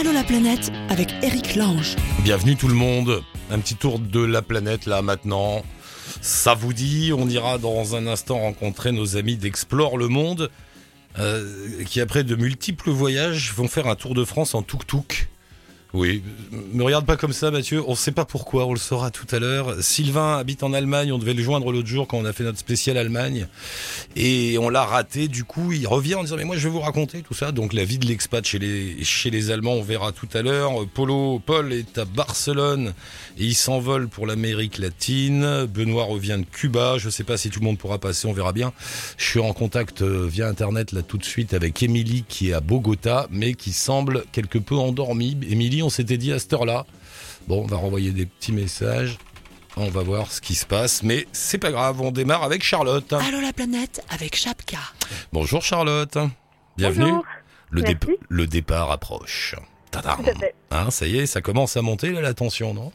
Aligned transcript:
Allô 0.00 0.12
la 0.12 0.24
planète 0.24 0.72
avec 0.88 1.12
Eric 1.22 1.56
Lange. 1.56 1.94
Bienvenue 2.24 2.56
tout 2.56 2.68
le 2.68 2.74
monde. 2.74 3.22
Un 3.50 3.58
petit 3.58 3.74
tour 3.74 3.98
de 3.98 4.24
la 4.24 4.40
planète 4.40 4.86
là 4.86 5.02
maintenant. 5.02 5.62
Ça 6.22 6.54
vous 6.54 6.72
dit, 6.72 7.12
on 7.14 7.28
ira 7.28 7.58
dans 7.58 7.96
un 7.96 8.06
instant 8.06 8.38
rencontrer 8.38 8.92
nos 8.92 9.18
amis 9.18 9.36
d'Explore 9.36 9.98
le 9.98 10.08
Monde, 10.08 10.50
euh, 11.18 11.84
qui 11.84 12.00
après 12.00 12.24
de 12.24 12.34
multiples 12.34 12.88
voyages 12.88 13.52
vont 13.52 13.68
faire 13.68 13.88
un 13.88 13.94
tour 13.94 14.14
de 14.14 14.24
France 14.24 14.54
en 14.54 14.62
tuk-tuk. 14.62 15.28
Oui, 15.92 16.22
me 16.72 16.84
regarde 16.84 17.04
pas 17.04 17.16
comme 17.16 17.32
ça 17.32 17.50
Mathieu, 17.50 17.82
on 17.88 17.96
sait 17.96 18.12
pas 18.12 18.24
pourquoi, 18.24 18.64
on 18.66 18.72
le 18.72 18.78
saura 18.78 19.10
tout 19.10 19.26
à 19.34 19.40
l'heure. 19.40 19.74
Sylvain 19.80 20.38
habite 20.38 20.62
en 20.62 20.72
Allemagne, 20.72 21.12
on 21.12 21.18
devait 21.18 21.34
le 21.34 21.42
joindre 21.42 21.72
l'autre 21.72 21.88
jour 21.88 22.06
quand 22.06 22.18
on 22.18 22.24
a 22.24 22.32
fait 22.32 22.44
notre 22.44 22.60
spécial 22.60 22.96
Allemagne. 22.96 23.48
Et 24.14 24.56
on 24.58 24.68
l'a 24.68 24.84
raté, 24.84 25.26
du 25.26 25.42
coup 25.42 25.72
il 25.72 25.88
revient 25.88 26.14
en 26.14 26.22
disant 26.22 26.36
mais 26.36 26.44
moi 26.44 26.56
je 26.56 26.62
vais 26.62 26.72
vous 26.72 26.80
raconter 26.80 27.22
tout 27.22 27.34
ça, 27.34 27.50
donc 27.50 27.72
la 27.72 27.84
vie 27.84 27.98
de 27.98 28.06
l'expat 28.06 28.46
chez 28.46 28.60
les, 28.60 29.02
chez 29.02 29.30
les 29.30 29.50
Allemands 29.50 29.72
on 29.72 29.82
verra 29.82 30.12
tout 30.12 30.28
à 30.32 30.42
l'heure. 30.42 30.86
Polo, 30.94 31.40
Paul 31.44 31.72
est 31.72 31.98
à 31.98 32.04
Barcelone 32.04 32.94
et 33.36 33.46
il 33.46 33.56
s'envole 33.56 34.06
pour 34.06 34.28
l'Amérique 34.28 34.78
latine, 34.78 35.66
Benoît 35.66 36.04
revient 36.04 36.38
de 36.38 36.44
Cuba, 36.44 36.98
je 36.98 37.10
sais 37.10 37.24
pas 37.24 37.36
si 37.36 37.50
tout 37.50 37.58
le 37.58 37.64
monde 37.64 37.78
pourra 37.78 37.98
passer, 37.98 38.28
on 38.28 38.32
verra 38.32 38.52
bien. 38.52 38.72
Je 39.16 39.24
suis 39.24 39.40
en 39.40 39.52
contact 39.52 40.02
euh, 40.02 40.28
via 40.30 40.46
internet 40.46 40.92
là 40.92 41.02
tout 41.02 41.18
de 41.18 41.24
suite 41.24 41.52
avec 41.52 41.82
Émilie 41.82 42.24
qui 42.28 42.50
est 42.50 42.52
à 42.52 42.60
Bogota 42.60 43.26
mais 43.32 43.54
qui 43.54 43.72
semble 43.72 44.22
quelque 44.30 44.58
peu 44.58 44.76
endormie. 44.76 45.36
Émilie 45.48 45.79
on 45.82 45.90
s'était 45.90 46.16
dit 46.16 46.32
à 46.32 46.38
cette 46.38 46.52
heure-là. 46.52 46.86
Bon, 47.48 47.62
on 47.62 47.66
va 47.66 47.76
renvoyer 47.76 48.10
des 48.12 48.26
petits 48.26 48.52
messages. 48.52 49.18
On 49.76 49.88
va 49.88 50.02
voir 50.02 50.30
ce 50.32 50.40
qui 50.40 50.54
se 50.54 50.66
passe, 50.66 51.02
mais 51.02 51.26
c'est 51.32 51.58
pas 51.58 51.70
grave, 51.70 52.00
on 52.00 52.10
démarre 52.10 52.42
avec 52.42 52.62
Charlotte. 52.62 53.12
Allô 53.12 53.40
la 53.40 53.52
planète 53.52 54.04
avec 54.10 54.34
Chapka. 54.36 54.78
Bonjour 55.32 55.62
Charlotte. 55.62 56.18
Bienvenue. 56.76 57.04
Bonjour. 57.06 57.24
Le, 57.70 57.82
Merci. 57.82 57.94
dép- 57.94 58.16
le 58.28 58.46
départ 58.48 58.90
approche. 58.90 59.54
Tadam. 59.92 60.18
Hein, 60.72 60.90
ça 60.90 61.06
y 61.06 61.18
est, 61.18 61.26
ça 61.26 61.40
commence 61.40 61.76
à 61.76 61.82
monter 61.82 62.10
là, 62.10 62.20
la 62.20 62.34
tension, 62.34 62.74
non? 62.74 62.90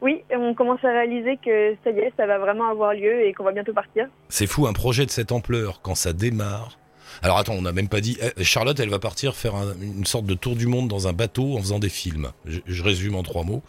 Oui, 0.00 0.22
on 0.34 0.54
commence 0.54 0.82
à 0.84 0.88
réaliser 0.88 1.38
que 1.44 1.76
ça 1.84 1.90
y 1.90 1.98
est, 1.98 2.12
ça 2.16 2.26
va 2.26 2.38
vraiment 2.38 2.68
avoir 2.70 2.94
lieu 2.94 3.26
et 3.26 3.32
qu'on 3.34 3.44
va 3.44 3.52
bientôt 3.52 3.72
partir. 3.74 4.06
C'est 4.28 4.46
fou, 4.46 4.66
un 4.66 4.72
projet 4.72 5.06
de 5.06 5.10
cette 5.10 5.30
ampleur, 5.30 5.80
quand 5.82 5.94
ça 5.94 6.12
démarre. 6.12 6.78
Alors 7.22 7.38
attends, 7.38 7.52
on 7.54 7.62
n'a 7.62 7.72
même 7.72 7.88
pas 7.88 8.00
dit. 8.00 8.16
eh, 8.36 8.44
Charlotte, 8.44 8.78
elle 8.80 8.88
va 8.88 8.98
partir 8.98 9.34
faire 9.36 9.54
un- 9.54 9.74
une 9.82 10.06
sorte 10.06 10.24
de 10.26 10.34
tour 10.34 10.56
du 10.56 10.66
monde 10.66 10.88
dans 10.88 11.06
un 11.08 11.12
bateau 11.12 11.56
en 11.56 11.60
faisant 11.60 11.78
des 11.78 11.88
films. 11.90 12.30
Je, 12.46 12.60
je 12.66 12.82
résume 12.82 13.14
en 13.14 13.22
trois 13.22 13.44
mots. 13.44 13.62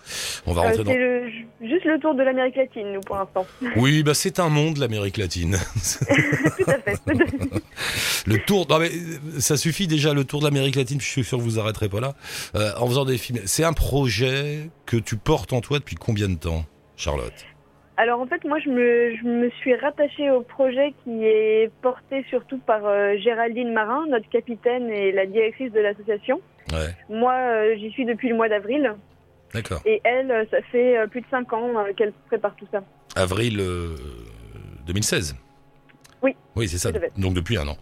On 0.46 0.54
va 0.54 0.62
Euh, 0.62 0.66
rentrer 0.70 0.84
dans. 0.86 0.94
le- 0.94 1.30
juste 1.62 1.84
le 1.86 2.00
tour 2.00 2.16
de 2.16 2.24
l'Amérique 2.24 2.56
latine, 2.56 2.94
nous, 2.94 3.02
pour 3.02 3.18
l'instant. 3.18 3.46
Oui, 3.76 4.04
bah 4.04 4.14
c'est 4.14 4.40
un 4.40 4.50
monde, 4.50 4.78
l'Amérique 4.78 5.18
latine. 5.18 5.58
Tout 6.58 6.72
à 6.72 6.80
fait. 6.80 6.98
Le 8.28 8.38
tour, 8.46 8.68
non 8.70 8.78
mais 8.80 8.90
euh, 8.92 9.40
ça 9.40 9.58
suffit 9.58 9.88
déjà 9.88 10.14
le 10.14 10.24
tour 10.26 10.40
de 10.42 10.46
l'Amérique 10.46 10.76
latine. 10.76 11.02
Je 11.02 11.06
suis 11.08 11.24
sûr 11.24 11.40
que 11.40 11.44
vous 11.44 11.60
arrêterez 11.60 11.90
pas 11.90 12.00
là. 12.00 12.14
Euh, 12.56 12.72
en 12.78 12.88
faisant 12.88 13.04
des 13.06 13.18
films, 13.18 13.40
c'est 13.46 13.64
un 13.64 13.74
projet 13.74 14.70
que 14.86 14.98
tu 14.98 15.18
portes 15.18 15.54
en 15.54 15.62
toi 15.62 15.80
depuis 15.80 15.96
combien 15.96 16.30
de 16.30 16.36
temps, 16.36 16.66
Charlotte? 16.96 17.34
Alors, 17.98 18.20
en 18.22 18.26
fait, 18.26 18.44
moi, 18.46 18.58
je 18.64 18.70
me, 18.70 19.16
je 19.18 19.24
me 19.28 19.50
suis 19.60 19.76
rattachée 19.76 20.32
au 20.32 20.42
projet 20.42 20.94
qui 21.04 21.24
est 21.26 21.70
porté 21.82 22.26
surtout 22.30 22.58
par 22.60 22.86
euh, 22.86 23.16
Géraldine 23.18 23.74
Marin, 23.74 24.06
notre 24.10 24.30
capitaine 24.30 24.90
et 24.90 25.12
la 25.12 25.26
directrice 25.26 25.72
de 25.72 25.80
l'association. 25.80 26.42
Ouais, 26.72 26.96
Moi, 27.10 27.34
euh, 27.34 27.76
j'y 27.78 27.92
suis 27.92 28.06
depuis 28.06 28.30
le 28.30 28.36
mois 28.36 28.50
d'avril. 28.50 28.94
d'accord. 29.54 29.82
Et 29.86 30.02
elle, 30.04 30.32
euh, 30.32 30.46
ça 30.50 30.62
fait 30.72 30.98
euh, 30.98 31.08
plus 31.08 31.22
de 31.22 31.26
cinq 31.30 31.52
ans 31.54 31.74
qu'elle 31.98 32.14
prépare 32.28 32.56
tout 32.56 32.68
ça. 32.72 32.82
Avril 33.16 33.60
euh, 33.60 33.96
2016. 34.88 35.36
Oui. 36.24 36.36
Oui, 36.56 36.70
c'est 36.70 36.78
ça. 36.78 36.92
Donc 37.18 37.34
depuis 37.34 37.58
un 37.58 37.68
an. 37.68 37.78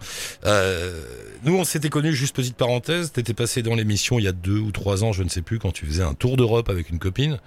Euh, 0.46 1.02
nous, 1.44 1.56
on 1.58 1.64
s'était 1.66 1.90
connus, 1.90 2.14
juste 2.14 2.36
petite 2.36 2.56
parenthèse. 2.58 3.12
T'étais 3.12 3.34
passé 3.34 3.62
dans 3.62 3.76
l'émission 3.76 4.18
il 4.18 4.24
y 4.26 4.28
a 4.30 4.32
deux 4.32 4.60
ou 4.60 4.72
trois 4.72 5.04
ans, 5.04 5.12
je 5.12 5.24
ne 5.24 5.30
sais 5.30 5.42
plus, 5.42 5.60
quand 5.60 5.72
tu 5.72 5.86
faisais 5.86 6.04
un 6.04 6.14
tour 6.14 6.36
d'Europe 6.38 6.70
avec 6.70 6.90
une 6.90 7.00
copine 7.00 7.38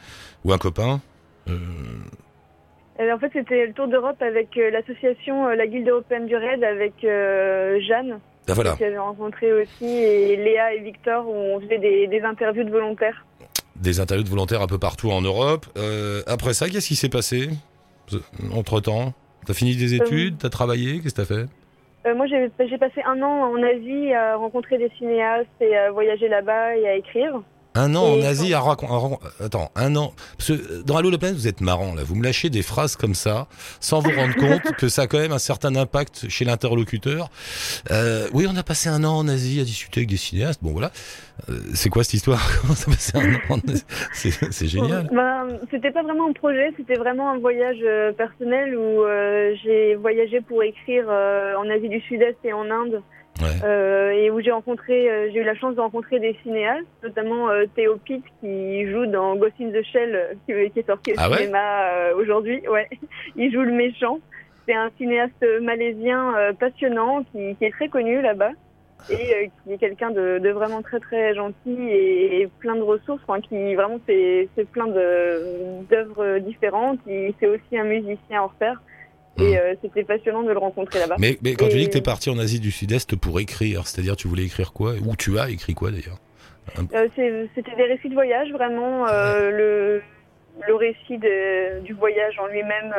ou 0.44 0.52
un 0.52 0.58
copain. 0.58 1.00
Euh, 1.48 1.56
en 3.00 3.18
fait, 3.18 3.30
c'était 3.32 3.66
le 3.66 3.72
tour 3.72 3.88
d'Europe 3.88 4.20
avec 4.20 4.56
euh, 4.56 4.70
l'association 4.70 5.48
euh, 5.48 5.54
La 5.54 5.66
Guilde 5.66 5.88
européenne 5.88 6.26
du 6.26 6.36
raid 6.36 6.62
avec 6.62 7.04
euh, 7.04 7.80
Jeanne. 7.80 8.18
ah, 8.48 8.52
voilà. 8.54 8.72
que 8.72 8.78
j'avais 8.80 8.98
rencontré 8.98 9.52
aussi, 9.52 9.86
et 9.86 10.36
Léa 10.36 10.74
et 10.74 10.80
Victor, 10.80 11.26
où 11.28 11.32
on 11.32 11.60
faisait 11.60 11.78
des, 11.78 12.06
des 12.06 12.20
interviews 12.22 12.64
de 12.64 12.70
volontaires. 12.70 13.24
Des 13.76 14.00
interviews 14.00 14.24
de 14.24 14.30
volontaires 14.30 14.62
un 14.62 14.66
peu 14.66 14.78
partout 14.78 15.10
en 15.10 15.22
Europe. 15.22 15.66
Euh, 15.76 16.22
après 16.26 16.52
ça, 16.54 16.68
qu'est-ce 16.68 16.88
qui 16.88 16.96
s'est 16.96 17.08
passé? 17.08 17.48
Entre 18.54 18.80
temps 18.80 19.14
T'as 19.46 19.54
fini 19.54 19.74
des 19.74 19.94
études 19.94 20.38
T'as 20.38 20.50
travaillé 20.50 21.00
Qu'est-ce 21.00 21.14
que 21.14 21.22
t'as 21.22 21.34
fait? 21.34 21.46
Euh, 22.06 22.14
moi, 22.14 22.26
j'ai 22.26 22.78
passé 22.78 23.00
un 23.06 23.22
an 23.22 23.52
en 23.52 23.62
Asie 23.62 24.12
à 24.12 24.36
rencontrer 24.36 24.76
des 24.76 24.90
cinéastes 24.98 25.48
et 25.60 25.76
à 25.76 25.90
voyager 25.90 26.28
là-bas 26.28 26.76
et 26.76 26.88
à 26.88 26.96
écrire. 26.96 27.40
Un 27.74 27.94
an 27.94 28.04
en 28.04 28.22
Asie 28.22 28.52
à 28.54 28.60
raconter. 28.60 29.16
Attends, 29.40 29.70
un 29.76 29.96
an. 29.96 30.12
Parce 30.36 30.48
que 30.48 30.52
euh, 30.52 30.82
dans 30.84 30.96
Allo 30.96 31.10
la 31.10 31.18
planète, 31.18 31.36
vous 31.36 31.48
êtes 31.48 31.60
marrant 31.60 31.94
là. 31.94 32.02
Vous 32.04 32.14
me 32.14 32.24
lâchez 32.24 32.50
des 32.50 32.62
phrases 32.62 32.96
comme 32.96 33.14
ça, 33.14 33.46
sans 33.80 34.00
vous 34.00 34.10
rendre 34.10 34.34
compte 34.38 34.76
que 34.76 34.88
ça 34.88 35.02
a 35.02 35.06
quand 35.06 35.18
même 35.18 35.32
un 35.32 35.38
certain 35.38 35.74
impact 35.74 36.28
chez 36.28 36.44
l'interlocuteur. 36.44 37.30
Euh, 37.90 38.28
oui, 38.32 38.46
on 38.48 38.56
a 38.56 38.62
passé 38.62 38.88
un 38.88 39.04
an 39.04 39.16
en 39.16 39.28
Asie 39.28 39.60
à 39.60 39.64
discuter 39.64 40.00
avec 40.00 40.10
des 40.10 40.16
cinéastes. 40.16 40.62
Bon 40.62 40.72
voilà. 40.72 40.90
Euh, 41.48 41.58
c'est 41.74 41.88
quoi 41.88 42.04
cette 42.04 42.14
histoire? 42.14 42.40
Comment 42.62 42.74
ça 42.74 42.90
passé 42.90 43.12
un 43.16 43.34
an 43.34 43.38
en 43.48 43.72
Asie? 43.72 43.84
C'est 44.12 44.52
c'est 44.52 44.68
génial. 44.68 45.08
Ben, 45.12 45.58
c'était 45.70 45.90
pas 45.90 46.02
vraiment 46.02 46.28
un 46.28 46.32
projet, 46.32 46.72
c'était 46.76 46.94
vraiment 46.94 47.30
un 47.30 47.38
voyage 47.38 47.78
euh, 47.82 48.12
personnel 48.12 48.76
où 48.76 49.02
euh, 49.02 49.54
j'ai 49.62 49.94
voyagé 49.94 50.40
pour 50.40 50.62
écrire 50.62 51.06
euh, 51.08 51.54
en 51.56 51.68
Asie 51.70 51.88
du 51.88 52.00
Sud-Est 52.00 52.36
et 52.44 52.52
en 52.52 52.70
Inde. 52.70 53.02
Ouais. 53.40 53.64
Euh, 53.64 54.10
et 54.10 54.30
où 54.30 54.40
j'ai 54.40 54.50
rencontré, 54.50 55.10
euh, 55.10 55.30
j'ai 55.32 55.40
eu 55.40 55.44
la 55.44 55.54
chance 55.54 55.74
de 55.74 55.80
rencontrer 55.80 56.20
des 56.20 56.36
cinéastes, 56.42 56.86
notamment 57.02 57.48
euh, 57.48 57.64
Théo 57.74 57.96
Pitt 57.96 58.22
qui 58.40 58.90
joue 58.90 59.06
dans 59.06 59.36
Ghost 59.36 59.54
in 59.60 59.70
the 59.70 59.82
Shell, 59.82 60.36
qui, 60.46 60.52
qui 60.70 60.78
est 60.78 60.86
sorti 60.86 61.12
au 61.12 61.16
Ah 61.18 61.30
cinéma 61.36 62.12
aujourd'hui. 62.16 62.66
Ouais, 62.68 62.88
il 63.36 63.52
joue 63.52 63.62
le 63.62 63.72
méchant. 63.72 64.18
C'est 64.66 64.74
un 64.74 64.90
cinéaste 64.96 65.44
malaisien 65.60 66.34
passionnant 66.60 67.24
qui, 67.32 67.56
qui 67.56 67.64
est 67.64 67.72
très 67.72 67.88
connu 67.88 68.22
là-bas 68.22 68.52
et 69.10 69.14
euh, 69.14 69.46
qui 69.64 69.72
est 69.72 69.78
quelqu'un 69.78 70.10
de, 70.10 70.38
de 70.38 70.50
vraiment 70.50 70.82
très 70.82 71.00
très 71.00 71.34
gentil 71.34 71.76
et, 71.88 72.42
et 72.42 72.46
plein 72.58 72.76
de 72.76 72.82
ressources. 72.82 73.22
Qui 73.48 73.74
vraiment 73.74 73.98
c'est 74.06 74.48
plein 74.72 74.86
d'œuvres 74.86 76.38
différentes. 76.38 77.00
C'est 77.06 77.46
aussi 77.46 77.78
un 77.78 77.84
musicien 77.84 78.42
hors 78.42 78.54
pair. 78.54 78.80
Et 79.38 79.56
euh, 79.58 79.74
c'était 79.82 80.04
passionnant 80.04 80.42
de 80.42 80.50
le 80.52 80.58
rencontrer 80.58 80.98
là-bas. 81.00 81.16
Mais, 81.18 81.38
mais 81.42 81.54
quand 81.54 81.68
tu 81.68 81.76
dis 81.78 81.86
que 81.86 81.92
t'es 81.92 82.02
parti 82.02 82.28
en 82.30 82.38
Asie 82.38 82.60
du 82.60 82.70
Sud-Est 82.70 83.16
pour 83.16 83.40
écrire, 83.40 83.86
c'est-à-dire 83.86 84.14
tu 84.16 84.28
voulais 84.28 84.44
écrire 84.44 84.72
quoi? 84.72 84.92
Ou 85.06 85.16
tu 85.16 85.38
as 85.38 85.48
écrit 85.50 85.74
quoi 85.74 85.90
d'ailleurs? 85.90 86.18
Euh, 86.94 87.08
C'était 87.54 87.74
des 87.76 87.84
récits 87.84 88.08
de 88.08 88.14
voyage, 88.14 88.50
vraiment. 88.52 89.06
euh, 89.08 89.50
le, 89.50 90.02
le 90.68 90.74
récit 90.74 91.18
de- 91.18 91.80
du 91.80 91.92
voyage 91.94 92.38
en 92.38 92.46
lui-même, 92.46 92.92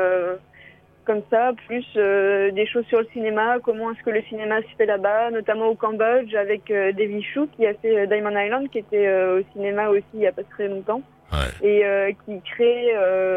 comme 1.05 1.21
ça, 1.29 1.51
plus 1.67 1.85
des 1.95 2.65
choses 2.65 2.85
sur 2.87 2.99
le 2.99 3.07
cinéma, 3.13 3.57
comment 3.63 3.91
est-ce 3.91 4.03
que 4.03 4.09
le 4.09 4.21
cinéma 4.23 4.61
se 4.61 4.75
fait 4.77 4.85
là-bas, 4.87 5.31
notamment 5.31 5.67
au 5.67 5.75
Cambodge, 5.75 6.33
avec 6.33 6.63
Davy 6.69 7.21
Chou, 7.23 7.47
qui 7.55 7.65
a 7.67 7.73
fait 7.75 8.07
Diamond 8.07 8.37
Island, 8.37 8.69
qui 8.71 8.79
était 8.79 9.07
au 9.25 9.41
cinéma 9.53 9.89
aussi 9.89 10.03
il 10.15 10.21
n'y 10.21 10.27
a 10.27 10.31
pas 10.31 10.43
très 10.43 10.67
longtemps, 10.67 11.01
Ouais. 11.31 11.67
et 11.67 12.15
qui 12.25 12.39
crée, 12.41 12.91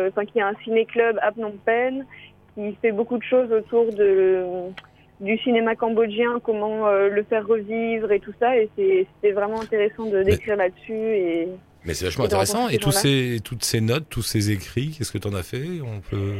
enfin, 0.08 0.24
qui 0.26 0.40
a 0.40 0.48
un 0.48 0.54
ciné-club 0.64 1.18
à 1.22 1.32
Phnom 1.32 1.54
Penh, 1.64 2.04
qui 2.56 2.76
fait 2.82 2.90
beaucoup 2.92 3.18
de 3.18 3.22
choses 3.22 3.52
autour 3.52 3.92
de 3.92 4.42
du 5.20 5.38
cinéma 5.38 5.74
cambodgien, 5.76 6.40
comment 6.42 6.88
euh, 6.88 7.08
le 7.08 7.22
faire 7.22 7.46
revivre 7.46 8.10
et 8.12 8.20
tout 8.20 8.34
ça. 8.40 8.56
Et 8.58 8.68
c'est- 8.76 9.06
c'était 9.14 9.32
vraiment 9.32 9.60
intéressant 9.62 10.04
de 10.06 10.22
d'écrire 10.22 10.56
là-dessus. 10.56 10.92
Et 10.92 11.48
Mais 11.86 11.94
c'est 11.94 12.04
vachement 12.06 12.24
Et 12.24 12.26
intéressant. 12.26 12.68
Et 12.68 12.76
tous 12.78 12.90
ces, 12.92 13.38
toutes 13.42 13.64
ces 13.64 13.80
notes, 13.80 14.04
tous 14.10 14.22
ces 14.22 14.50
écrits, 14.50 14.90
qu'est-ce 14.96 15.12
que 15.12 15.18
t'en 15.18 15.32
as 15.34 15.42
fait? 15.42 15.64
On 15.82 16.00
peut. 16.00 16.34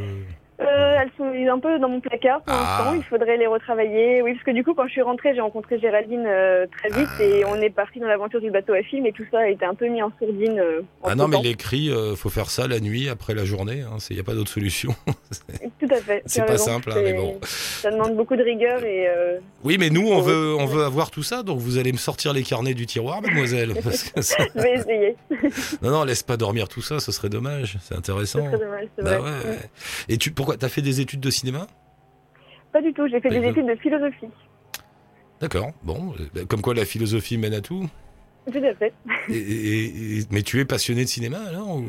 euh, 0.61 0.97
elles 1.01 1.11
sont 1.17 1.26
un 1.49 1.59
peu 1.59 1.79
dans 1.79 1.89
mon 1.89 2.01
placard 2.01 2.43
pour 2.43 2.55
Ah. 2.55 2.79
l'instant. 2.85 2.95
Il 2.97 3.05
faudrait 3.05 3.37
les 3.37 3.47
retravailler. 3.47 4.23
Oui, 4.23 4.33
parce 4.35 4.45
que 4.45 4.51
du 4.53 4.65
coup, 4.65 4.75
quand 4.75 4.87
je 4.87 4.93
suis 4.93 5.03
rentrée, 5.03 5.35
j'ai 5.35 5.41
rencontré 5.41 5.79
Géraldine 5.79 6.25
euh, 6.27 6.67
très 6.79 6.89
vite 6.89 7.09
et 7.21 7.45
on 7.45 7.57
est 7.57 7.71
parti 7.71 8.01
dans 8.01 8.07
l'aventure 8.09 8.41
du 8.41 8.51
bateau 8.51 8.73
à 8.73 8.83
film 8.83 9.07
et 9.07 9.13
tout 9.13 9.25
ça 9.31 9.41
a 9.41 9.49
été 9.49 9.65
un 9.65 9.75
peu 9.75 9.87
mis 9.89 10.03
en 10.03 10.11
sourdine. 10.19 10.59
euh, 10.59 10.81
Ah 11.05 11.15
non, 11.15 11.29
mais 11.29 11.41
l'écrit, 11.43 11.91
euh, 11.91 12.15
faut 12.17 12.31
faire 12.31 12.51
ça 12.51 12.67
la 12.67 12.81
nuit 12.81 13.09
après 13.09 13.35
la 13.35 13.45
journée. 13.45 13.85
Il 14.11 14.15
n'y 14.15 14.21
a 14.21 14.25
pas 14.25 14.35
d'autre 14.35 14.51
solution. 14.51 14.95
Tout 15.81 15.89
à 15.91 15.97
fait. 15.97 16.23
C'est 16.27 16.45
pas 16.45 16.53
raison. 16.53 16.65
simple, 16.65 16.91
hein, 16.91 16.95
C'est- 16.97 17.03
mais 17.03 17.13
bon. 17.15 17.39
Ça 17.43 17.91
demande 17.91 18.17
beaucoup 18.17 18.37
de 18.37 18.43
rigueur 18.43 18.83
et 18.85 19.07
euh, 19.09 19.39
Oui, 19.65 19.77
mais 19.79 19.91
nous, 19.91 20.09
on 20.09 20.21
veut, 20.21 20.55
on 20.59 20.67
veut 20.67 20.85
avoir 20.85 21.11
tout 21.11 21.23
ça, 21.23 21.43
donc 21.43 21.59
vous 21.59 21.79
allez 21.79 21.93
me 21.93 21.99
sortir 21.99 22.33
les 22.33 22.43
carnets 22.43 22.75
du 22.75 22.87
tiroir, 22.87 23.21
mademoiselle. 23.23 23.75
ça- 23.93 24.45
je 24.55 24.61
vais 24.61 24.75
essayer. 24.75 25.17
Non, 25.83 25.91
non, 25.91 26.05
laisse 26.05 26.23
pas 26.23 26.37
dormir 26.37 26.69
tout 26.69 26.81
ça, 26.83 27.01
ce 27.01 27.13
serait 27.13 27.29
dommage. 27.29 27.77
C'est 27.83 27.95
C'est 27.97 27.99
intéressant. 27.99 28.45
très 28.47 28.59
dommage, 28.59 28.87
c'est 28.97 29.05
Bah 29.05 29.21
ouais, 29.21 29.31
ouais. 29.31 29.59
Et 30.09 30.17
tu, 30.19 30.31
pourquoi 30.31 30.57
T'as 30.57 30.69
fait 30.69 30.83
des 30.83 31.01
études 31.01 31.21
de 31.21 31.26
cinéma? 31.31 31.67
Pas 32.73 32.83
du 32.83 32.93
tout. 32.93 33.07
J'ai 33.09 33.21
fait 33.21 33.31
des 33.31 33.47
études 33.49 33.67
de 33.67 33.77
philosophie. 33.77 34.29
D'accord. 35.41 35.73
Bon, 35.83 36.15
euh, 36.19 36.25
bah, 36.35 36.41
comme 36.49 36.63
quoi 36.63 36.75
la 36.75 36.85
philosophie 36.85 37.39
mène 37.39 37.55
à 37.55 37.61
tout. 37.61 37.89
Tout 38.51 38.59
à 38.65 38.75
fait. 38.75 38.93
Et- 39.29 39.35
et- 39.35 39.85
et- 40.19 40.23
mais 40.31 40.43
tu 40.43 40.61
es 40.61 40.65
passionné 40.65 41.03
de 41.03 41.09
cinéma 41.09 41.39
alors 41.49 41.77
ou- 41.77 41.85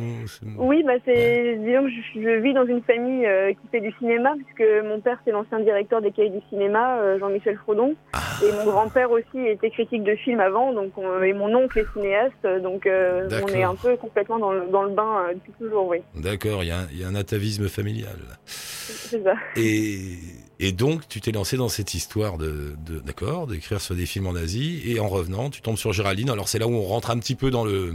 Oui, 0.57 0.83
bah 0.83 0.93
c'est 1.05 1.55
disons 1.63 1.83
que 1.83 1.89
je, 1.89 2.21
je 2.21 2.41
vis 2.41 2.53
dans 2.53 2.65
une 2.65 2.81
famille 2.81 3.25
euh, 3.27 3.51
qui 3.53 3.67
fait 3.71 3.79
du 3.81 3.91
cinéma 3.99 4.33
puisque 4.35 4.67
mon 4.85 4.99
père 4.99 5.19
c'est 5.23 5.31
l'ancien 5.31 5.59
directeur 5.59 6.01
des 6.01 6.11
cahiers 6.11 6.31
du 6.31 6.39
cinéma, 6.49 6.97
euh, 6.99 7.19
Jean-Michel 7.19 7.57
Frodon, 7.57 7.95
et 8.43 8.51
mon 8.53 8.71
grand-père 8.71 9.11
aussi 9.11 9.39
était 9.47 9.69
critique 9.69 10.03
de 10.03 10.15
film 10.15 10.39
avant, 10.39 10.73
donc 10.73 10.97
on- 10.97 11.21
et 11.21 11.33
mon 11.33 11.53
oncle 11.55 11.77
est 11.79 11.93
cinéaste, 11.93 12.61
donc 12.63 12.87
euh, 12.87 13.29
on 13.43 13.47
est 13.49 13.63
un 13.63 13.75
peu 13.75 13.95
complètement 13.97 14.39
dans 14.39 14.51
le, 14.51 14.65
dans 14.71 14.83
le 14.83 14.91
bain 14.95 15.27
depuis 15.35 15.53
toujours, 15.59 15.87
oui, 15.87 15.99
D'accord, 16.15 16.63
il 16.63 16.69
y, 16.69 16.71
a 16.71 16.79
un- 16.79 16.87
il 16.91 16.99
y 16.99 17.03
a 17.03 17.07
un 17.07 17.15
atavisme 17.15 17.67
familial. 17.67 18.17
c'est 18.45 19.23
ça. 19.23 19.35
Et, 19.55 20.15
et 20.59 20.71
donc, 20.71 21.07
tu 21.07 21.21
t'es 21.21 21.31
lancé 21.31 21.55
dans 21.57 21.69
cette 21.69 21.93
histoire 21.93 22.37
de, 22.37 22.73
de- 22.85 22.99
d'accord, 22.99 23.47
d'écrire 23.47 23.79
sur 23.81 23.95
des 23.95 24.05
films 24.05 24.27
en 24.27 24.35
Asie, 24.35 24.81
et 24.85 24.99
en 24.99 25.07
revenant, 25.07 25.49
tu 25.49 25.61
tombes 25.61 25.77
sur 25.77 25.93
Géraldine. 25.93 26.29
Alors 26.29 26.47
c'est 26.49 26.59
là 26.59 26.67
où 26.67 26.73
on 26.73 26.81
rentre 26.81 27.09
un 27.11 27.19
petit 27.19 27.35
peu 27.35 27.51
dans 27.51 27.63
le 27.65 27.93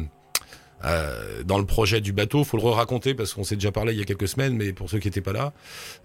euh, 0.85 1.43
dans 1.45 1.59
le 1.59 1.65
projet 1.67 2.01
du 2.01 2.13
bateau. 2.13 2.43
Faut 2.45 2.57
le 2.57 2.63
raconter 2.65 3.15
parce 3.15 3.35
qu'on 3.35 3.45
s'est 3.45 3.55
déjà 3.57 3.71
parlé 3.73 3.93
il 3.93 3.99
y 3.99 4.03
a 4.03 4.05
quelques 4.05 4.29
semaines, 4.29 4.57
mais 4.57 4.73
pour 4.73 4.91
ceux 4.91 4.99
qui 4.99 5.09
n'étaient 5.09 5.21
pas 5.21 5.33
là, 5.33 5.53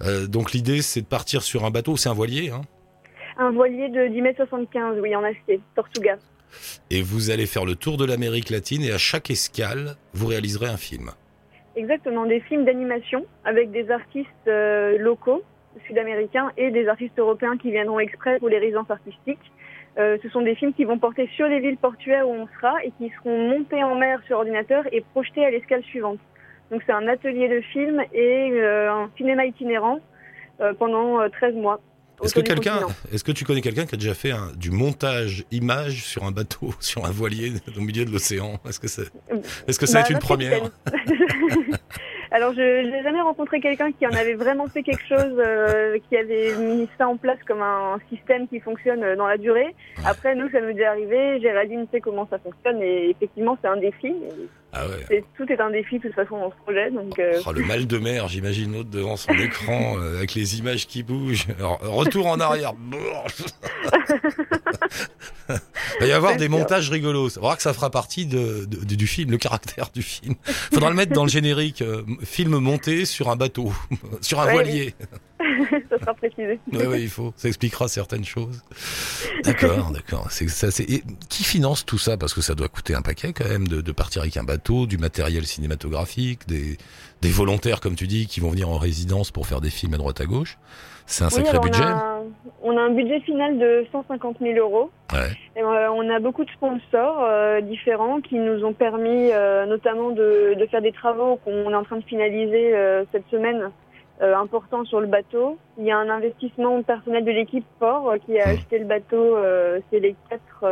Euh, 0.02 0.28
donc 0.28 0.52
l'idée 0.54 0.82
c'est 0.82 1.02
de 1.02 1.08
partir 1.08 1.42
sur 1.42 1.66
un 1.66 1.72
bateau. 1.72 1.98
C'est 1.98 2.10
un 2.10 2.14
voilier, 2.14 2.50
hein, 2.52 2.62
Un 3.40 3.52
voilier 3.52 3.90
de 3.90 4.08
10 4.08 4.22
mètres 4.22 4.38
75, 4.46 5.00
oui, 5.02 5.16
en 5.16 5.24
acier, 5.24 5.60
Tortuga. 5.76 6.18
et 6.92 7.02
vous 7.02 7.30
allez 7.32 7.46
faire 7.48 7.66
le 7.66 7.76
tour 7.76 7.98
de 7.98 8.06
l'Amérique 8.06 8.50
latine, 8.50 8.84
et 8.84 8.92
à 8.92 8.98
chaque 8.98 9.30
escale, 9.32 9.96
vous 10.14 10.28
réaliserez 10.28 10.68
un 10.68 10.78
film. 10.78 11.12
Exactement, 11.76 12.26
des 12.26 12.40
films 12.42 12.66
d'animation 12.66 13.26
avec 13.46 13.72
des 13.72 13.90
artistes 13.92 14.28
euh, 14.48 14.98
locaux, 14.98 15.44
sud-américains, 15.86 16.52
et 16.58 16.72
des 16.72 16.88
artistes 16.88 17.18
européens 17.20 17.58
qui 17.58 17.72
viendront 17.72 18.00
exprès 18.00 18.40
pour 18.40 18.50
les 18.50 18.58
résidences 18.60 18.90
artistiques. 18.90 19.52
Euh, 19.98 20.18
ce 20.22 20.30
sont 20.30 20.42
des 20.42 20.54
films 20.56 20.74
qui 20.74 20.84
vont 20.84 21.00
porter 21.00 21.28
sur 21.36 21.48
les 21.48 21.60
villes 21.60 21.78
portuaires 21.78 22.28
où 22.30 22.34
on 22.34 22.48
sera 22.58 22.76
et 22.84 22.92
qui 23.00 23.12
seront 23.18 23.50
montés 23.50 23.84
en 23.84 23.96
mer 23.96 24.20
sur 24.28 24.38
ordinateur 24.38 24.84
et 24.92 25.02
projetés 25.14 25.44
à 25.44 25.50
l'escale 25.50 25.84
suivante. 25.84 26.20
Donc 26.70 26.84
c'est 26.86 26.92
un 26.94 27.08
atelier 27.08 27.48
de 27.50 27.62
film 27.62 28.04
et 28.14 28.52
euh, 28.52 28.92
un 28.92 29.10
cinéma 29.18 29.46
itinérant 29.46 30.00
euh, 30.62 30.74
pendant 30.74 31.20
euh, 31.22 31.30
13 31.30 31.56
mois. 31.56 31.80
Est-ce 32.24 32.34
que 32.36 32.40
quelqu'un, 32.42 32.80
est-ce 33.14 33.24
que 33.24 33.32
tu 33.32 33.46
connais 33.46 33.62
quelqu'un 33.62 33.86
qui 33.86 33.94
a 33.94 33.98
déjà 33.98 34.16
fait 34.16 34.32
un- 34.32 34.52
du 34.56 34.72
montage 34.72 35.46
image 35.52 36.04
sur 36.04 36.24
un 36.26 36.32
bateau, 36.32 36.72
sur 36.80 37.06
un 37.06 37.12
voilier 37.12 37.54
au 37.78 37.82
milieu 37.82 38.06
de 38.06 38.12
l'océan? 38.12 38.60
Est-ce 38.68 38.80
que 38.80 38.88
c'est, 38.88 39.10
est-ce 39.68 39.80
que 39.80 39.86
ça 39.86 40.00
Bah, 40.00 40.04
va 40.04 40.06
être 40.10 40.14
une 40.14 40.20
première? 40.20 40.62
Alors, 42.32 42.54
je 42.54 42.90
n'ai 42.90 43.04
jamais 43.04 43.22
rencontré 43.22 43.62
quelqu'un 43.62 43.92
qui 43.92 44.06
en 44.06 44.12
avait 44.12 44.34
vraiment 44.34 44.68
fait 44.68 44.84
quelque 44.84 45.06
chose, 45.08 45.34
euh, 45.38 45.98
qui 46.10 46.18
avait 46.18 46.56
mis 46.58 46.90
ça 46.98 47.08
en 47.08 47.16
place 47.16 47.40
comme 47.48 47.62
un 47.62 48.00
système 48.10 48.48
qui 48.48 48.60
fonctionne 48.60 49.04
euh, 49.04 49.16
dans 49.16 49.28
la 49.28 49.38
durée. 49.38 49.74
Après, 50.06 50.36
nous, 50.36 50.50
ça 50.50 50.60
nous 50.60 50.70
est 50.70 50.74
déjà 50.74 50.92
arrivé. 50.92 51.40
Géraldine 51.40 51.88
sait 51.92 52.02
comment 52.02 52.28
ça 52.30 52.38
fonctionne 52.38 52.82
et 52.82 53.10
effectivement, 53.10 53.58
c'est 53.62 53.70
un 53.70 53.78
défi. 53.78 54.08
Et 54.08 54.67
Ah 54.74 54.84
ouais. 54.88 55.24
tout 55.38 55.46
est 55.52 55.60
un 55.60 55.72
défi, 55.72 55.98
de 55.98 56.04
toute 56.04 56.14
façon, 56.14 56.38
dans 56.40 56.52
ce 56.52 56.56
projet. 56.64 56.92
Donc, 56.92 57.18
euh, 57.20 57.42
Oh, 57.46 57.52
le 57.54 57.64
mal 57.64 57.88
de 57.88 57.98
mer, 57.98 58.28
j'imagine 58.28 58.74
l'autre 58.74 58.90
devant 58.90 59.16
son 59.16 59.32
écran 59.40 59.98
euh, 59.98 60.18
avec 60.18 60.36
les 60.36 60.60
images 60.60 60.86
qui 60.88 61.04
bougent. 61.04 61.48
Alors, 61.58 61.80
retour 61.82 62.28
en 62.28 62.40
arrière. 62.40 62.74
Il 65.50 66.02
va 66.02 66.06
y 66.08 66.12
avoir 66.12 66.36
des 66.36 66.48
sûr. 66.48 66.58
montages 66.58 66.90
rigolos. 66.90 67.38
On 67.38 67.42
voir 67.42 67.56
que 67.56 67.64
ça 67.64 67.74
fera 67.74 67.90
partie 67.90 68.26
de, 68.26 68.66
de- 68.66 68.84
du- 68.86 68.98
du 68.98 69.08
film, 69.08 69.32
le 69.32 69.38
caractère 69.38 69.90
du 69.94 70.02
film. 70.02 70.36
Faudra 70.44 70.90
le 70.90 70.96
mettre 70.96 71.14
dans 71.14 71.24
le 71.24 71.30
générique. 71.38 71.82
euh, 71.82 72.04
film 72.24 72.58
monté 72.58 73.06
sur 73.06 73.30
un 73.30 73.36
bateau, 73.36 73.72
sur 74.22 74.40
un 74.42 74.48
Ouais, 74.48 74.54
voilier. 74.54 74.96
ça 75.90 76.00
sera 76.00 76.14
précisé. 76.14 76.60
Oui, 76.72 76.80
oui, 76.88 77.02
il 77.04 77.10
faut. 77.10 77.34
Ça 77.36 77.48
expliquera 77.48 77.88
certaines 77.88 78.26
choses. 78.26 78.64
D'accord, 79.44 79.92
d'accord. 79.94 80.28
C'est 80.32 80.48
ça. 80.48 80.72
C'est 80.72 80.90
et 80.90 81.04
qui 81.30 81.44
finance 81.44 81.86
tout 81.86 81.98
ça? 81.98 82.18
Parce 82.18 82.34
que 82.34 82.42
ça 82.42 82.56
doit 82.56 82.68
coûter 82.68 82.96
un 82.96 83.02
paquet 83.02 83.34
quand 83.34 83.48
même 83.48 83.68
de, 83.68 83.82
de 83.82 83.92
partir 83.92 84.22
avec 84.24 84.38
un 84.38 84.44
bateau, 84.44 84.86
du 84.86 84.98
matériel 84.98 85.46
cinématographique, 85.46 86.48
des 86.48 86.78
des 87.22 87.30
volontaires 87.30 87.80
comme 87.80 87.96
tu 87.96 88.08
dis 88.08 88.28
qui 88.28 88.40
vont 88.40 88.50
venir 88.50 88.70
en 88.70 88.78
résidence 88.78 89.32
pour 89.32 89.48
faire 89.48 89.62
des 89.62 89.70
films 89.70 89.94
à 89.96 89.98
droite 89.98 90.22
à 90.22 90.26
gauche. 90.26 90.58
C'est 91.10 91.24
un 91.24 91.28
Oui, 91.28 91.34
sacré 91.36 91.58
budget. 91.60 91.84
On 91.84 91.88
a, 91.88 92.22
on 92.64 92.78
a 92.78 92.82
un 92.82 92.90
budget 92.90 93.22
final 93.22 93.58
de 93.58 93.86
150 93.94 94.38
000 94.42 94.58
euros. 94.60 94.92
Ouais. 95.14 95.30
Et, 95.56 95.62
euh, 95.64 95.90
on 95.92 96.08
a 96.10 96.20
beaucoup 96.20 96.44
de 96.44 96.52
sponsors 96.52 97.24
euh, 97.24 97.62
différents 97.62 98.20
qui 98.20 98.36
nous 98.36 98.66
ont 98.66 98.74
permis 98.74 99.32
euh, 99.32 99.66
notamment 99.66 100.10
de, 100.12 100.56
de 100.60 100.66
faire 100.66 100.82
des 100.82 100.92
travaux 100.92 101.38
qu'on 101.38 101.72
est 101.72 101.76
en 101.76 101.84
train 101.84 101.98
de 101.98 102.04
finaliser 102.04 102.76
euh, 102.76 103.06
cette 103.14 103.24
semaine 103.32 103.72
euh, 104.22 104.36
importants 104.36 104.86
sur 104.86 105.00
le 105.00 105.08
bateau. 105.08 105.58
Il 105.78 105.86
y 105.86 105.92
a 105.92 105.98
un 105.98 106.10
investissement 106.10 106.82
personnel 106.84 107.24
de 107.24 107.32
l'équipe 107.32 107.66
Port 107.80 108.10
euh, 108.10 108.18
qui 108.26 108.40
a 108.40 108.50
acheté 108.50 108.80
le 108.80 108.86
bateau. 108.86 109.38
euh, 109.38 109.80
C'est 109.90 110.00
les 110.00 110.16
quatre. 110.30 110.66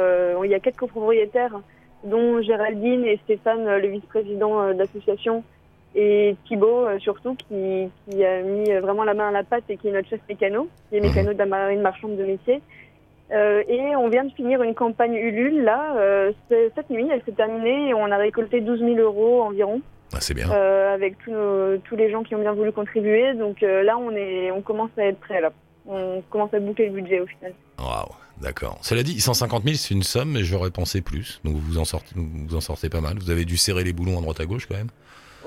il 0.43 0.51
y 0.51 0.55
a 0.55 0.59
quatre 0.59 0.77
copropriétaires, 0.77 1.59
dont 2.03 2.41
Géraldine 2.41 3.05
et 3.05 3.17
Stéphane, 3.23 3.65
le 3.77 3.87
vice-président 3.87 4.73
de 4.73 4.77
l'association, 4.77 5.43
et 5.95 6.35
Thibaut 6.47 6.87
surtout, 6.99 7.35
qui, 7.35 7.89
qui 8.09 8.25
a 8.25 8.41
mis 8.41 8.71
vraiment 8.73 9.03
la 9.03 9.13
main 9.13 9.29
à 9.29 9.31
la 9.31 9.43
pâte 9.43 9.63
et 9.69 9.77
qui 9.77 9.87
est 9.87 9.91
notre 9.91 10.09
chef 10.09 10.19
mécano, 10.27 10.67
qui 10.89 10.97
est 10.97 10.99
mécano 10.99 11.33
de 11.33 11.37
la 11.37 11.45
marine 11.45 11.81
marchande 11.81 12.17
de 12.17 12.25
métier. 12.25 12.61
Euh, 13.31 13.63
et 13.67 13.95
on 13.95 14.07
vient 14.09 14.23
de 14.23 14.31
finir 14.33 14.61
une 14.61 14.75
campagne 14.75 15.15
Ulule 15.15 15.63
là, 15.63 15.95
euh, 15.97 16.31
cette 16.49 16.89
nuit, 16.91 17.07
elle 17.11 17.23
s'est 17.23 17.31
terminée 17.31 17.89
et 17.89 17.93
on 17.95 18.11
a 18.11 18.17
récolté 18.17 18.61
12 18.61 18.79
000 18.79 18.95
euros 18.97 19.41
environ 19.41 19.81
Ah, 20.13 20.21
c'est 20.21 20.33
bien. 20.33 20.49
euh, 20.51 20.93
avec 20.93 21.17
tous, 21.19 21.31
nos- 21.31 21.77
tous 21.79 21.95
les 21.95 22.09
gens 22.11 22.23
qui 22.23 22.35
ont 22.35 22.39
bien 22.41 22.53
voulu 22.53 22.71
contribuer. 22.71 23.33
Donc 23.33 23.63
euh, 23.63 23.83
là, 23.83 23.97
on 23.97 24.11
est, 24.11 24.51
on 24.51 24.61
commence 24.61 24.91
à 24.97 25.03
être 25.05 25.19
prêt 25.19 25.41
là. 25.41 25.51
On 25.87 26.21
commence 26.29 26.53
à 26.53 26.59
boucler 26.59 26.87
le 26.87 26.93
budget 26.93 27.19
au 27.19 27.27
final. 27.27 27.53
Waouh. 27.79 28.09
D'accord. 28.41 28.77
Cela 28.81 29.01
dit, 29.03 29.19
150 29.21 29.63
000, 29.63 29.75
c'est 29.75 29.93
une 29.93 30.03
somme, 30.03 30.31
mais 30.33 30.43
j'aurais 30.43 30.69
pensé 30.71 31.01
plus. 31.01 31.39
Donc 31.45 31.55
vous 31.55 31.77
en 31.77 31.85
sortez, 31.85 32.13
vous 32.15 32.55
en 32.55 32.59
sortez 32.61 32.89
pas 32.89 32.99
mal. 33.01 33.13
Vous 33.17 33.29
avez 33.29 33.45
dû 33.45 33.55
serrer 33.55 33.83
les 33.85 33.93
boulons 33.93 34.17
à 34.17 34.21
droite 34.21 34.39
à 34.41 34.45
gauche 34.45 34.65
quand 34.65 34.75
même. 34.75 34.89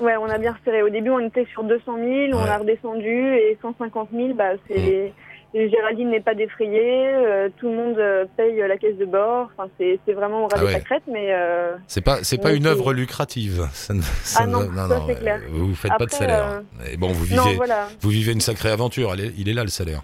Ouais, 0.01 0.15
on 0.17 0.25
a 0.29 0.37
bien 0.37 0.53
resserré. 0.53 0.81
Au 0.81 0.89
début, 0.89 1.09
on 1.09 1.19
était 1.19 1.45
sur 1.51 1.63
200 1.63 1.83
000, 1.97 2.07
on 2.33 2.37
a 2.37 2.57
redescendu 2.57 3.35
et 3.35 3.57
150 3.61 4.09
000, 4.13 4.33
bah, 4.33 4.51
c'est 4.67 4.77
Mm. 5.09 5.11
Géraldine 5.53 6.11
n'est 6.11 6.19
pas 6.21 6.35
défrayée, 6.35 7.07
euh, 7.07 7.49
tout 7.57 7.69
le 7.69 7.75
monde 7.75 7.97
euh, 7.97 8.25
paye 8.37 8.55
la 8.67 8.77
caisse 8.77 8.97
de 8.97 9.05
bord. 9.05 9.49
Enfin, 9.57 9.69
c'est 9.79 10.13
vraiment 10.13 10.43
au 10.45 10.47
ras 10.47 10.57
Ah 10.59 10.63
ouais. 10.63 10.73
pâquerettes, 10.73 11.07
mais 11.07 11.33
euh, 11.33 11.75
C'est 11.87 12.01
pas, 12.03 12.23
c'est 12.23 12.37
pas 12.39 12.51
une 12.53 12.67
œuvre 12.67 12.93
lucrative. 12.93 13.67
Ça 13.73 13.93
ne- 13.95 14.01
ça 14.01 14.41
Ah 14.43 14.47
non, 14.47 14.59
ne- 14.69 14.75
ça, 14.75 15.01
c'est 15.07 15.15
clair. 15.19 15.39
Vous 15.49 15.73
faites 15.73 15.91
pas 15.97 16.05
de 16.05 16.11
salaire. 16.11 16.61
euh, 16.81 16.91
Et 16.93 16.97
bon, 16.97 17.07
vous 17.07 17.35
non, 17.35 17.43
vivez, 17.45 17.55
voilà. 17.55 17.87
vous 18.01 18.09
vivez 18.09 18.31
une 18.31 18.41
sacrée 18.41 18.69
aventure. 18.69 19.13
Est- 19.15 19.33
il 19.37 19.49
est 19.49 19.53
là 19.53 19.63
le 19.63 19.69
salaire. 19.69 20.03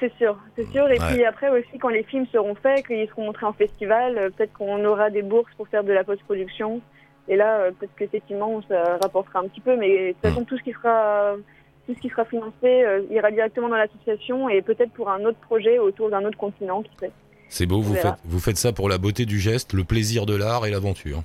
C'est 0.00 0.12
sûr, 0.16 0.36
c'est 0.56 0.66
sûr. 0.72 0.86
Et 0.90 0.98
Ouais. 0.98 1.14
puis 1.14 1.24
après 1.24 1.48
aussi, 1.50 1.78
quand 1.80 1.88
les 1.88 2.02
films 2.02 2.26
seront 2.32 2.54
faits, 2.56 2.86
qu'ils 2.86 3.08
seront 3.08 3.26
montrés 3.26 3.46
en 3.46 3.52
festival, 3.52 4.32
peut-être 4.36 4.52
qu'on 4.52 4.84
aura 4.84 5.08
des 5.08 5.22
bourses 5.22 5.52
pour 5.56 5.68
faire 5.68 5.84
de 5.84 5.92
la 5.92 6.04
post-production. 6.04 6.80
Et 7.28 7.36
là, 7.36 7.70
peut-être 7.78 7.92
qu'effectivement, 7.96 8.60
ça 8.68 8.98
rapportera 9.00 9.38
un 9.38 9.48
petit 9.48 9.60
peu. 9.62 9.76
Mais 9.76 10.08
de 10.08 10.12
toute 10.12 10.24
Hmm. 10.24 10.28
façon, 10.28 10.44
tout 10.44 10.58
ce 10.58 10.62
qui 10.62 10.72
sera, 10.72 11.36
tout 11.86 11.94
ce 11.94 12.00
qui 12.00 12.08
sera 12.08 12.24
financé 12.24 12.52
euh, 12.64 13.02
ira 13.10 13.30
directement 13.30 13.68
dans 13.68 13.76
l'association 13.76 14.48
et 14.48 14.62
peut-être 14.62 14.92
pour 14.92 15.10
un 15.10 15.24
autre 15.24 15.38
projet 15.38 15.78
autour 15.78 16.10
d'un 16.10 16.24
autre 16.24 16.38
continent, 16.38 16.82
qui 16.82 16.90
sait. 17.00 17.10
C'est 17.48 17.66
beau. 17.66 17.80
Vous 17.80 17.94
faites, 17.94 18.14
vous 18.24 18.40
faites 18.40 18.56
ça 18.56 18.72
pour 18.72 18.88
la 18.88 18.98
beauté 18.98 19.26
du 19.26 19.38
geste, 19.38 19.72
le 19.74 19.84
plaisir 19.84 20.26
de 20.26 20.34
l'art 20.34 20.66
et 20.66 20.70
l'aventure. 20.70 21.22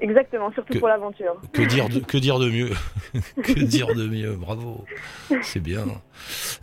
Exactement, 0.00 0.50
surtout 0.52 0.72
Que- 0.72 0.78
pour 0.80 0.88
l'aventure. 0.88 1.36
Que 1.52 1.62
dire 1.62 1.88
de, 1.88 2.00
que 2.06 2.18
dire 2.18 2.40
de 2.40 2.50
mieux 2.50 2.70
Que 3.44 3.60
dire 3.60 3.94
de 3.94 4.08
mieux 4.08 4.32
Bravo. 4.34 4.84
C'est 5.42 5.60
bien. 5.60 5.84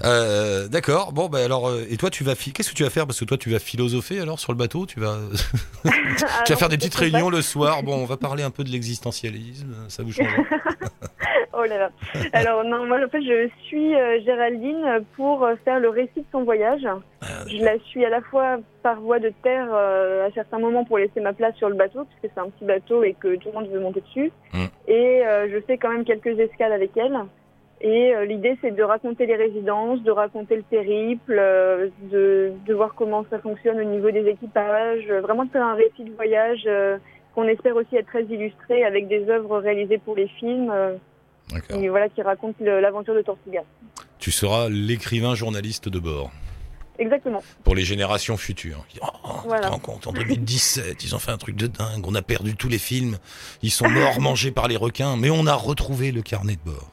Euh, 0.03 0.67
D'accord. 0.67 1.13
Bon, 1.13 1.27
bah 1.29 1.39
alors, 1.45 1.69
euh, 1.69 1.85
et 1.89 1.95
toi, 1.95 2.09
tu 2.09 2.25
vas, 2.25 2.35
qu'est-ce 2.35 2.69
que 2.71 2.75
tu 2.75 2.83
vas 2.83 2.89
faire? 2.89 3.05
Parce 3.07 3.17
que 3.19 3.23
toi, 3.25 3.37
tu 3.37 3.49
vas 3.49 3.59
philosopher 3.59 4.19
alors 4.19 4.39
sur 4.39 4.51
le 4.51 4.57
bateau. 4.57 4.85
Tu 4.85 4.99
vas, 4.99 5.17
faire 6.47 6.67
des 6.67 6.77
petites 6.77 6.93
pas. 6.93 6.99
réunions 6.99 7.29
le 7.29 7.41
soir. 7.41 7.81
Bon, 7.83 7.95
on 7.95 8.05
va 8.05 8.17
parler 8.17 8.43
un 8.43 8.51
peu 8.51 8.65
de 8.65 8.69
l'existentialisme. 8.71 9.73
Ça 9.87 10.03
vous 10.03 10.11
change 10.11 10.27
Oh 11.53 11.63
là 11.63 11.77
là. 11.77 11.89
Alors 12.33 12.63
non, 12.63 12.85
moi 12.85 12.99
en 13.03 13.09
fait 13.09 13.21
je 13.21 13.49
suis 13.63 13.95
euh, 13.95 14.19
Géraldine 14.23 15.03
pour 15.15 15.43
euh, 15.43 15.55
faire 15.65 15.79
le 15.79 15.89
récit 15.89 16.21
de 16.21 16.25
son 16.31 16.43
voyage. 16.43 16.85
Ah, 17.21 17.25
Je 17.47 17.63
la 17.63 17.77
suis 17.79 18.05
à 18.05 18.09
la 18.09 18.21
fois 18.21 18.57
par 18.83 18.99
voie 19.01 19.19
de 19.19 19.31
terre 19.43 19.67
euh, 19.71 20.27
à 20.27 20.31
certains 20.31 20.59
moments 20.59 20.85
pour 20.85 20.97
laisser 20.97 21.19
ma 21.21 21.33
place 21.33 21.55
sur 21.55 21.69
le 21.69 21.75
bateau 21.75 22.05
puisque 22.05 22.33
c'est 22.33 22.41
un 22.41 22.49
petit 22.49 22.65
bateau 22.65 23.03
et 23.03 23.13
que 23.13 23.35
tout 23.35 23.49
le 23.49 23.59
monde 23.59 23.69
veut 23.69 23.79
monter 23.79 24.01
dessus. 24.01 24.31
Mm. 24.53 24.65
Et 24.87 25.25
euh, 25.25 25.49
je 25.51 25.59
fais 25.61 25.77
quand 25.77 25.89
même 25.89 26.05
quelques 26.05 26.39
escales 26.39 26.73
avec 26.73 26.95
elle. 26.97 27.17
Et 27.81 28.13
l'idée 28.25 28.57
c'est 28.59 28.71
de 28.75 28.83
raconter 28.83 29.25
les 29.25 29.37
résidences, 29.37 30.03
de 30.03 30.11
raconter 30.11 30.57
le 30.57 30.63
périple, 30.63 31.41
de, 32.11 32.51
de 32.65 32.73
voir 32.73 32.93
comment 32.93 33.23
ça 33.29 33.39
fonctionne 33.39 33.79
au 33.79 33.85
niveau 33.85 34.11
des 34.11 34.27
équipages, 34.27 35.07
vraiment 35.07 35.45
de 35.45 35.49
faire 35.49 35.65
un 35.65 35.75
récit 35.75 36.03
de 36.03 36.11
voyage 36.11 36.67
qu'on 37.33 37.47
espère 37.47 37.77
aussi 37.77 37.95
être 37.95 38.07
très 38.07 38.23
illustré 38.23 38.83
avec 38.83 39.07
des 39.07 39.29
œuvres 39.29 39.59
réalisées 39.59 39.97
pour 39.97 40.17
les 40.17 40.27
films. 40.27 40.69
Et 41.69 41.89
voilà, 41.89 42.09
qui 42.09 42.21
raconte 42.21 42.55
l'aventure 42.59 43.15
de 43.15 43.21
Tortuga. 43.21 43.61
Tu 44.19 44.31
seras 44.31 44.69
l'écrivain 44.69 45.35
journaliste 45.35 45.89
de 45.89 45.99
bord 45.99 46.31
Exactement. 46.99 47.41
pour 47.63 47.75
les 47.75 47.83
générations 47.85 48.35
futures. 48.35 48.85
Oh, 49.01 49.07
tu 49.43 49.47
Voilà. 49.47 49.67
te 49.67 49.71
rends 49.71 49.79
compte, 49.79 50.07
en 50.07 50.11
2017, 50.11 51.01
ils 51.05 51.15
ont 51.15 51.19
fait 51.19 51.31
un 51.31 51.37
truc 51.37 51.55
de 51.55 51.67
dingue. 51.67 52.05
On 52.05 52.13
a 52.13 52.21
perdu 52.21 52.55
tous 52.55 52.67
les 52.67 52.77
films. 52.77 53.17
Ils 53.61 53.71
sont 53.71 53.87
morts 53.89 54.19
mangés 54.21 54.51
par 54.51 54.67
les 54.67 54.75
requins, 54.75 55.15
mais 55.15 55.29
on 55.29 55.47
a 55.47 55.55
retrouvé 55.55 56.11
le 56.11 56.21
carnet 56.21 56.55
de 56.55 56.71
bord. 56.71 56.91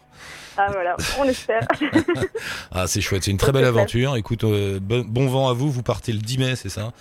Ah 0.56 0.68
voilà, 0.72 0.96
on 1.18 1.25
espère. 1.25 1.66
Ah, 2.72 2.86
c'est 2.86 3.00
chouette, 3.00 3.25
c'est 3.25 3.30
une 3.30 3.36
très 3.36 3.52
belle 3.52 3.64
aventure. 3.64 4.16
Écoute, 4.16 4.44
euh, 4.44 4.78
bon, 4.80 5.04
bon 5.06 5.26
vent 5.28 5.48
à 5.48 5.52
vous. 5.52 5.70
Vous 5.70 5.82
partez 5.82 6.12
le 6.12 6.18
10 6.18 6.38
mai, 6.38 6.56
c'est 6.56 6.68
ça? 6.68 6.92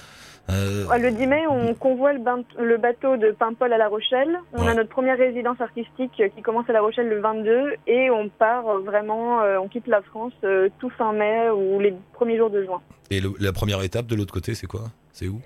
Euh, 0.49 0.85
Le 0.97 1.11
10 1.11 1.27
mai, 1.27 1.47
on 1.49 1.73
convoie 1.73 2.13
le, 2.13 2.77
bateau 2.77 3.17
de 3.17 3.31
Paimpol 3.31 3.73
à 3.73 3.77
La 3.77 3.87
Rochelle. 3.87 4.37
On 4.53 4.61
Ouais. 4.63 4.69
a 4.69 4.73
notre 4.75 4.89
première 4.89 5.17
résidence 5.17 5.59
artistique 5.59 6.21
qui 6.35 6.41
commence 6.43 6.69
à 6.69 6.73
La 6.73 6.81
Rochelle 6.81 7.09
le 7.09 7.19
22 7.19 7.73
et 7.87 8.09
on 8.11 8.29
part 8.29 8.67
euh, 8.67 8.79
vraiment, 8.79 9.41
euh, 9.41 9.57
on 9.57 9.67
quitte 9.67 9.87
la 9.87 10.01
France 10.03 10.33
tout 10.79 10.89
fin 10.91 11.13
mai 11.13 11.49
ou 11.49 11.79
les 11.79 11.93
premiers 12.13 12.37
jours 12.37 12.49
de 12.51 12.63
juin. 12.63 12.81
et 13.09 13.19
le- 13.21 13.33
la 13.39 13.51
première 13.53 13.81
étape 13.83 14.05
de 14.07 14.15
l'autre 14.15 14.33
côté, 14.33 14.53
c'est 14.53 14.67
quoi? 14.67 14.81
C'est 15.11 15.27
où? 15.27 15.41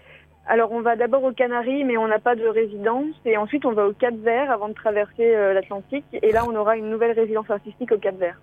Alors 0.48 0.72
on 0.72 0.82
va 0.82 0.96
d'abord 0.96 1.24
aux 1.24 1.32
Canaries 1.32 1.84
mais 1.84 1.96
on 1.98 2.08
n'a 2.08 2.18
pas 2.20 2.36
de 2.36 2.48
résidence 2.48 3.14
et 3.24 3.38
ensuite 3.38 3.66
on 3.66 3.72
va 3.74 3.86
au 3.88 3.94
Cap 3.94 4.16
Vert 4.16 4.50
avant 4.52 4.68
de 4.68 4.74
traverser 4.74 5.32
l'Atlantique 5.54 6.06
et 6.12 6.32
là 6.32 6.44
on 6.48 6.56
aura 6.56 6.76
une 6.76 6.90
nouvelle 6.90 7.12
résidence 7.12 7.50
artistique 7.52 7.92
au 7.92 7.98
Cap 8.00 8.16
Vert. 8.18 8.40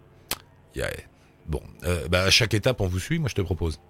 Yeah. 0.77 0.87
Bon, 1.49 1.61
euh, 1.85 2.07
bah, 2.11 2.23
à 2.23 2.31
chaque 2.31 2.55
étape, 2.55 2.81
on 2.81 2.87
vous 2.87 2.99
suit, 3.01 3.19
moi 3.19 3.29
je 3.29 3.35
te 3.35 3.41
propose. 3.43 3.81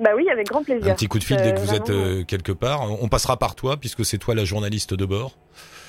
Bah 0.00 0.10
oui, 0.16 0.28
avec 0.28 0.48
grand 0.48 0.64
plaisir. 0.64 0.92
Un 0.92 0.94
petit 0.94 1.06
coup 1.06 1.18
de 1.18 1.24
fil 1.24 1.36
dès 1.36 1.52
que 1.54 1.58
Euh, 1.58 1.62
vous 1.62 1.74
êtes 1.74 1.90
euh, 1.90 2.24
quelque 2.24 2.52
part. 2.52 2.82
On 3.02 3.08
passera 3.08 3.36
par 3.36 3.54
toi, 3.54 3.76
puisque 3.76 4.04
c'est 4.04 4.18
toi 4.18 4.34
la 4.34 4.44
journaliste 4.44 4.92
de 4.94 5.04
bord. 5.04 5.36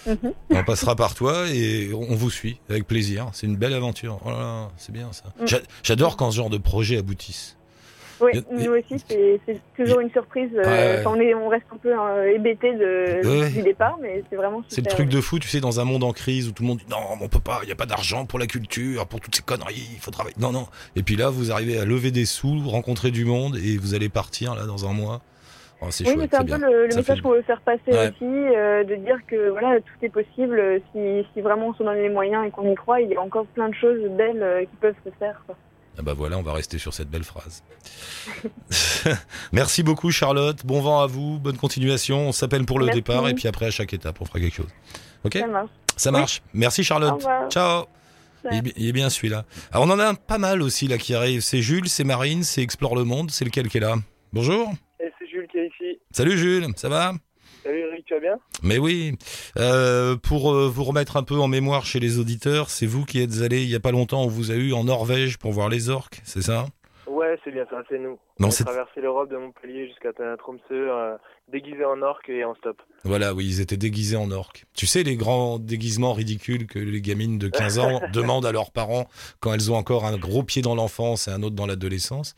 Mhm. 0.06 0.34
On 0.52 0.64
passera 0.64 0.96
par 0.96 1.16
toi 1.16 1.48
et 1.50 1.92
on 1.94 2.14
vous 2.16 2.30
suit 2.30 2.60
avec 2.70 2.86
plaisir. 2.86 3.30
C'est 3.34 3.48
une 3.48 3.56
belle 3.56 3.74
aventure. 3.74 4.20
Oh 4.24 4.30
là 4.30 4.38
là, 4.38 4.72
c'est 4.78 4.92
bien 4.92 5.12
ça. 5.12 5.24
Mm. 5.42 5.48
J'a- 5.48 5.60
J'adore 5.82 6.16
quand 6.18 6.30
ce 6.30 6.36
genre 6.38 6.52
de 6.52 6.60
projet 6.60 6.98
aboutissent. 6.98 7.58
Oui, 8.26 8.44
nous 8.52 8.72
aussi, 8.74 8.96
c'est 9.08 9.40
toujours 9.78 10.00
une 10.00 10.10
surprise. 10.12 10.50
euh, 10.56 10.98
Ouais, 11.02 11.04
on, 11.06 11.16
est, 11.20 11.34
on 11.34 11.48
reste 11.48 11.66
un 11.74 11.78
peu 11.78 11.94
euh, 11.98 12.32
hébété 12.34 12.74
de, 12.74 13.22
Ouais. 13.42 13.50
du 13.50 13.62
départ, 13.62 13.98
mais 14.02 14.24
c'est 14.30 14.36
vraiment. 14.36 14.64
C'est 14.68 14.82
le 14.82 14.88
truc 14.92 15.10
de 15.10 15.22
fou, 15.22 15.40
tu 15.40 15.48
sais, 15.48 15.60
dans 15.60 15.80
un 15.80 15.86
monde 15.86 16.04
en 16.04 16.12
crise 16.14 16.48
où 16.48 16.52
tout 16.52 16.64
le 16.64 16.68
monde 16.70 16.78
dit 16.80 16.86
non, 16.90 16.98
mais 17.18 17.26
on 17.26 17.30
peut 17.30 17.40
pas, 17.40 17.60
il 17.64 17.70
y 17.70 17.72
a 17.72 17.76
pas 17.76 17.86
d'argent 17.86 18.26
pour 18.26 18.40
la 18.40 18.48
culture, 18.48 19.06
pour 19.08 19.20
toutes 19.22 19.36
ces 19.36 19.44
conneries, 19.44 19.90
il 19.94 20.00
faut 20.00 20.12
travailler. 20.12 20.36
Non, 20.40 20.52
non. 20.52 20.68
Et 20.96 21.04
puis 21.04 21.16
là, 21.16 21.30
vous 21.30 21.52
arrivez 21.52 21.78
à 21.80 21.86
lever 21.86 22.12
des 22.12 22.26
sous, 22.26 22.60
rencontrer 22.68 23.12
du 23.12 23.26
monde 23.26 23.58
et 23.58 23.78
vous 23.78 23.94
allez 23.94 24.10
partir 24.10 24.56
là 24.56 24.66
dans 24.66 24.88
un 24.90 24.94
mois. 24.94 25.22
Oh, 25.82 25.88
Oui, 25.88 25.92
chouette, 26.06 26.18
mais 26.18 26.28
c'est 26.32 26.38
un 26.38 26.44
bien. 26.46 26.58
peu 26.60 26.66
le, 26.66 26.88
message 26.88 27.06
fait- 27.18 27.22
qu'on 27.22 27.32
veut 27.32 27.42
faire 27.42 27.60
passer 27.62 27.82
Ouais. 27.88 28.08
aussi, 28.08 28.24
euh, 28.24 28.86
de 28.86 28.96
dire 28.96 29.18
que 29.28 29.50
voilà, 29.50 29.80
tout 29.82 30.06
est 30.06 30.10
possible 30.10 30.82
si, 30.94 31.26
si 31.34 31.42
vraiment 31.42 31.68
on 31.68 31.74
se 31.74 31.84
donne 31.84 31.98
les 31.98 32.08
moyens 32.10 32.48
et 32.48 32.50
qu'on 32.52 32.72
y 32.72 32.76
croit. 32.76 33.02
Il 33.02 33.10
y 33.10 33.16
a 33.16 33.22
encore 33.22 33.46
plein 33.48 33.68
de 33.68 33.76
choses 33.76 34.00
belles 34.12 34.66
qui 34.72 34.76
peuvent 34.78 34.96
se 35.06 35.10
faire. 35.20 35.44
quoi. 35.46 35.56
Ah 35.98 36.02
bah 36.02 36.14
voilà, 36.14 36.38
on 36.38 36.42
va 36.42 36.54
rester 36.54 36.78
sur 36.78 36.94
cette 36.94 37.10
belle 37.10 37.24
phrase. 37.24 37.64
Merci 39.52 39.84
beaucoup 39.84 40.12
Charlotte, 40.12 40.66
bon 40.66 40.82
vent 40.82 41.02
à 41.02 41.08
vous, 41.08 41.40
bonne 41.40 41.58
continuation. 41.58 42.28
On 42.28 42.32
s'appelle 42.32 42.66
pour 42.66 42.80
le 42.80 42.86
Merci. 42.86 43.02
départ 43.02 43.28
et 43.30 43.34
puis 43.34 43.48
après 43.48 43.68
à 43.68 43.72
chaque 43.72 43.94
étape 43.94 44.20
on 44.22 44.26
fera 44.26 44.40
quelque 44.40 44.56
chose. 44.56 44.70
Ok? 45.24 45.38
Ça 45.38 45.48
marche. 45.48 45.70
Ça 45.96 46.12
marche. 46.12 46.42
Merci 46.54 46.84
Charlotte. 46.84 47.26
Ciao. 47.50 47.82
Ouais. 48.44 48.52
Il 48.52 48.58
est, 48.58 48.62
bi- 48.62 48.74
il 48.78 48.90
est 48.90 48.94
bien 48.94 49.10
celui-là. 49.10 49.46
Alors 49.72 49.88
on 49.88 49.90
en 49.90 50.00
a 50.00 50.06
un 50.06 50.14
pas 50.16 50.38
mal 50.38 50.62
aussi 50.62 50.88
là 50.88 50.98
qui 50.98 51.16
arrive. 51.16 51.42
C'est 51.42 51.62
Jules, 51.62 51.88
c'est 51.90 52.04
Marine, 52.04 52.44
c'est 52.44 52.62
Explore 52.62 52.96
le 52.96 53.04
monde. 53.04 53.32
C'est 53.32 53.46
lequel 53.46 53.70
qui 53.70 53.78
est 53.78 53.82
là? 53.82 53.96
Bonjour. 54.34 54.72
Et 55.00 55.12
c'est 55.18 55.28
Jules 55.28 55.48
qui 55.52 55.58
est 55.58 55.68
ici. 55.68 56.00
Salut 56.12 56.38
Jules, 56.38 56.68
ça 56.76 56.90
va 56.90 57.14
Salut 57.64 57.80
Eric, 57.80 58.06
tu 58.06 58.14
vas 58.14 58.20
bien 58.20 58.38
Mais 58.64 58.78
oui. 58.78 59.18
Euh, 59.58 60.16
pour 60.16 60.52
euh, 60.54 60.68
vous 60.68 60.84
remettre 60.84 61.18
un 61.18 61.24
peu 61.24 61.36
en 61.36 61.48
mémoire 61.48 61.86
chez 61.86 62.00
les 62.00 62.20
auditeurs, 62.20 62.70
c'est 62.70 62.86
vous 62.86 63.06
qui 63.06 63.22
êtes 63.22 63.42
allé 63.42 63.64
il 63.64 63.70
y 63.70 63.76
a 63.76 63.80
pas 63.80 63.92
longtemps, 63.92 64.24
on 64.24 64.28
vous 64.28 64.52
a 64.52 64.56
eu 64.56 64.74
en 64.74 64.84
Norvège 64.86 65.38
pour 65.38 65.52
voir 65.52 65.70
les 65.70 65.90
orques, 65.90 66.22
c'est 66.24 66.42
ça? 66.42 66.66
Ouais, 67.08 67.38
c'est 67.44 67.52
bien 67.52 67.66
ça, 67.70 67.84
c'est 67.90 68.00
nous. 68.00 68.18
Non, 68.40 68.48
on 68.48 68.48
a 68.48 68.52
c'est- 68.52 68.64
traversé 68.64 69.00
l'Europe 69.02 69.30
de 69.30 69.38
Montpellier 69.38 69.88
jusqu'à 69.88 70.12
Tromsø, 70.38 70.62
euh, 70.72 71.16
déguisés 71.52 71.86
en 71.86 72.02
orque 72.02 72.30
et 72.30 72.44
en 72.44 72.56
stop. 72.56 72.82
Voilà, 73.04 73.34
oui, 73.34 73.46
ils 73.46 73.62
étaient 73.62 73.78
déguisés 73.78 74.18
en 74.18 74.32
orques. 74.32 74.66
Tu 74.74 74.88
sais, 74.88 75.04
les 75.04 75.16
grands 75.16 75.60
déguisements 75.60 76.14
ridicules 76.14 76.66
que 76.68 76.80
les 76.80 77.02
gamines 77.02 77.38
de 77.38 77.48
15 77.48 77.80
ans 77.80 78.02
demandent 78.14 78.46
à 78.46 78.52
leurs 78.52 78.72
parents 78.72 79.08
quand 79.40 79.54
elles 79.54 79.72
ont 79.72 79.76
encore 79.76 80.06
un 80.06 80.18
gros 80.18 80.44
pied 80.44 80.62
dans 80.62 80.76
l'enfance 80.76 81.28
et 81.28 81.32
un 81.32 81.44
autre 81.44 81.56
dans 81.56 81.68
l'adolescence. 81.68 82.36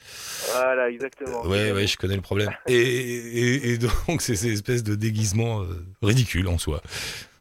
Voilà, 0.53 0.89
exactement. 0.89 1.45
Ouais, 1.45 1.71
ouais, 1.71 1.87
je 1.87 1.97
connais 1.97 2.15
le 2.15 2.21
problème. 2.21 2.51
Et, 2.67 2.75
et, 2.75 3.69
et 3.73 3.77
donc, 3.77 4.21
c'est 4.21 4.35
ces 4.35 4.51
espèces 4.51 4.83
de 4.83 4.95
déguisements 4.95 5.61
euh, 5.61 5.85
ridicules 6.01 6.47
en 6.47 6.57
soi. 6.57 6.81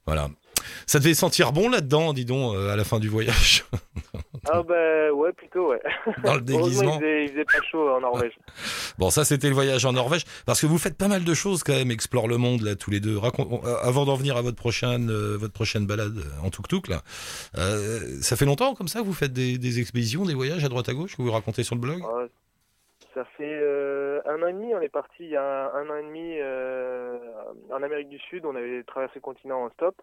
Voilà. 0.06 0.28
Ça 0.87 0.99
devait 0.99 1.14
sentir 1.14 1.52
bon 1.52 1.68
là-dedans, 1.68 2.12
dis 2.12 2.25
donc, 2.25 2.54
euh, 2.54 2.73
à 2.73 2.76
la 2.76 2.85
fin 2.85 2.99
du 3.00 3.08
voyage, 3.08 3.64
Ah 4.50 4.62
bah 4.62 5.12
ouais, 5.12 5.32
plutôt 5.32 5.70
ouais. 5.70 5.80
dans 6.24 6.34
le 6.34 6.40
déguisement. 6.42 6.94
il 6.94 7.00
faisait, 7.00 7.24
il 7.24 7.28
faisait 7.30 7.44
pas 7.44 7.62
chaud 7.70 7.88
en 7.90 8.00
Norvège. 8.00 8.32
Bon, 8.98 9.10
ça, 9.10 9.24
c'était 9.26 9.48
le 9.48 9.54
voyage 9.54 9.84
en 9.84 9.92
Norvège. 9.92 10.24
Parce 10.46 10.60
que 10.62 10.66
vous 10.66 10.78
faites 10.78 10.96
pas 10.96 11.08
mal 11.08 11.22
de 11.22 11.34
choses 11.34 11.62
quand 11.62 11.74
même, 11.74 11.90
explore 11.90 12.28
le 12.28 12.38
monde, 12.38 12.62
là, 12.62 12.76
tous 12.76 12.90
les 12.90 12.98
deux. 13.00 13.18
Racon- 13.18 13.60
euh, 13.64 13.76
Avant 13.82 14.06
d'en 14.06 14.14
venir 14.14 14.38
à 14.38 14.42
votre 14.42 14.56
prochaine, 14.56 15.10
euh, 15.10 15.36
votre 15.36 15.52
prochaine 15.52 15.86
balade 15.86 16.16
en 16.42 16.48
tuk-tuk, 16.48 16.88
là. 16.88 17.02
euh, 17.58 18.00
ça 18.22 18.36
fait 18.36 18.46
longtemps 18.46 18.74
comme 18.74 18.88
ça 18.88 19.00
que 19.00 19.04
vous 19.04 19.12
faites 19.12 19.34
des, 19.34 19.58
des 19.58 19.80
expéditions, 19.80 20.24
des 20.24 20.34
voyages 20.34 20.64
à 20.64 20.68
droite 20.68 20.88
à 20.88 20.94
gauche 20.94 21.14
que 21.16 21.20
vous 21.22 21.30
racontez 21.30 21.62
sur 21.62 21.74
le 21.74 21.80
blog? 21.82 22.00
Euh, 22.02 22.26
ça 23.14 23.24
fait 23.36 23.44
euh, 23.62 24.20
un 24.26 24.42
an 24.42 24.46
et 24.48 24.52
demi, 24.54 24.74
on 24.74 24.80
est 24.80 24.88
parti 24.88 25.14
il 25.20 25.30
y 25.30 25.36
a 25.36 25.42
un, 25.42 25.74
un 25.74 25.90
an 25.90 25.96
et 25.96 26.02
demi 26.02 26.36
euh, 26.38 27.18
en 27.72 27.82
Amérique 27.82 28.08
du 28.08 28.18
Sud, 28.18 28.44
on 28.46 28.54
avait 28.56 28.82
traversé 28.84 29.16
le 29.16 29.20
continent 29.22 29.62
en 29.64 29.70
stop. 29.70 29.94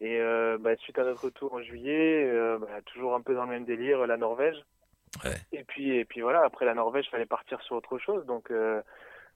Et 0.00 0.18
euh, 0.18 0.56
bah, 0.58 0.74
suite 0.76 0.98
à 0.98 1.04
notre 1.04 1.24
retour 1.26 1.52
en 1.52 1.60
juillet, 1.60 2.24
euh, 2.24 2.58
bah, 2.58 2.80
toujours 2.86 3.14
un 3.14 3.20
peu 3.20 3.34
dans 3.34 3.44
le 3.44 3.50
même 3.50 3.66
délire, 3.66 4.06
la 4.06 4.16
Norvège. 4.16 4.56
Ouais. 5.24 5.34
Et 5.52 5.64
puis 5.64 5.90
et 5.90 6.04
puis 6.04 6.22
voilà, 6.22 6.42
après 6.42 6.64
la 6.64 6.74
Norvège, 6.74 7.10
fallait 7.10 7.26
partir 7.26 7.60
sur 7.62 7.76
autre 7.76 7.98
chose. 7.98 8.24
Donc 8.24 8.50
euh, 8.50 8.80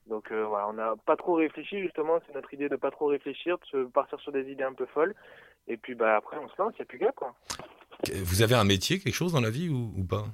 donc 0.07 0.33
voilà, 0.33 0.69
on 0.69 0.73
n'a 0.75 0.95
pas 1.05 1.17
trop 1.17 1.35
réfléchi 1.35 1.81
justement. 1.83 2.19
C'est 2.27 2.35
notre 2.35 2.53
idée 2.55 2.69
de 2.69 2.77
pas 2.77 2.91
trop 2.91 3.07
réfléchir, 3.07 3.59
de 3.73 3.85
partir 3.85 4.19
sur 4.21 4.33
des 4.33 4.51
idées 4.51 4.65
un 4.65 4.73
peu 4.73 4.87
folles. 4.87 5.15
Et 5.69 5.77
puis 5.77 5.95
bah 5.95 6.17
après, 6.17 6.39
on 6.39 6.49
se 6.49 6.55
lance, 6.59 6.73
il 6.79 6.81
n'y 6.81 6.83
a 6.83 6.87
plus 6.87 6.99
qu'à 6.99 7.13
quoi. 7.13 7.35
Vous 8.13 8.43
avez 8.43 8.55
un 8.55 8.65
métier, 8.65 8.99
quelque 8.99 9.15
chose 9.15 9.33
dans 9.33 9.41
la 9.41 9.51
vie 9.51 9.69
ou, 9.69 9.93
ou 9.99 10.05
pas? 10.05 10.25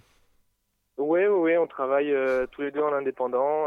Oui, 0.99 1.21
oui, 1.21 1.27
oui, 1.27 1.57
on 1.57 1.67
travaille 1.67 2.15
tous 2.53 2.63
les 2.63 2.71
deux 2.71 2.83
en 2.83 2.93
indépendant, 2.93 3.67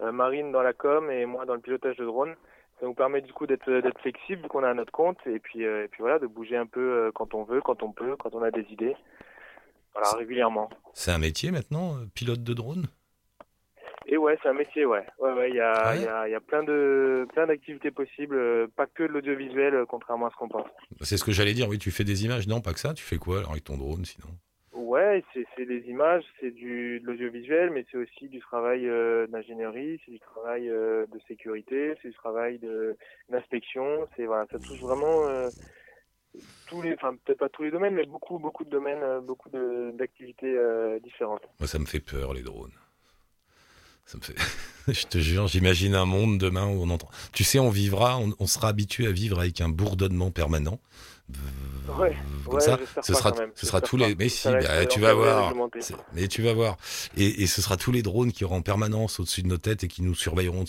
Marine 0.00 0.52
dans 0.52 0.62
la 0.62 0.72
com 0.72 1.10
et 1.10 1.26
moi 1.26 1.44
dans 1.44 1.54
le 1.54 1.60
pilotage 1.60 1.96
de 1.96 2.04
drone. 2.04 2.34
Ça 2.80 2.86
nous 2.86 2.94
permet 2.94 3.20
du 3.20 3.32
coup 3.32 3.46
d'être 3.46 3.70
d'être 3.70 4.00
flexible 4.00 4.42
vu 4.42 4.48
qu'on 4.48 4.64
a 4.64 4.74
notre 4.74 4.92
compte 4.92 5.18
et 5.26 5.38
puis 5.38 5.64
euh, 5.64 5.84
et 5.84 5.88
puis 5.88 6.02
voilà 6.02 6.18
de 6.18 6.26
bouger 6.26 6.56
un 6.56 6.66
peu 6.66 6.80
euh, 6.80 7.10
quand 7.14 7.34
on 7.34 7.44
veut, 7.44 7.60
quand 7.60 7.82
on 7.82 7.92
peut, 7.92 8.16
quand 8.16 8.34
on 8.34 8.42
a 8.42 8.50
des 8.50 8.66
idées. 8.70 8.96
Voilà, 9.92 10.10
régulièrement. 10.18 10.68
C'est 10.92 11.12
un 11.12 11.18
métier 11.18 11.52
maintenant, 11.52 11.96
euh, 11.96 12.06
pilote 12.14 12.42
de 12.42 12.52
drone? 12.52 12.86
Et 14.06 14.18
ouais, 14.18 14.36
c'est 14.42 14.48
un 14.48 14.54
métier, 14.54 14.84
ouais. 14.84 15.06
Ouais, 15.18 15.32
ouais, 15.32 15.50
il 15.50 15.56
y 15.56 15.60
a, 15.60 15.72
Ah 15.72 15.94
ouais 15.94 16.02
y 16.02 16.06
a, 16.06 16.28
y 16.28 16.34
a 16.34 16.40
plein 16.40 16.62
de, 16.62 17.26
plein 17.32 17.46
d'activités 17.46 17.90
possibles, 17.90 18.68
pas 18.76 18.86
que 18.86 19.02
de 19.04 19.08
l'audiovisuel, 19.08 19.86
contrairement 19.88 20.26
à 20.26 20.30
ce 20.30 20.36
qu'on 20.36 20.48
pense. 20.48 20.66
C'est 21.00 21.16
ce 21.16 21.24
que 21.24 21.32
j'allais 21.32 21.54
dire, 21.54 21.68
oui, 21.68 21.78
tu 21.78 21.90
fais 21.90 22.04
des 22.04 22.24
images. 22.24 22.46
Non, 22.46 22.60
pas 22.60 22.74
que 22.74 22.80
ça, 22.80 22.92
tu 22.92 23.02
fais 23.02 23.16
quoi 23.16 23.38
alors 23.38 23.52
avec 23.52 23.64
ton 23.64 23.78
drone 23.78 24.04
sinon? 24.04 24.28
Ouais, 24.74 25.24
c'est, 25.32 25.66
des 25.66 25.88
images, 25.88 26.24
c'est 26.40 26.50
de 26.50 27.00
l'audiovisuel, 27.04 27.70
mais 27.70 27.86
c'est 27.90 27.96
aussi 27.96 28.28
du 28.28 28.40
travail 28.40 28.88
euh, 28.88 29.26
d'ingénierie, 29.28 30.00
c'est 30.04 30.10
du 30.10 30.18
travail 30.18 30.68
euh, 30.68 31.06
de 31.06 31.20
sécurité, 31.28 31.94
c'est 32.02 32.08
du 32.08 32.14
travail 32.14 32.58
d'inspection, 33.28 34.08
voilà, 34.18 34.46
ça 34.50 34.58
touche 34.58 34.80
vraiment 34.80 35.28
euh, 35.28 35.48
tous 36.66 36.82
les, 36.82 36.94
enfin, 36.94 37.14
peut-être 37.24 37.38
pas 37.38 37.48
tous 37.48 37.62
les 37.62 37.70
domaines, 37.70 37.94
mais 37.94 38.04
beaucoup, 38.04 38.40
beaucoup 38.40 38.64
de 38.64 38.70
domaines, 38.70 39.20
beaucoup 39.20 39.48
d'activités 39.48 40.58
différentes. 41.04 41.42
Moi, 41.60 41.68
ça 41.68 41.78
me 41.78 41.86
fait 41.86 42.00
peur, 42.00 42.34
les 42.34 42.42
drones. 42.42 42.72
Ça 44.06 44.18
me 44.18 44.22
fait. 44.22 44.34
Je 44.92 45.06
te 45.06 45.18
jure, 45.18 45.46
j'imagine 45.46 45.94
un 45.94 46.04
monde 46.04 46.36
demain 46.36 46.66
où 46.66 46.82
on 46.82 46.90
entend. 46.90 47.08
Tu 47.32 47.44
sais, 47.44 47.60
on 47.60 47.70
vivra, 47.70 48.18
on 48.18 48.46
sera 48.46 48.68
habitué 48.68 49.06
à 49.06 49.12
vivre 49.12 49.38
avec 49.38 49.60
un 49.60 49.68
bourdonnement 49.68 50.32
permanent. 50.32 50.80
Ouais, 51.98 52.16
Comme 52.44 52.54
ouais, 52.54 52.60
ça, 52.60 52.78
ce 53.02 53.14
sera, 53.14 53.30
quand 53.32 53.40
même, 53.40 53.50
ce 53.54 53.66
sera 53.66 53.80
tous 53.80 53.98
pas. 53.98 54.08
les. 54.08 54.14
Mais 54.14 54.28
si, 54.28 54.48
bah, 54.48 54.86
tu 54.86 55.00
vas 55.00 55.12
voir. 55.14 55.54
Mais 56.14 56.28
tu 56.28 56.42
vas 56.42 56.54
voir. 56.54 56.76
Et, 57.16 57.42
et 57.42 57.46
ce 57.46 57.60
sera 57.60 57.76
tous 57.76 57.92
les 57.92 58.02
drones 58.02 58.32
qui 58.32 58.44
auront 58.44 58.56
en 58.56 58.62
permanence 58.62 59.20
au-dessus 59.20 59.42
de 59.42 59.48
nos 59.48 59.58
têtes 59.58 59.84
et 59.84 59.88
qui 59.88 60.02
nous 60.02 60.14
surveilleront. 60.14 60.64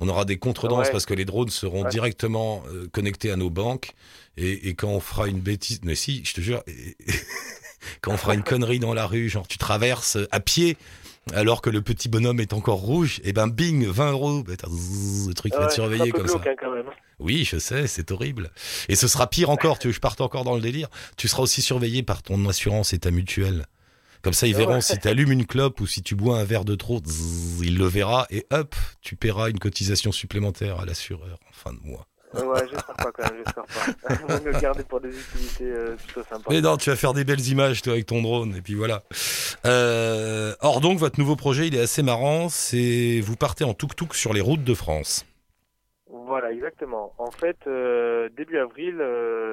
On, 0.00 0.08
aura 0.08 0.24
des 0.24 0.38
contredanses 0.38 0.86
Ouais. 0.86 0.92
parce 0.92 1.06
que 1.06 1.14
les 1.14 1.24
drones 1.24 1.50
seront 1.50 1.84
directement 1.84 2.62
euh, 2.68 2.88
connectés 2.92 3.30
à 3.30 3.36
nos 3.36 3.50
banques. 3.50 3.92
Et, 4.36 4.68
et 4.68 4.74
quand 4.74 4.88
on 4.88 5.00
fera 5.00 5.28
une 5.28 5.40
bêtise, 5.40 5.80
mais 5.82 5.94
si, 5.94 6.24
je 6.24 6.32
te 6.34 6.40
jure, 6.40 6.62
quand 8.00 8.12
on 8.12 8.16
fera 8.16 8.34
une 8.34 8.42
connerie 8.44 8.78
dans 8.78 8.94
la 8.94 9.06
rue, 9.06 9.28
genre 9.28 9.46
tu 9.48 9.58
traverses 9.58 10.16
à 10.30 10.40
pied 10.40 10.76
alors 11.34 11.62
que 11.62 11.70
le 11.70 11.82
petit 11.82 12.08
bonhomme 12.08 12.40
est 12.40 12.52
encore 12.52 12.78
rouge, 12.78 13.20
et 13.24 13.32
ben 13.32 13.46
bing, 13.48 13.86
20 13.86 14.12
euros, 14.12 14.42
bah, 14.42 14.54
le 14.62 15.32
truc 15.34 15.52
va 15.54 15.60
Ouais, 15.62 15.68
te 15.68 15.72
surveiller 15.74 16.10
comme 16.12 16.28
ça. 16.28 16.36
hein, 16.44 16.54
quand 16.60 16.72
même. 16.74 16.86
Oui, 17.18 17.44
je 17.44 17.58
sais, 17.58 17.86
c'est 17.86 18.10
horrible. 18.12 18.50
Et 18.88 18.94
ce 18.96 19.08
sera 19.08 19.28
pire 19.28 19.50
encore, 19.50 19.78
tu 19.78 19.88
veux 19.88 19.92
que 19.92 19.96
je 19.96 20.00
parte 20.00 20.20
encore 20.20 20.44
dans 20.44 20.54
le 20.54 20.60
délire. 20.60 20.88
Tu 21.16 21.26
seras 21.28 21.42
aussi 21.42 21.62
surveillé 21.62 22.02
par 22.02 22.22
ton 22.22 22.48
assurance 22.48 22.92
et 22.92 22.98
ta 22.98 23.10
mutuelle. 23.10 23.66
Comme 24.22 24.32
ça, 24.32 24.46
ils 24.46 24.54
Ah 24.54 24.58
verront 24.58 24.74
ouais. 24.74 24.80
si 24.80 24.98
tu 24.98 25.06
allumes 25.08 25.32
une 25.32 25.46
clope 25.46 25.80
ou 25.80 25.86
si 25.86 26.02
tu 26.02 26.14
bois 26.16 26.38
un 26.38 26.44
verre 26.44 26.64
de 26.64 26.74
trop, 26.74 27.00
zzz, 27.04 27.60
il 27.62 27.76
le 27.78 27.86
verra 27.86 28.26
et 28.30 28.46
hop, 28.52 28.74
tu 29.00 29.14
paieras 29.16 29.48
une 29.50 29.58
cotisation 29.58 30.10
supplémentaire 30.12 30.80
à 30.80 30.84
l'assureur 30.84 31.38
en 31.48 31.52
fin 31.52 31.72
de 31.72 31.80
mois. 31.84 32.06
Ouais, 32.34 32.60
j'espère 32.70 32.94
pas 32.96 33.10
quand 33.12 33.22
même, 33.24 33.42
j'espère 33.44 33.64
pas. 33.64 34.14
Vaut 34.28 34.44
mieux 34.44 34.52
le 34.52 34.60
garder 34.60 34.84
pour 34.84 35.00
des 35.00 35.08
utilités 35.18 35.64
euh, 35.72 35.96
plutôt 35.96 36.22
sympas. 36.22 36.50
Mais 36.50 36.60
non, 36.60 36.76
tu 36.76 36.90
vas 36.90 36.96
faire 36.96 37.14
des 37.14 37.24
belles 37.24 37.46
images 37.48 37.82
toi 37.82 37.94
avec 37.94 38.06
ton 38.06 38.20
drone 38.22 38.54
et 38.56 38.60
puis 38.60 38.74
voilà. 38.74 39.02
Euh, 39.64 40.54
or 40.60 40.80
donc, 40.80 40.98
votre 40.98 41.18
nouveau 41.18 41.36
projet, 41.36 41.66
il 41.68 41.74
est 41.74 41.80
assez 41.80 42.02
marrant. 42.02 42.48
C'est 42.48 43.20
vous 43.22 43.36
partez 43.36 43.64
en 43.64 43.74
tuk-tuk 43.74 44.14
sur 44.14 44.32
les 44.32 44.40
routes 44.40 44.64
de 44.64 44.74
France. 44.74 45.24
Voilà, 46.10 46.52
exactement. 46.52 47.14
En 47.18 47.30
fait, 47.30 47.56
euh, 47.66 48.28
début 48.36 48.58
avril, 48.58 48.94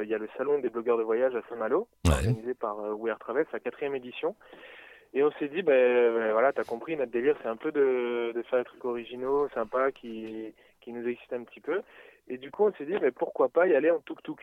il 0.03 0.09
y 0.09 0.13
a 0.13 0.17
le 0.17 0.27
salon 0.37 0.59
des 0.59 0.69
blogueurs 0.69 0.97
de 0.97 1.03
voyage 1.03 1.33
à 1.35 1.41
Saint-Malo, 1.49 1.87
Ouais. 2.05 2.13
organisé 2.13 2.53
par 2.53 2.77
We 2.99 3.11
Are 3.11 3.19
Travel, 3.19 3.45
sa 3.51 3.59
quatrième 3.59 3.95
édition. 3.95 4.35
Et 5.13 5.23
on 5.23 5.31
s'est 5.39 5.47
dit, 5.47 5.61
ben, 5.61 6.13
ben 6.13 6.31
voilà, 6.33 6.51
t'as 6.51 6.65
compris, 6.65 6.97
notre 6.97 7.11
délire, 7.13 7.37
c'est 7.41 7.47
un 7.47 7.55
peu 7.55 7.71
de, 7.71 8.33
de 8.35 8.41
faire 8.49 8.59
des 8.59 8.65
trucs 8.65 8.83
originaux, 8.83 9.47
sympas, 9.53 9.91
qui, 9.91 10.53
qui 10.81 10.91
nous 10.91 11.07
excitent 11.07 11.31
un 11.31 11.43
petit 11.43 11.61
peu. 11.61 11.81
Et 12.27 12.37
du 12.37 12.51
coup, 12.51 12.65
on 12.65 12.73
s'est 12.73 12.85
dit, 12.85 12.95
mais 13.01 13.11
pourquoi 13.11 13.49
pas 13.49 13.67
y 13.67 13.75
aller 13.75 13.91
en 13.91 13.99
tuk-tuk 13.99 14.39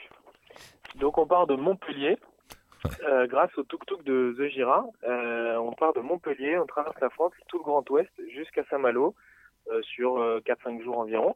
Donc, 0.96 1.18
on 1.18 1.26
part 1.26 1.46
de 1.46 1.54
Montpellier, 1.54 2.16
euh, 3.04 3.26
grâce 3.26 3.56
au 3.58 3.64
tuk-tuk 3.64 4.02
de 4.04 4.34
The 4.38 4.48
Gira. 4.48 4.84
Euh, 5.04 5.56
on 5.56 5.72
part 5.72 5.92
de 5.92 6.00
Montpellier, 6.00 6.58
on 6.58 6.66
traverse 6.66 6.98
la 7.00 7.10
France, 7.10 7.32
tout 7.48 7.58
le 7.58 7.64
Grand 7.64 7.88
Ouest, 7.90 8.12
jusqu'à 8.32 8.64
Saint-Malo, 8.70 9.14
euh, 9.70 9.82
sur 9.82 10.18
4-5 10.44 10.82
jours 10.82 10.98
environ. 10.98 11.34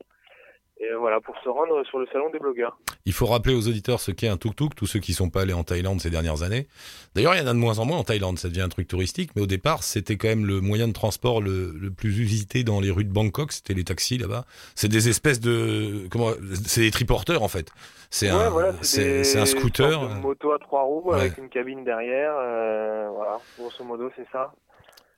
Et 0.79 0.93
voilà, 0.99 1.21
pour 1.23 1.35
se 1.43 1.49
rendre 1.49 1.83
sur 1.87 1.99
le 1.99 2.07
salon 2.13 2.29
des 2.31 2.39
blogueurs. 2.39 2.77
Il 3.07 3.15
faut 3.15 3.25
rappeler 3.25 3.55
aux 3.55 3.67
auditeurs 3.67 3.99
ce 3.99 4.11
qu'est 4.11 4.29
un 4.29 4.37
tuk-tuk, 4.37 4.75
tous 4.75 4.87
ceux 4.87 4.99
qui 5.01 5.15
sont 5.15 5.31
pas 5.31 5.41
allés 5.43 5.55
en 5.55 5.65
Thaïlande 5.65 6.03
ces 6.03 6.11
dernières 6.11 6.43
années. 6.43 6.67
D'ailleurs, 7.15 7.35
il 7.35 7.39
y 7.39 7.41
en 7.41 7.47
a 7.47 7.55
de 7.55 7.59
moins 7.59 7.79
en 7.79 7.87
moins 7.87 7.97
en 7.97 8.05
Thaïlande, 8.05 8.39
ça 8.39 8.49
devient 8.49 8.61
un 8.61 8.69
truc 8.69 8.87
touristique, 8.87 9.31
mais 9.37 9.41
au 9.43 9.47
départ, 9.47 9.83
c'était 9.83 10.17
quand 10.19 10.29
même 10.29 10.45
le 10.45 10.61
moyen 10.61 10.87
de 10.87 10.93
transport 10.93 11.41
le, 11.41 11.73
le 11.73 11.91
plus 11.91 12.19
usité 12.21 12.63
dans 12.63 12.79
les 12.81 12.91
rues 12.91 13.05
de 13.05 13.13
Bangkok, 13.13 13.53
c'était 13.53 13.73
les 13.73 13.85
taxis 13.85 14.19
là-bas. 14.19 14.45
C'est 14.75 14.89
des 14.89 15.09
espèces 15.09 15.41
de 15.41 16.09
comment 16.11 16.33
c'est 16.67 16.83
des 16.83 16.91
triporteurs 16.91 17.43
en 17.43 17.49
fait. 17.49 17.71
C'est 18.11 18.31
Ouais, 18.31 18.37
un 18.45 18.51
voilà, 18.51 18.73
c'est 18.83 19.39
un 19.39 19.47
scooter. 19.47 20.09
de 20.09 20.15
moto 20.21 20.53
à 20.53 20.59
trois 20.59 20.83
roues 20.83 21.11
Ouais. 21.11 21.21
avec 21.21 21.39
une 21.39 21.49
cabine 21.49 21.85
derrière. 21.85 22.35
euh, 22.39 23.09
voilà, 23.15 23.39
grosso 23.59 23.83
modo, 23.83 24.11
c'est 24.15 24.27
ça. 24.31 24.53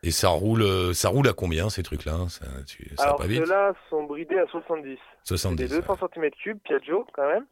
Et 0.05 0.11
ça 0.13 0.29
roule, 0.29 0.63
euh, 0.63 0.93
ça 0.93 1.09
roule 1.09 1.27
à 1.29 1.33
combien 1.33 1.71
ces 1.71 1.83
trucs-là 1.83 2.29
Ça, 2.29 2.47
tu, 2.67 2.89
ça 2.97 3.03
Alors, 3.05 3.23
ceux-là 3.25 3.75
sont 3.91 4.05
bridés 4.05 4.39
à 4.39 4.47
70. 4.47 4.97
C'est 5.25 5.37
70. 5.37 5.57
des 5.69 5.81
200 5.81 5.97
cm 6.15 6.31
cubes 6.43 6.59
Piaggio 6.63 7.05
quand 7.13 7.27
même, 7.27 7.45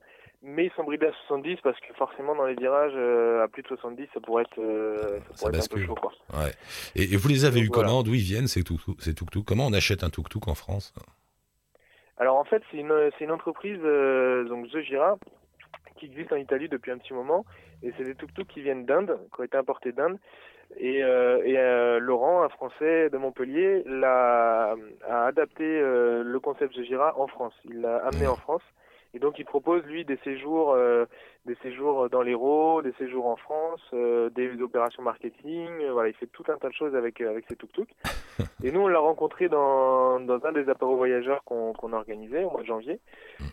mais 0.43 0.67
ils 0.67 0.73
sont 0.77 0.85
bridés 0.85 1.07
à 1.07 1.13
70 1.27 1.57
parce 1.65 1.79
que 1.81 1.93
forcément 1.95 2.37
dans 2.37 2.47
les 2.47 2.55
virages 2.55 2.93
euh, 2.95 3.43
à 3.43 3.49
plus 3.49 3.63
de 3.63 3.69
70 3.69 4.07
ça 4.15 4.21
pourrait 4.21 4.45
être, 4.45 4.61
euh, 4.61 5.19
ça 5.35 5.35
Ça 5.35 5.51
pourrait 5.51 5.59
être 5.59 5.65
un 5.65 5.75
peu 5.75 5.77
bascule. 5.81 5.87
chaud 5.87 5.95
quoi. 5.97 6.13
Ouais. 6.35 6.53
Et, 6.95 7.13
et 7.13 7.17
vous 7.17 7.29
les 7.29 7.45
avez 7.45 7.57
Donc, 7.61 7.65
eu 7.65 7.71
voilà. 7.73 7.89
comment? 7.89 8.03
D'où 8.05 8.15
ils 8.15 8.21
viennent 8.23 8.47
ces 8.47 8.63
tuk-tuk 8.63 9.01
ces 9.01 9.13
tuk-tuk? 9.15 9.43
Comment 9.45 9.67
on 9.67 9.73
achète 9.73 10.05
un 10.05 10.11
tuk-tuk 10.11 10.47
en 10.49 10.55
France? 10.55 10.95
Alors 12.19 12.37
en 12.37 12.45
fait 12.45 12.63
c'est 12.71 12.79
une, 12.79 13.31
entreprise 13.33 13.81
euh, 13.83 14.45
donc 14.49 14.71
The 14.71 14.81
Gira 14.83 15.19
qui 15.99 16.07
existe 16.07 16.31
en 16.33 16.37
Italie 16.37 16.69
depuis 16.69 16.93
un 16.93 16.99
petit 16.99 17.13
moment 17.13 17.45
et 17.83 17.93
c'est 17.99 18.05
des 18.05 18.15
tuk-tuk 18.15 18.47
qui 18.47 18.63
viennent 18.63 18.87
d'Inde, 18.87 19.19
qui 19.35 19.41
ont 19.41 19.45
été 19.45 19.57
importés 19.57 19.91
d'Inde. 19.93 20.19
Et, 20.79 21.03
euh, 21.03 21.43
et 21.45 21.59
euh, 21.59 21.99
Laurent, 21.99 22.43
un 22.43 22.49
Français 22.49 23.09
de 23.11 23.17
Montpellier, 23.17 23.83
l'a 23.87 24.75
a 25.09 25.27
adapté 25.27 25.65
euh, 25.65 26.23
le 26.25 26.41
concept 26.41 26.77
de 26.77 26.83
Gira 26.83 27.19
en 27.19 27.27
France. 27.27 27.55
Il 27.65 27.81
l'a 27.81 27.97
amené 27.99 28.27
en 28.27 28.37
France. 28.37 28.63
Et 29.15 29.19
donc 29.19 29.39
il 29.39 29.47
propose 29.47 29.83
lui 29.85 30.05
des 30.05 30.19
séjours, 30.19 30.73
euh, 30.75 31.07
des 31.47 31.55
séjours 31.63 32.11
dans 32.11 32.21
l'Hérault, 32.21 32.83
des 32.83 32.93
séjours 32.99 33.27
en 33.27 33.37
France, 33.37 33.81
euh, 33.95 34.29
des 34.29 34.61
opérations 34.61 35.03
marketing. 35.03 35.71
voilà, 35.91 36.11
il 36.11 36.15
fait 36.15 36.27
tout 36.27 36.45
un 36.49 36.59
tas 36.59 36.69
de 36.69 36.75
choses 36.75 36.95
avec 36.95 37.23
avec 37.23 37.47
ses 37.49 37.57
tuk-tuk. 37.57 37.89
Et 38.63 38.71
nous 38.71 38.81
on 38.81 38.89
l'a 38.89 38.99
rencontré 38.99 39.49
dans 39.49 40.21
dans 40.21 40.45
un 40.45 40.53
des 40.53 40.69
apéros 40.69 40.97
voyageurs 40.97 41.43
qu'on 41.45 41.73
qu'on 41.73 41.95
a 41.95 41.97
organisé 41.97 42.45
au 42.45 42.51
mois 42.51 42.61
de 42.61 42.67
janvier. 42.67 43.01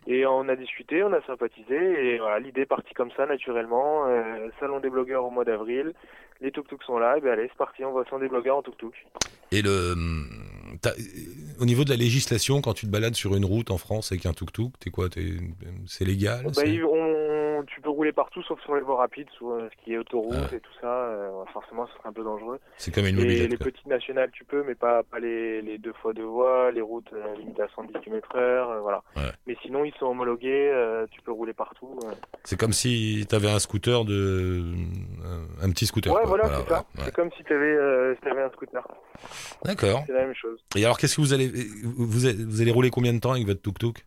Et 0.08 0.26
on 0.26 0.48
a 0.50 0.56
discuté, 0.56 1.04
on 1.04 1.14
a 1.14 1.22
sympathisé 1.26 1.76
et 1.76 2.18
voilà, 2.18 2.40
l'idée 2.40 2.62
est 2.62 2.66
partie 2.66 2.94
comme 2.94 3.12
ça 3.16 3.26
naturellement. 3.26 4.06
Euh, 4.08 4.50
salon 4.60 4.80
des 4.80 4.90
blogueurs 4.90 5.24
au 5.24 5.30
mois 5.30 5.46
d'avril, 5.46 5.94
les 6.42 6.52
tuk-tuk 6.52 6.84
sont 6.84 6.98
là, 6.98 7.18
et 7.18 7.22
ben 7.22 7.32
allez 7.32 7.48
c'est 7.48 7.58
parti, 7.58 7.86
on 7.86 7.94
va 7.94 8.04
salon 8.06 8.20
des 8.20 8.28
blogueurs 8.28 8.58
en 8.58 8.62
tuk-tuk. 8.62 8.94
Et 9.52 9.62
le, 9.62 9.94
hum, 9.94 10.28
au 11.60 11.66
niveau 11.66 11.84
de 11.84 11.90
la 11.90 11.96
législation, 11.96 12.62
quand 12.62 12.74
tu 12.74 12.86
te 12.86 12.92
balades 12.92 13.16
sur 13.16 13.36
une 13.36 13.46
route 13.46 13.72
en 13.72 13.78
France 13.78 14.12
avec 14.12 14.26
un 14.26 14.34
tuk-tuk, 14.34 14.74
t'es 14.80 14.90
quoi 14.90 15.08
C'est 15.86 16.06
légal 16.06 16.44
Bah, 16.56 16.64
on, 16.66 17.23
tu 17.74 17.82
peux 17.82 17.90
rouler 17.90 18.12
partout 18.12 18.42
sauf 18.44 18.62
sur 18.62 18.76
les 18.76 18.82
voies 18.82 18.98
rapides, 18.98 19.30
sur 19.32 19.52
euh, 19.52 19.68
ce 19.70 19.84
qui 19.84 19.94
est 19.94 19.98
autoroute 19.98 20.36
Ah. 20.52 20.56
et 20.56 20.60
tout 20.60 20.72
ça. 20.82 20.88
euh, 20.88 21.44
forcément, 21.54 21.86
ce 21.88 21.94
serait 21.94 22.10
un 22.10 22.14
peu 22.14 22.24
dangereux. 22.24 22.60
C'est 22.78 22.94
comme 22.94 23.06
une 23.06 23.18
Et 23.20 23.22
mobilette. 23.24 23.52
les 23.52 23.58
quoi. 23.58 23.66
petites 23.68 23.88
nationales, 23.88 24.32
tu 24.32 24.44
peux, 24.46 24.64
mais 24.64 24.76
pas, 24.76 25.04
pas 25.04 25.20
les, 25.20 25.62
les 25.62 25.78
deux 25.78 25.94
fois 25.94 26.14
deux 26.14 26.24
voies, 26.24 26.72
les 26.72 26.82
routes 26.82 27.12
euh, 27.14 27.36
limitées 27.38 27.64
à 27.64 27.68
110 27.76 27.94
km 28.04 28.36
heure, 28.36 28.70
euh, 28.70 28.80
voilà. 28.82 29.02
Ouais. 29.16 29.32
Mais 29.48 29.56
sinon, 29.62 29.84
ils 29.86 29.94
sont 29.96 30.06
homologués, 30.08 30.70
euh, 30.72 31.06
tu 31.12 31.22
peux 31.22 31.32
rouler 31.32 31.54
partout. 31.54 32.00
euh. 32.06 32.12
C'est 32.44 32.60
comme 32.60 32.74
si 32.74 33.26
t'avais 33.30 33.50
un 33.50 33.60
scooter 33.60 34.06
de, 34.06 34.64
un, 35.62 35.70
petit 35.72 35.86
scooter. 35.86 36.14
ouais, 36.14 36.20
quoi. 36.22 36.30
voilà, 36.30 36.46
c'est 36.46 36.70
ça. 36.70 36.78
ouais. 36.98 37.04
C'est 37.06 37.14
comme 37.16 37.32
si 37.38 37.44
tu 37.44 37.54
avais, 37.54 37.78
un 38.42 38.50
scooter. 38.52 38.88
D'accord. 39.64 40.04
C'est 40.08 40.14
la 40.14 40.26
même 40.26 40.36
chose. 40.36 40.60
Et 40.76 40.84
alors, 40.86 40.98
qu'est-ce 40.98 41.16
que 41.16 41.22
vous 41.22 41.34
allez, 41.34 41.48
vous, 41.84 42.06
vous 42.06 42.62
allez 42.62 42.72
rouler 42.72 42.90
combien 42.90 43.14
de 43.14 43.20
temps 43.20 43.32
avec 43.32 43.46
votre 43.46 43.62
tuk-tuk? 43.62 44.06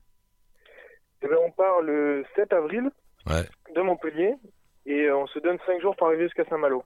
Eh 1.23 1.28
ben, 1.28 1.37
on 1.44 1.50
part 1.50 1.80
le 1.80 2.25
7 2.37 2.52
avril 2.52 2.90
Ouais. 3.26 3.42
de 3.74 3.81
Montpellier 3.81 4.35
et 4.87 5.11
on 5.11 5.27
se 5.27 5.38
donne 5.40 5.59
5 5.66 5.81
jours 5.81 5.96
pour 5.96 6.07
arriver 6.09 6.24
jusqu'à 6.24 6.44
Saint-Malo. 6.44 6.85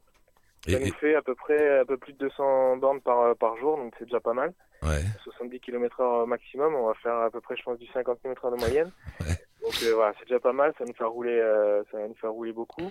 Et, 0.66 0.72
Ça 0.72 0.80
et- 0.80 0.84
nous 0.86 0.94
fait 0.94 1.14
à 1.14 1.22
peu 1.22 1.34
près 1.34 1.80
un 1.80 1.84
peu 1.84 1.96
plus 1.96 2.12
de 2.12 2.18
200 2.18 2.76
bornes 2.78 3.00
par, 3.00 3.34
par 3.36 3.56
jour, 3.58 3.76
donc 3.76 3.94
c'est 3.98 4.04
déjà 4.04 4.20
pas 4.20 4.32
mal. 4.34 4.52
ouais. 4.82 5.02
70 5.24 5.60
km 5.60 6.00
heure 6.00 6.26
maximum, 6.26 6.74
on 6.74 6.86
va 6.86 6.94
faire 6.94 7.14
à 7.16 7.30
peu 7.30 7.40
près, 7.40 7.56
je 7.56 7.62
pense, 7.62 7.78
du 7.78 7.86
50 7.88 8.20
km 8.22 8.44
heure 8.46 8.52
de 8.52 8.56
moyenne. 8.58 8.90
Ouais. 9.20 9.36
Donc 9.62 9.74
euh, 9.84 9.94
voilà, 9.94 10.14
c'est 10.18 10.24
déjà 10.24 10.40
pas 10.40 10.52
mal, 10.54 10.72
ça 10.78 10.84
va 10.84 10.88
nous 10.88 10.96
faire 10.96 11.10
rouler, 11.10 11.38
euh, 11.38 11.82
ça 11.92 11.98
nous 12.08 12.14
faire 12.14 12.32
rouler 12.32 12.52
beaucoup. 12.52 12.90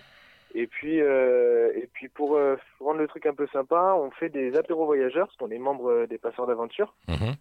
Et 0.53 0.67
puis, 0.67 1.01
euh, 1.01 1.71
et 1.75 1.87
puis 1.93 2.09
pour 2.09 2.39
rendre 2.79 2.99
le 2.99 3.07
truc 3.07 3.25
un 3.25 3.33
peu 3.33 3.47
sympa, 3.47 3.95
on 3.97 4.09
fait 4.11 4.29
des 4.29 4.55
apéros 4.55 4.85
voyageurs, 4.85 5.25
parce 5.27 5.37
qu'on 5.37 5.49
est 5.51 5.57
membre 5.59 6.05
des 6.07 6.17
passeurs 6.19 6.45
d'aventure, 6.47 6.95
Mhm. 7.07 7.33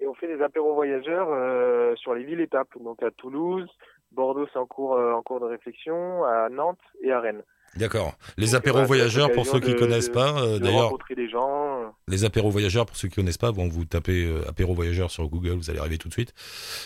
et 0.00 0.06
on 0.06 0.14
fait 0.14 0.26
des 0.28 0.42
apéros 0.42 0.74
voyageurs 0.74 1.96
sur 1.98 2.14
les 2.14 2.24
villes 2.24 2.40
étapes, 2.40 2.68
donc 2.80 3.02
à 3.02 3.10
Toulouse, 3.10 3.68
Bordeaux 4.14 4.46
c'est 4.52 4.58
en 4.58 4.66
cours, 4.66 4.94
euh, 4.94 5.12
en 5.12 5.22
cours 5.22 5.40
de 5.40 5.46
réflexion, 5.46 6.24
à 6.24 6.48
Nantes 6.50 6.78
et 7.02 7.10
à 7.12 7.20
Rennes. 7.20 7.42
D'accord. 7.76 8.12
Les 8.38 8.46
Donc, 8.46 8.54
apéros 8.54 8.74
voilà, 8.76 8.86
voyageurs, 8.86 9.32
pour 9.32 9.46
ceux 9.46 9.58
qui 9.58 9.72
de- 9.74 9.78
connaissent 9.78 10.08
pas, 10.08 10.40
euh, 10.40 10.60
d'ailleurs, 10.60 10.84
rencontrer 10.84 11.16
des 11.16 11.28
gens. 11.28 11.82
euh, 11.82 11.86
les 12.06 12.24
apéros 12.24 12.48
voyageurs, 12.50 12.86
pour 12.86 12.94
ceux 12.96 13.08
qui 13.08 13.16
connaissent 13.16 13.36
pas, 13.38 13.50
vous 13.50 13.84
taper 13.84 14.24
euh, 14.24 14.48
apéros 14.48 14.74
voyageurs 14.74 15.10
sur 15.10 15.26
Google, 15.28 15.54
vous 15.56 15.70
allez 15.70 15.80
arriver 15.80 15.98
tout 15.98 16.06
de 16.08 16.12
suite. 16.12 16.32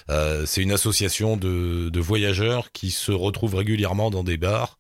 Euh, 0.09 0.45
c'est 0.47 0.63
une 0.63 0.73
association 0.73 1.37
de, 1.37 1.91
de 1.91 2.01
voyageurs 2.01 2.73
qui 2.73 2.91
se 2.91 3.13
retrouvent 3.13 3.57
régulièrement 3.57 4.09
dans 4.11 4.25
des 4.25 4.39
bars 4.39 4.79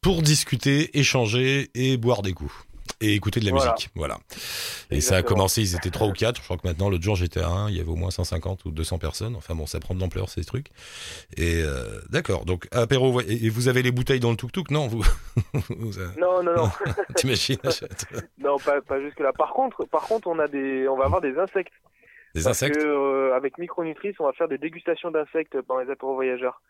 pour 0.00 0.22
discuter, 0.22 0.98
échanger 0.98 1.68
et 1.74 1.98
boire 1.98 2.22
des 2.22 2.32
coups. 2.32 2.54
Et 3.00 3.14
écouter 3.14 3.40
de 3.40 3.46
la 3.46 3.52
Voilà. 3.52 3.72
musique, 3.72 3.90
voilà. 3.94 4.18
Et 4.90 5.00
ça 5.00 5.16
a 5.16 5.22
commencé, 5.22 5.62
ils 5.62 5.74
étaient 5.74 5.90
trois 5.90 6.06
ou 6.08 6.12
quatre. 6.12 6.36
Je 6.38 6.42
crois 6.44 6.56
que 6.58 6.66
maintenant, 6.66 6.90
l'autre 6.90 7.02
jour, 7.02 7.16
j'étais 7.16 7.40
à 7.40 7.48
un, 7.48 7.70
il 7.70 7.76
y 7.76 7.80
avait 7.80 7.88
au 7.88 7.96
moins 7.96 8.10
150 8.10 8.64
ou 8.66 8.70
200 8.70 8.98
personnes. 8.98 9.36
Enfin 9.36 9.54
bon, 9.54 9.66
ça 9.66 9.80
prend 9.80 9.94
de 9.94 10.00
l'ampleur 10.00 10.28
ces 10.28 10.44
trucs. 10.44 10.66
Et 11.36 11.62
euh, 11.62 12.00
d'accord. 12.10 12.44
Donc 12.44 12.68
apéro, 12.72 13.20
et 13.22 13.48
vous 13.48 13.68
avez 13.68 13.82
les 13.82 13.90
bouteilles 13.92 14.20
dans 14.20 14.30
le 14.30 14.36
tuk-tuk? 14.36 14.70
Non, 14.70 14.86
vous, 14.86 15.02
vous 15.70 15.98
euh, 15.98 16.08
Non, 16.18 16.42
non, 16.42 16.54
non. 16.56 16.70
t'imagines 17.16 17.56
Non, 18.38 18.58
pas, 18.58 18.80
pas 18.82 19.00
jusque 19.00 19.20
là. 19.20 19.32
Par 19.32 19.52
contre, 19.52 19.84
par 19.86 20.02
contre, 20.02 20.28
on 20.28 20.38
a 20.38 20.48
des, 20.48 20.86
on 20.88 20.96
va 20.96 21.04
avoir 21.06 21.20
des 21.22 21.38
insectes. 21.38 21.72
des 22.34 22.42
Parce 22.42 22.62
insectes? 22.62 22.76
que, 22.82 22.86
euh, 22.86 23.34
avec 23.34 23.56
Micronutris, 23.58 24.14
on 24.18 24.24
va 24.24 24.32
faire 24.32 24.48
des 24.48 24.58
dégustations 24.58 25.10
d'insectes 25.10 25.60
pendant 25.62 25.80
les 25.80 25.90
apéros 25.90 26.14
voyageurs. 26.14 26.60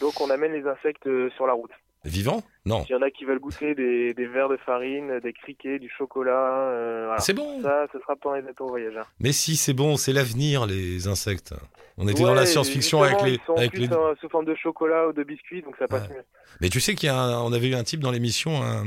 Donc, 0.00 0.20
on 0.20 0.30
amène 0.30 0.52
les 0.52 0.66
insectes 0.68 1.08
sur 1.36 1.46
la 1.46 1.52
route. 1.54 1.72
vivants? 2.04 2.42
Non. 2.64 2.84
Il 2.88 2.92
y 2.92 2.94
en 2.94 3.02
a 3.02 3.10
qui 3.10 3.24
veulent 3.24 3.40
goûter 3.40 3.74
des, 3.74 4.14
des 4.14 4.26
verres 4.26 4.48
de 4.48 4.56
farine, 4.56 5.18
des 5.20 5.32
criquets, 5.32 5.80
du 5.80 5.90
chocolat. 5.98 6.68
euh, 6.70 7.02
voilà. 7.06 7.20
C'est 7.20 7.32
bon. 7.34 7.60
Ça, 7.60 7.86
ce 7.92 7.98
sera 7.98 8.14
pendant 8.14 8.36
les 8.36 8.46
apéros 8.48 8.68
voyageurs. 8.68 9.10
Mais 9.18 9.32
si, 9.32 9.56
c'est 9.56 9.72
bon, 9.72 9.96
c'est 9.96 10.12
l'avenir, 10.12 10.66
les 10.66 11.08
insectes. 11.08 11.54
On 11.98 12.06
était 12.08 12.22
dans 12.22 12.34
la 12.34 12.46
science-fiction 12.46 13.02
avec 13.02 13.20
les, 13.22 13.32
Ils 13.32 13.40
sont 13.46 13.54
avec 13.54 13.72
plus 13.72 13.80
les. 13.80 13.88
sous 14.20 14.28
forme 14.30 14.44
de 14.46 14.54
chocolat 14.54 15.08
ou 15.08 15.12
de 15.12 15.22
biscuits, 15.24 15.60
donc 15.62 15.74
ça 15.78 15.88
passe 15.88 16.08
Ouais. 16.08 16.14
mieux. 16.16 16.22
Mais 16.60 16.68
tu 16.68 16.80
sais 16.80 16.94
qu'il 16.94 17.06
y 17.08 17.10
a, 17.10 17.16
un- 17.18 17.40
on 17.42 17.52
avait 17.52 17.68
eu 17.68 17.74
un 17.74 17.82
type 17.82 18.00
dans 18.00 18.10
l'émission, 18.12 18.62
un, 18.62 18.84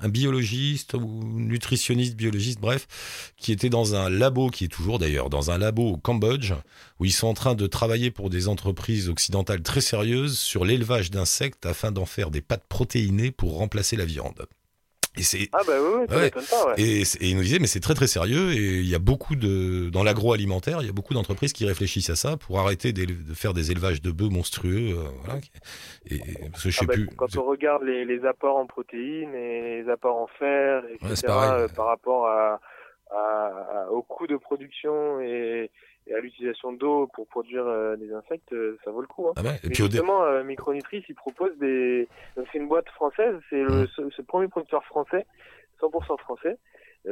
un 0.00 0.08
biologiste 0.08 0.94
ou 0.94 1.22
nutritionniste, 1.24 2.16
biologiste, 2.16 2.60
bref, 2.60 3.32
qui 3.36 3.52
était 3.52 3.68
dans 3.70 3.94
un 3.94 4.10
labo, 4.10 4.48
qui 4.48 4.64
est 4.64 4.68
toujours 4.68 4.98
d'ailleurs 4.98 5.30
dans 5.30 5.50
un 5.50 5.58
labo 5.58 5.92
au 5.92 5.96
Cambodge, 5.96 6.52
où 7.00 7.04
ils 7.04 7.12
sont 7.12 7.28
en 7.28 7.34
train 7.34 7.54
de 7.54 7.66
travailler 7.66 8.10
pour 8.10 8.30
des 8.30 8.48
entreprises 8.48 9.08
occidentales 9.08 9.62
très 9.62 9.80
sérieuses 9.80 10.38
sur 10.38 10.64
l'élevage 10.64 11.10
d'insectes 11.10 11.64
afin 11.66 11.90
d'en 11.92 12.06
faire 12.06 12.30
des 12.30 12.40
pâtes 12.42 12.64
protéinées 12.68 13.11
pour 13.30 13.58
remplacer 13.58 13.96
la 13.96 14.04
viande. 14.06 14.46
Et 15.18 15.22
c'est 15.22 15.50
Ah 15.52 15.60
bah 15.66 15.74
oui, 15.78 15.88
oui, 16.00 16.06
ça 16.08 16.16
Ouais. 16.16 16.22
m'étonne 16.22 16.44
pas, 16.48 16.66
ouais. 16.68 16.74
Et, 16.78 17.02
et 17.02 17.28
il 17.28 17.36
nous 17.36 17.42
disait, 17.42 17.58
mais 17.58 17.66
c'est 17.66 17.80
très 17.80 17.92
très 17.92 18.06
sérieux 18.06 18.52
et 18.52 18.78
il 18.78 18.88
y 18.88 18.94
a 18.94 18.98
beaucoup 18.98 19.36
de, 19.36 19.90
dans 19.90 20.02
l'agroalimentaire, 20.02 20.80
il 20.80 20.86
y 20.86 20.88
a 20.88 20.92
beaucoup 20.94 21.12
d'entreprises 21.12 21.52
qui 21.52 21.66
réfléchissent 21.66 22.08
à 22.08 22.16
ça 22.16 22.38
pour 22.38 22.58
arrêter 22.60 22.94
de 22.94 23.34
faire 23.34 23.52
des 23.52 23.70
élevages 23.72 24.00
de 24.00 24.10
bœufs 24.10 24.30
monstrueux. 24.30 24.96
euh, 24.96 25.08
voilà. 25.22 25.38
Et, 26.06 26.14
et- 26.14 26.48
parce 26.50 26.62
que 26.64 26.70
je 26.70 26.78
sais 26.78 26.84
Ah 26.84 26.86
bah, 26.86 26.94
plus. 26.94 27.08
Quand 27.14 27.36
on 27.36 27.44
regarde 27.44 27.82
les, 27.82 28.06
les 28.06 28.24
apports 28.24 28.56
en 28.56 28.66
protéines 28.66 29.34
et 29.34 29.82
les 29.82 29.90
apports 29.90 30.16
en 30.16 30.28
fer, 30.38 30.82
etc., 31.02 31.26
pareil. 31.26 31.62
euh, 31.64 31.68
par 31.68 31.88
rapport 31.88 32.26
à, 32.28 32.58
à- 33.10 33.84
à- 33.84 33.90
au 33.90 34.00
coût 34.02 34.26
de 34.26 34.38
production 34.38 35.20
et, 35.20 35.70
et 36.06 36.14
à 36.14 36.20
l'utilisation 36.20 36.72
d'eau 36.72 37.08
pour 37.14 37.26
produire 37.26 37.66
euh, 37.66 37.96
des 37.96 38.12
insectes, 38.12 38.52
euh, 38.52 38.78
ça 38.84 38.90
vaut 38.90 39.00
le 39.00 39.06
coup. 39.06 39.28
Hein. 39.28 39.32
Ah 39.36 39.42
ouais, 39.42 39.56
et 39.62 39.68
puis 39.68 39.74
justement, 39.74 40.24
euh, 40.24 40.42
Micronutris, 40.42 41.04
il 41.08 41.14
propose 41.14 41.56
des. 41.58 42.08
donc, 42.36 42.46
C'est 42.52 42.58
une 42.58 42.68
boîte 42.68 42.88
française, 42.90 43.36
c'est 43.50 43.62
le, 43.62 43.82
Mmh. 43.82 43.86
ce, 43.96 44.10
ce 44.10 44.22
premier 44.22 44.48
producteur 44.48 44.84
français, 44.84 45.26
100% 45.80 46.18
français, 46.18 46.58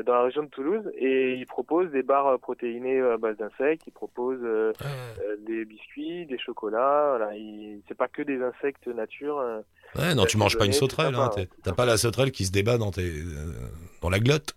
dans 0.07 0.12
la 0.14 0.22
région 0.22 0.44
de 0.44 0.48
Toulouse 0.48 0.85
et 0.96 1.35
ils 1.35 1.46
proposent 1.46 1.90
des 1.90 2.03
barres 2.05 2.38
protéinées 2.38 3.00
à 3.00 3.16
base 3.16 3.37
d'insectes, 3.38 3.83
ils 3.88 3.92
proposent 3.92 4.38
euh, 4.44 4.72
euh, 4.85 5.37
des 5.46 5.64
biscuits, 5.64 6.26
des 6.26 6.38
chocolats. 6.38 7.16
Voilà, 7.16 7.37
ils- 7.37 7.83
c'est 7.88 7.96
pas 7.96 8.07
que 8.09 8.22
des 8.22 8.40
insectes 8.40 8.87
nature. 8.87 9.38
euh. 9.40 9.61
Ouais, 9.96 10.14
non, 10.14 10.24
tu 10.26 10.37
manges 10.37 10.57
pas 10.57 10.66
une 10.66 10.72
sauterelle. 10.72 11.14
Hein. 11.16 11.31
T'as 11.64 11.72
pas 11.72 11.87
la 11.87 11.96
sauterelle 11.96 12.31
qui 12.31 12.46
se 12.46 12.53
débat 12.53 12.79
dans, 12.79 12.92
tes, 12.92 13.03
euh, 13.03 13.53
dans 14.00 14.11
la 14.11 14.20
glotte. 14.20 14.55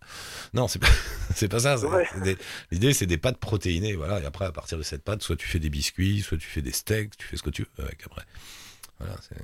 Non, 0.53 0.67
c'est 0.67 0.77
pas, 0.79 0.85
c'est 1.33 1.49
pas 1.49 1.59
ça. 1.59 1.77
Ouais. 1.79 2.05
L'idée, 2.71 2.93
c'est 2.93 3.07
des 3.07 3.17
pâtes 3.17 3.37
protéinées. 3.39 3.93
Voilà. 3.95 4.19
Et 4.19 4.25
après, 4.25 4.45
à 4.45 4.51
partir 4.51 4.77
de 4.77 4.83
cette 4.83 5.03
pâte, 5.03 5.23
soit 5.23 5.35
tu 5.35 5.47
fais 5.47 5.57
des 5.59 5.71
biscuits, 5.71 6.19
soit 6.21 6.37
tu 6.37 6.47
fais 6.47 6.61
des 6.61 6.71
steaks, 6.71 7.17
tu 7.17 7.25
fais 7.25 7.37
ce 7.37 7.41
que 7.43 7.49
tu 7.49 7.63
veux 7.77 7.83
avec 7.85 8.03
après. 8.05 8.21
Voilà, 8.99 9.15
c'est- 9.21 9.35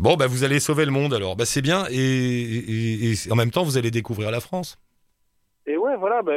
Bon, 0.00 0.16
bah, 0.16 0.26
vous 0.26 0.42
allez 0.44 0.58
sauver 0.60 0.84
le 0.84 0.90
monde 0.90 1.14
alors. 1.14 1.36
Bah, 1.36 1.46
c'est 1.46 1.62
bien. 1.62 1.86
Et, 1.90 1.94
et- 1.96 3.12
et 3.12 3.32
en 3.32 3.36
même 3.36 3.50
temps, 3.52 3.62
vous 3.62 3.78
allez 3.78 3.90
découvrir 3.92 4.30
la 4.32 4.40
France. 4.40 4.78
Et 5.66 5.76
ouais, 5.76 5.96
voilà, 5.96 6.22
bah, 6.22 6.34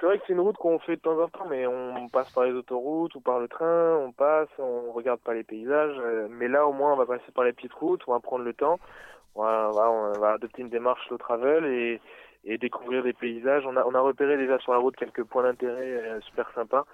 c'est 0.00 0.06
vrai 0.06 0.18
que 0.18 0.24
c'est 0.26 0.32
une 0.32 0.40
route 0.40 0.56
qu'on 0.56 0.78
fait 0.80 0.96
de 0.96 1.00
temps 1.00 1.18
en 1.20 1.28
temps, 1.28 1.46
mais 1.48 1.66
on 1.66 2.08
passe 2.08 2.30
par 2.32 2.44
les 2.44 2.52
autoroutes 2.52 3.14
ou 3.14 3.20
par 3.20 3.38
le 3.38 3.48
train, 3.48 3.96
on 3.96 4.10
passe, 4.12 4.48
on 4.58 4.90
regarde 4.92 5.20
pas 5.20 5.34
les 5.34 5.44
paysages. 5.44 5.96
euh, 5.98 6.26
mais 6.30 6.48
là, 6.48 6.66
au 6.66 6.72
moins, 6.72 6.92
on 6.92 6.96
va 6.96 7.06
passer 7.06 7.30
par 7.32 7.44
les 7.44 7.52
petites 7.52 7.72
routes, 7.74 8.02
on 8.08 8.12
va 8.12 8.20
prendre 8.20 8.44
le 8.44 8.52
temps, 8.54 8.80
on 9.34 9.42
va, 9.44 9.68
on 9.70 9.72
va, 9.72 9.90
on 9.90 10.20
va 10.20 10.32
adopter 10.32 10.62
une 10.62 10.68
démarche 10.70 11.06
slow 11.06 11.18
travel 11.18 11.64
et, 11.66 12.00
et 12.44 12.58
découvrir 12.58 13.02
des 13.04 13.12
paysages. 13.12 13.64
On 13.66 13.76
a, 13.76 13.84
on 13.84 13.94
a 13.94 14.00
repéré 14.00 14.36
déjà 14.36 14.58
sur 14.58 14.72
la 14.72 14.78
route 14.78 14.96
quelques 14.96 15.24
points 15.24 15.44
d'intérêt 15.44 15.92
euh, 16.02 16.20
super 16.22 16.50
sympas. 16.54 16.84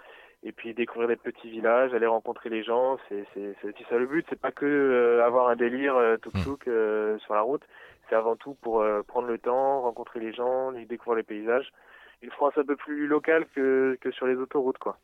Et 0.45 0.53
puis 0.53 0.73
découvrir 0.73 1.09
des 1.09 1.17
petits 1.17 1.51
villages, 1.51 1.93
aller 1.95 2.07
rencontrer 2.07 2.49
les 2.49 2.63
gens, 2.63 2.97
c'est 3.09 3.25
c'est 3.35 3.57
ça 3.91 3.99
le 3.99 4.07
but. 4.07 4.25
C'est 4.29 4.41
pas 4.41 4.53
que 4.53 4.67
euh, 4.67 5.27
avoir 5.27 5.49
un 5.49 5.57
délire 5.57 5.97
euh, 5.97 6.17
tuk-tuk 6.17 6.69
euh, 6.69 7.19
sur 7.19 7.35
la 7.35 7.41
route. 7.41 7.65
C'est 8.09 8.17
avant 8.17 8.37
tout 8.37 8.57
pour 8.63 8.81
euh, 8.81 9.03
prendre 9.07 9.27
le 9.29 9.39
temps, 9.39 9.83
rencontrer 9.83 10.21
les 10.21 10.33
gens, 10.33 10.71
les 10.71 10.85
découvrir 10.87 11.17
les 11.19 11.23
paysages. 11.23 11.67
Une 12.23 12.31
France 12.31 12.53
un 12.57 12.65
peu 12.65 12.75
plus 12.77 13.07
locale 13.07 13.45
que, 13.55 13.97
que 14.01 14.11
sur 14.11 14.27
les 14.27 14.35
autoroutes, 14.35 14.79
quoi. 14.79 14.99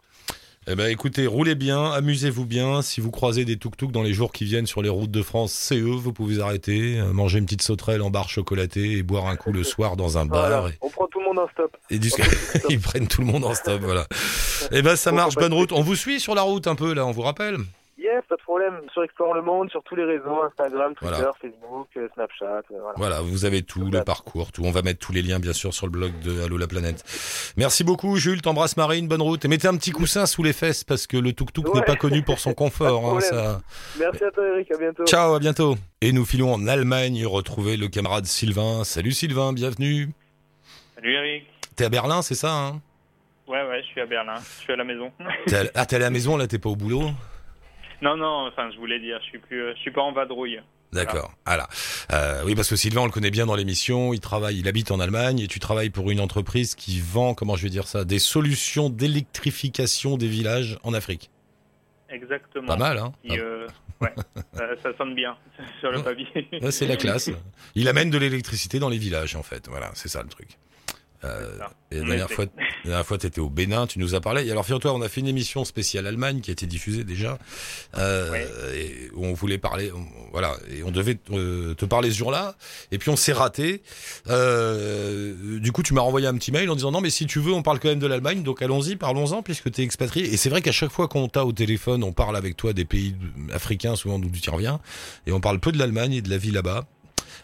Eh 0.66 0.74
ben, 0.74 0.86
écoutez, 0.90 1.26
roulez 1.26 1.54
bien, 1.54 1.92
amusez-vous 1.92 2.46
bien. 2.46 2.80
Si 2.80 3.00
vous 3.02 3.10
croisez 3.10 3.44
des 3.44 3.56
tuk-tuk 3.58 3.92
dans 3.92 4.02
les 4.02 4.14
jours 4.14 4.32
qui 4.32 4.44
viennent 4.46 4.66
sur 4.66 4.80
les 4.82 4.88
routes 4.88 5.10
de 5.10 5.20
France, 5.22 5.52
c'est 5.52 5.76
eux, 5.78 5.94
vous 5.94 6.14
pouvez 6.14 6.40
arrêter, 6.40 6.98
euh, 6.98 7.12
manger 7.12 7.38
une 7.38 7.44
petite 7.44 7.60
sauterelle 7.62 8.00
en 8.00 8.08
barre 8.10 8.30
chocolatée 8.30 8.92
et 8.96 9.02
boire 9.02 9.26
un 9.26 9.36
coup 9.36 9.52
le 9.52 9.62
soir 9.62 9.96
dans 9.96 10.16
un 10.16 10.24
bar. 10.24 10.48
Voilà. 10.48 10.68
et- 10.70 10.78
On 10.80 10.88
prend 10.88 11.06
tout 11.06 11.20
le 11.20 11.26
monde 11.26 11.38
en 11.38 11.48
stop. 11.48 11.76
Et 11.90 11.96
ils 12.70 12.80
prennent 12.80 13.06
tout 13.06 13.20
le 13.20 13.26
monde 13.26 13.44
en 13.44 13.54
stop, 13.54 13.80
voilà. 13.82 14.06
Eh 14.72 14.80
ben 14.80 14.96
ça 14.96 15.12
marche, 15.12 15.34
bonne 15.34 15.52
route. 15.52 15.72
On 15.72 15.82
vous 15.82 15.94
suit 15.96 16.18
sur 16.20 16.34
la 16.34 16.40
route 16.40 16.66
un 16.66 16.74
peu 16.74 16.94
là, 16.94 17.04
on 17.04 17.10
vous 17.10 17.20
rappelle. 17.20 17.58
Yes, 18.14 18.22
pas 18.28 18.36
de 18.36 18.42
problème. 18.42 18.74
Sur 18.92 19.02
Explore 19.02 19.34
le 19.34 19.42
Monde, 19.42 19.70
sur 19.70 19.82
tous 19.82 19.96
les 19.96 20.04
réseaux, 20.04 20.42
Instagram, 20.44 20.94
Twitter, 20.94 21.14
Voilà. 21.16 21.32
Facebook, 21.40 21.88
euh, 21.96 22.08
Snapchat, 22.14 22.62
euh, 22.70 22.80
voilà. 22.80 22.92
Voilà, 22.96 23.20
vous 23.22 23.44
avez 23.44 23.62
tout, 23.62 23.90
le 23.90 24.04
parcours, 24.04 24.52
tout. 24.52 24.62
On 24.64 24.70
va 24.70 24.82
mettre 24.82 25.04
tous 25.04 25.12
les 25.12 25.22
liens 25.22 25.40
bien 25.40 25.52
sûr 25.52 25.74
sur 25.74 25.86
le 25.86 25.92
blog 25.92 26.12
de 26.20 26.42
Allo 26.44 26.56
la 26.56 26.68
planète. 26.68 27.02
Merci 27.56 27.82
beaucoup 27.82 28.16
Jules, 28.16 28.40
t'embrasse 28.40 28.76
Marine, 28.76 29.08
bonne 29.08 29.22
route. 29.22 29.44
Et 29.44 29.48
mettez 29.48 29.66
un 29.66 29.76
petit 29.76 29.90
coussin 29.90 30.26
sous 30.26 30.44
les 30.44 30.52
fesses 30.52 30.84
parce 30.84 31.08
que 31.08 31.16
le 31.16 31.32
tuk-tuk 31.32 31.74
n'est 31.74 31.82
pas 31.82 31.96
connu 31.96 32.22
pour 32.22 32.38
son 32.38 32.54
confort. 32.54 33.16
Hein, 33.16 33.20
ça... 33.20 33.60
Merci 33.98 34.22
à 34.22 34.30
toi, 34.30 34.46
Eric. 34.46 34.70
À 34.70 34.78
bientôt. 34.78 35.04
Ciao, 35.06 35.34
à 35.34 35.38
bientôt. 35.40 35.74
Et 36.00 36.12
nous 36.12 36.24
filons 36.24 36.52
en 36.54 36.68
Allemagne 36.68 37.26
retrouver 37.26 37.76
le 37.76 37.88
camarade 37.88 38.26
Sylvain. 38.26 38.84
Salut 38.84 39.12
Sylvain, 39.12 39.52
bienvenue. 39.52 40.10
Salut 40.94 41.14
Eric. 41.14 41.46
T'es 41.74 41.86
à 41.86 41.88
Berlin, 41.88 42.22
c'est 42.22 42.36
ça 42.36 42.52
hein? 42.52 42.80
Ouais, 43.48 43.62
ouais, 43.66 43.82
je 43.82 43.86
suis 43.88 44.00
à 44.00 44.06
Berlin. 44.06 44.36
Je 44.36 44.62
suis 44.62 44.72
à 44.72 44.76
la 44.76 44.84
maison. 44.84 45.10
T'es 45.46 45.56
à... 45.56 45.64
Ah, 45.74 45.86
t'es 45.86 45.96
à 45.96 45.98
la 45.98 46.10
maison 46.10 46.36
là, 46.36 46.46
t'es 46.46 46.58
pas 46.58 46.70
au 46.70 46.76
boulot? 46.76 47.10
Non, 48.02 48.16
non, 48.16 48.48
enfin, 48.48 48.70
je 48.72 48.78
voulais 48.78 49.00
dire, 49.00 49.18
je 49.20 49.26
suis 49.26 49.38
plus, 49.38 49.74
je 49.74 49.80
suis 49.80 49.90
pas 49.90 50.02
en 50.02 50.12
vadrouille. 50.12 50.60
D'accord. 50.92 51.32
Voilà. 51.44 51.66
Euh, 52.12 52.42
oui, 52.44 52.54
parce 52.54 52.70
que 52.70 52.76
Sylvain, 52.76 53.02
on 53.02 53.06
le 53.06 53.10
connaît 53.10 53.30
bien 53.30 53.46
dans 53.46 53.56
l'émission. 53.56 54.12
Il 54.12 54.20
travaille, 54.20 54.60
il 54.60 54.68
habite 54.68 54.90
en 54.90 55.00
Allemagne 55.00 55.40
et 55.40 55.48
tu 55.48 55.58
travailles 55.58 55.90
pour 55.90 56.10
une 56.10 56.20
entreprise 56.20 56.74
qui 56.74 57.00
vend, 57.00 57.34
comment 57.34 57.56
je 57.56 57.64
vais 57.64 57.70
dire 57.70 57.88
ça, 57.88 58.04
des 58.04 58.20
solutions 58.20 58.90
d'électrification 58.90 60.16
des 60.16 60.28
villages 60.28 60.78
en 60.84 60.94
Afrique. 60.94 61.30
Exactement. 62.08 62.68
Pas 62.68 62.76
mal, 62.76 62.98
hein 62.98 63.12
Et, 63.24 63.38
euh, 63.40 63.66
ouais, 64.00 64.14
ça, 64.54 64.68
ça 64.82 64.96
sonne 64.96 65.14
bien 65.16 65.36
sur 65.80 65.90
le 65.90 66.00
papier. 66.02 66.48
Ah, 66.62 66.70
C'est 66.70 66.86
la 66.86 66.96
classe. 66.96 67.30
Il 67.74 67.88
amène 67.88 68.10
de 68.10 68.18
l'électricité 68.18 68.78
dans 68.78 68.88
les 68.88 68.98
villages, 68.98 69.34
en 69.34 69.42
fait. 69.42 69.68
Voilà, 69.68 69.90
c'est 69.94 70.08
ça 70.08 70.22
le 70.22 70.28
truc. 70.28 70.58
Euh, 71.24 71.56
et 71.90 71.96
la 71.96 72.02
En 72.02 72.06
dernière 72.06 72.30
fois, 72.30 72.44
la 72.84 72.90
dernière 72.90 73.06
fois, 73.06 73.18
tu 73.18 73.26
étais 73.26 73.40
au 73.40 73.48
Bénin, 73.48 73.86
tu 73.86 73.98
nous 73.98 74.14
as 74.14 74.20
parlé. 74.20 74.46
Et 74.46 74.50
alors, 74.50 74.64
figure-toi, 74.64 74.92
on 74.92 75.00
a 75.00 75.08
fait 75.08 75.20
une 75.20 75.28
émission 75.28 75.64
spéciale 75.64 76.06
Allemagne 76.06 76.40
qui 76.40 76.50
a 76.50 76.52
été 76.52 76.66
diffusée 76.66 77.02
déjà, 77.04 77.38
euh, 77.96 78.30
Ouais. 78.30 78.46
et 78.76 79.10
où 79.14 79.24
on 79.24 79.32
voulait 79.32 79.56
parler, 79.58 79.90
on- 79.92 80.04
voilà, 80.32 80.56
et 80.70 80.82
on 80.82 80.90
devait 80.90 81.18
euh, 81.30 81.74
te 81.74 81.84
parler 81.86 82.10
ce 82.10 82.16
jour-là, 82.18 82.56
et 82.92 82.98
puis 82.98 83.08
on 83.10 83.16
s'est 83.16 83.32
raté. 83.32 83.82
Euh, 84.28 85.58
du 85.60 85.72
coup, 85.72 85.82
tu 85.82 85.94
m'as 85.94 86.00
renvoyé 86.02 86.26
un 86.26 86.34
petit 86.34 86.52
mail 86.52 86.68
en 86.70 86.74
disant 86.74 86.90
non, 86.90 87.00
mais 87.00 87.10
si 87.10 87.26
tu 87.26 87.38
veux, 87.40 87.52
on 87.52 87.62
parle 87.62 87.78
quand 87.80 87.88
même 87.88 87.98
de 87.98 88.06
l'Allemagne, 88.06 88.42
donc 88.42 88.60
allons-y, 88.62 88.96
parlons-en, 88.96 89.42
puisque 89.42 89.70
tu 89.70 89.80
es 89.80 89.84
expatrié. 89.84 90.32
Et 90.32 90.36
c'est 90.36 90.50
vrai 90.50 90.62
qu'à 90.62 90.72
chaque 90.72 90.90
fois 90.90 91.08
qu'on 91.08 91.28
t'a 91.28 91.44
au 91.44 91.52
téléphone, 91.52 92.04
on 92.04 92.12
parle 92.12 92.36
avec 92.36 92.56
toi 92.56 92.72
des 92.72 92.84
pays 92.84 93.14
africains, 93.52 93.96
souvent 93.96 94.18
d'où 94.18 94.28
tu 94.30 94.50
reviens, 94.50 94.80
et 95.26 95.32
on 95.32 95.40
parle 95.40 95.60
peu 95.60 95.72
de 95.72 95.78
l'Allemagne 95.78 96.12
et 96.14 96.22
de 96.22 96.30
la 96.30 96.36
vie 96.38 96.50
là-bas. 96.50 96.84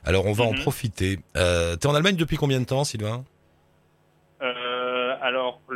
Alors, 0.04 0.26
on 0.26 0.32
va 0.32 0.44
en 0.44 0.52
Mhm. 0.52 0.60
profiter. 0.60 1.18
Euh, 1.36 1.76
T'es 1.76 1.86
en 1.86 1.94
Allemagne 1.94 2.16
depuis 2.16 2.36
combien 2.36 2.58
de 2.60 2.64
temps, 2.64 2.84
Sylvain? 2.84 3.16
Euh, 3.18 3.39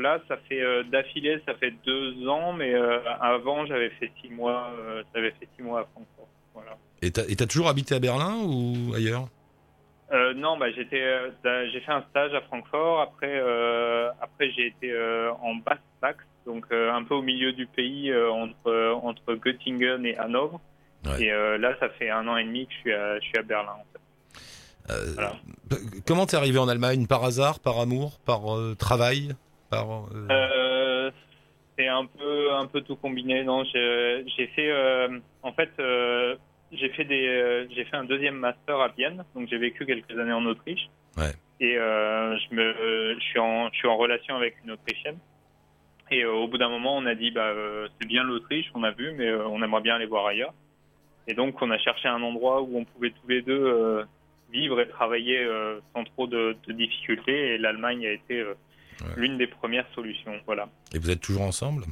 là, 0.05 0.21
ça 0.29 0.37
fait 0.47 0.63
euh, 0.63 0.83
d'affilée, 0.93 1.41
ça 1.47 1.55
fait 1.55 1.73
deux 1.85 2.29
ans, 2.29 2.53
mais 2.53 2.73
euh, 2.75 3.01
avant, 3.21 3.67
j'avais 3.67 3.91
fait 3.99 4.11
six 4.21 4.31
mois, 4.31 4.71
euh, 4.79 5.03
j'avais 5.13 5.33
fait 5.39 5.49
six 5.57 5.63
mois 5.63 5.81
à 5.81 5.85
Francfort. 5.93 6.29
Voilà. 6.53 6.77
Et 7.03 7.11
t'as 7.11 7.27
et 7.29 7.35
t'as 7.35 7.47
toujours 7.47 7.69
habité 7.69 7.95
à 7.95 7.99
Berlin 7.99 8.37
ou 8.45 8.95
ailleurs? 8.95 9.27
Euh, 10.13 10.35
non, 10.35 10.59
bah 10.59 10.71
j'étais, 10.71 11.03
euh, 11.03 11.31
j'ai 11.73 11.81
fait 11.81 11.91
un 12.01 12.05
stage 12.11 12.35
à 12.35 12.43
Francfort. 12.43 13.01
Après, 13.01 13.33
euh, 13.33 14.11
après 14.21 14.51
j'ai 14.53 14.67
été 14.67 14.89
en 15.49 15.55
Basse-Saxe, 15.57 16.27
donc 16.47 16.67
un 16.71 17.03
peu 17.03 17.15
au 17.15 17.23
milieu 17.23 17.53
du 17.53 17.67
pays, 17.67 18.15
entre 18.45 18.73
entre 19.03 19.35
Göttingen 19.35 20.05
et 20.05 20.17
Hanovre. 20.19 20.61
Ouais. 21.07 21.23
Et 21.23 21.31
là, 21.59 21.71
ça 21.81 21.89
fait 21.99 22.11
un 22.11 22.29
an 22.29 22.37
et 22.37 22.45
demi 22.45 22.67
que 22.67 22.73
je 22.75 22.79
suis 22.83 22.93
à, 22.93 23.19
je 23.19 23.25
suis 23.25 23.39
à 23.39 23.43
Berlin. 23.43 23.77
En 23.83 23.87
fait. 23.91 24.03
Voilà. 25.15 25.33
Comment 26.07 26.27
t'es 26.27 26.37
arrivé 26.37 26.59
en 26.59 26.69
Allemagne? 26.69 27.07
Par 27.07 27.25
hasard? 27.25 27.59
Par 27.59 27.81
amour? 27.81 28.21
Par 28.25 28.43
travail? 28.79 29.35
Euh, 30.15 30.27
Euh, 30.31 31.11
c'est 31.77 31.89
un 31.89 32.07
peu 32.07 32.53
un 32.53 32.67
peu 32.67 32.81
tout 32.83 32.97
combiné. 32.97 33.43
Non, 33.43 33.65
j'ai 33.65 34.47
fait 34.55 34.71
euh, 34.71 35.19
en 35.43 35.53
fait 35.53 35.71
euh, 35.79 36.37
j'ai 36.73 36.89
fait 36.91 37.05
des 37.05 37.67
j'ai 37.75 37.85
fait 37.85 37.97
un 37.97 38.05
deuxième 38.05 38.37
master 38.37 38.81
à 38.81 38.89
Vienne, 38.89 39.25
donc 39.35 39.49
j'ai 39.49 39.59
vécu 39.59 39.85
quelques 39.87 40.17
années 40.19 40.33
en 40.33 40.45
Autriche. 40.47 40.89
Ouais. 41.17 41.33
Et 41.61 41.75
je 41.75 42.55
me 42.55 43.15
je 43.19 43.25
suis 43.25 43.39
en 43.39 43.71
je 43.73 43.77
suis 43.77 43.89
en 43.89 43.97
relation 43.97 44.37
avec 44.37 44.57
une 44.65 44.73
Autrichienne. 44.73 45.19
Et 46.11 46.25
au 46.25 46.47
bout 46.47 46.59
d'un 46.59 46.69
moment, 46.69 46.97
on 46.97 47.07
a 47.07 47.15
dit 47.15 47.31
bah 47.31 47.53
c'est 47.99 48.07
bien 48.07 48.23
l'Autriche, 48.23 48.71
on 48.75 48.85
a 48.85 48.91
vu, 48.91 49.13
mais 49.13 49.33
on 49.33 49.63
aimerait 49.63 49.83
bien 49.83 49.97
aller 49.97 50.07
voir 50.07 50.27
ailleurs. 50.27 50.55
Et 51.27 51.35
donc 51.35 51.61
on 51.63 51.71
a 51.71 51.79
cherché 51.79 52.09
un 52.09 52.23
endroit 52.23 52.63
où 52.63 52.79
on 52.79 52.85
pouvait 52.85 53.11
tous 53.11 53.29
les 53.29 53.43
deux 53.43 54.05
vivre 54.55 54.81
et 54.81 54.89
travailler 54.89 55.39
euh, 55.39 55.81
sans 55.95 56.05
trop 56.05 56.27
de, 56.27 56.57
de 56.67 56.73
difficultés. 56.73 57.55
Et 57.55 57.59
l'Allemagne 57.59 58.07
a 58.07 58.13
été 58.13 58.41
euh, 58.41 58.55
Ouais. 59.03 59.09
l'une 59.17 59.39
des 59.39 59.47
premières 59.47 59.87
solutions. 59.95 60.33
Voilà. 60.47 60.69
Et 60.95 60.99
vous 60.99 61.11
êtes 61.11 61.21
toujours 61.21 61.43
ensemble? 61.43 61.85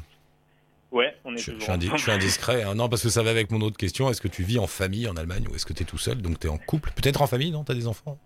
Ouais, 0.90 1.14
on 1.24 1.34
est 1.34 1.38
je, 1.38 1.52
toujours 1.52 1.70
ensemble. 1.70 1.96
je 1.96 2.02
suis 2.02 2.10
indiscret. 2.18 2.62
hein. 2.64 2.74
Non, 2.74 2.88
parce 2.88 3.02
que 3.02 3.08
ça 3.08 3.22
va 3.22 3.30
avec 3.30 3.50
mon 3.50 3.60
autre 3.62 3.76
question. 3.78 4.10
Est-ce 4.10 4.20
que 4.20 4.28
tu 4.28 4.42
vis 4.42 4.58
en 4.58 4.66
famille 4.66 5.08
en 5.08 5.16
Allemagne 5.16 5.46
ou 5.50 5.54
est-ce 5.54 5.64
que 5.66 5.72
tu 5.72 5.82
es 5.82 5.86
tout 5.86 5.98
seul 5.98 6.20
Donc 6.20 6.38
tu 6.38 6.46
es 6.46 6.50
en 6.50 6.58
couple? 6.58 6.90
Peut-être 6.94 7.22
en 7.22 7.26
famille, 7.26 7.50
non? 7.50 7.64
T'as 7.64 7.74
des 7.74 7.86
enfants? 7.86 8.18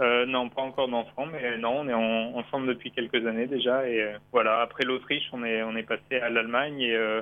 Euh, 0.00 0.24
non, 0.26 0.48
pas 0.48 0.62
encore 0.62 0.88
d'enfants, 0.88 1.26
mais 1.26 1.58
non, 1.58 1.80
on 1.80 1.88
est 1.88 1.92
en- 1.92 2.34
ensemble 2.38 2.66
depuis 2.66 2.90
quelques 2.90 3.24
années 3.26 3.46
déjà. 3.46 3.86
Et 3.88 4.00
euh, 4.00 4.16
voilà, 4.32 4.60
après 4.60 4.84
l'Autriche, 4.84 5.24
on 5.32 5.44
est, 5.44 5.62
on 5.62 5.76
est 5.76 5.82
passé 5.82 6.16
à 6.20 6.28
l'Allemagne. 6.30 6.80
Et 6.80 6.92
euh, 6.96 7.20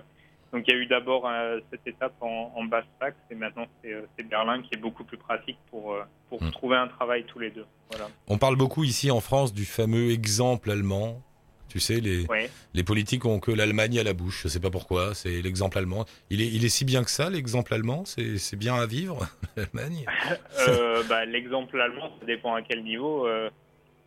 donc 0.52 0.64
il 0.66 0.72
y 0.72 0.76
a 0.76 0.78
eu 0.80 0.86
d'abord 0.86 1.28
euh, 1.28 1.60
cette 1.70 1.86
étape 1.86 2.14
en, 2.20 2.52
en 2.56 2.64
Basse-Saxe 2.64 3.16
et 3.30 3.34
maintenant 3.34 3.66
c'est 3.82 3.92
euh, 3.92 4.02
c'est 4.16 4.28
Berlin 4.28 4.62
qui 4.62 4.70
est 4.74 4.78
beaucoup 4.80 5.04
plus 5.04 5.16
pratique 5.18 5.58
pour, 5.70 5.94
euh, 5.94 6.02
pour 6.28 6.42
Hmm. 6.42 6.50
trouver 6.50 6.76
un 6.76 6.88
travail 6.88 7.24
tous 7.24 7.38
les 7.38 7.50
deux. 7.50 7.66
Voilà. 7.90 8.08
On 8.28 8.38
parle 8.38 8.56
beaucoup 8.56 8.84
ici 8.84 9.10
en 9.10 9.20
France 9.20 9.52
du 9.52 9.64
fameux 9.64 10.10
exemple 10.10 10.70
allemand. 10.70 11.22
Tu 11.68 11.78
sais, 11.78 12.00
les, 12.00 12.26
Ouais. 12.26 12.50
les 12.74 12.82
politiques 12.82 13.24
ont 13.26 13.38
que 13.38 13.52
l'Allemagne 13.52 13.96
à 14.00 14.02
la 14.02 14.12
bouche. 14.12 14.40
Je 14.42 14.48
sais 14.48 14.58
pas 14.58 14.70
pourquoi. 14.70 15.14
C'est 15.14 15.40
l'exemple 15.40 15.78
allemand. 15.78 16.04
Il 16.28 16.40
est, 16.42 16.48
il 16.48 16.64
est 16.64 16.68
si 16.68 16.84
bien 16.84 17.04
que 17.04 17.10
ça, 17.10 17.30
l'exemple 17.30 17.72
allemand? 17.74 18.02
C'est 18.06 18.56
bien 18.56 18.74
à 18.74 18.86
vivre, 18.86 19.28
l'Allemagne? 19.56 20.04
Bah, 21.08 21.24
L'exemple 21.26 21.80
allemand, 21.80 22.10
ça 22.18 22.26
dépend 22.26 22.54
à 22.56 22.62
quel 22.62 22.82
niveau. 22.82 23.28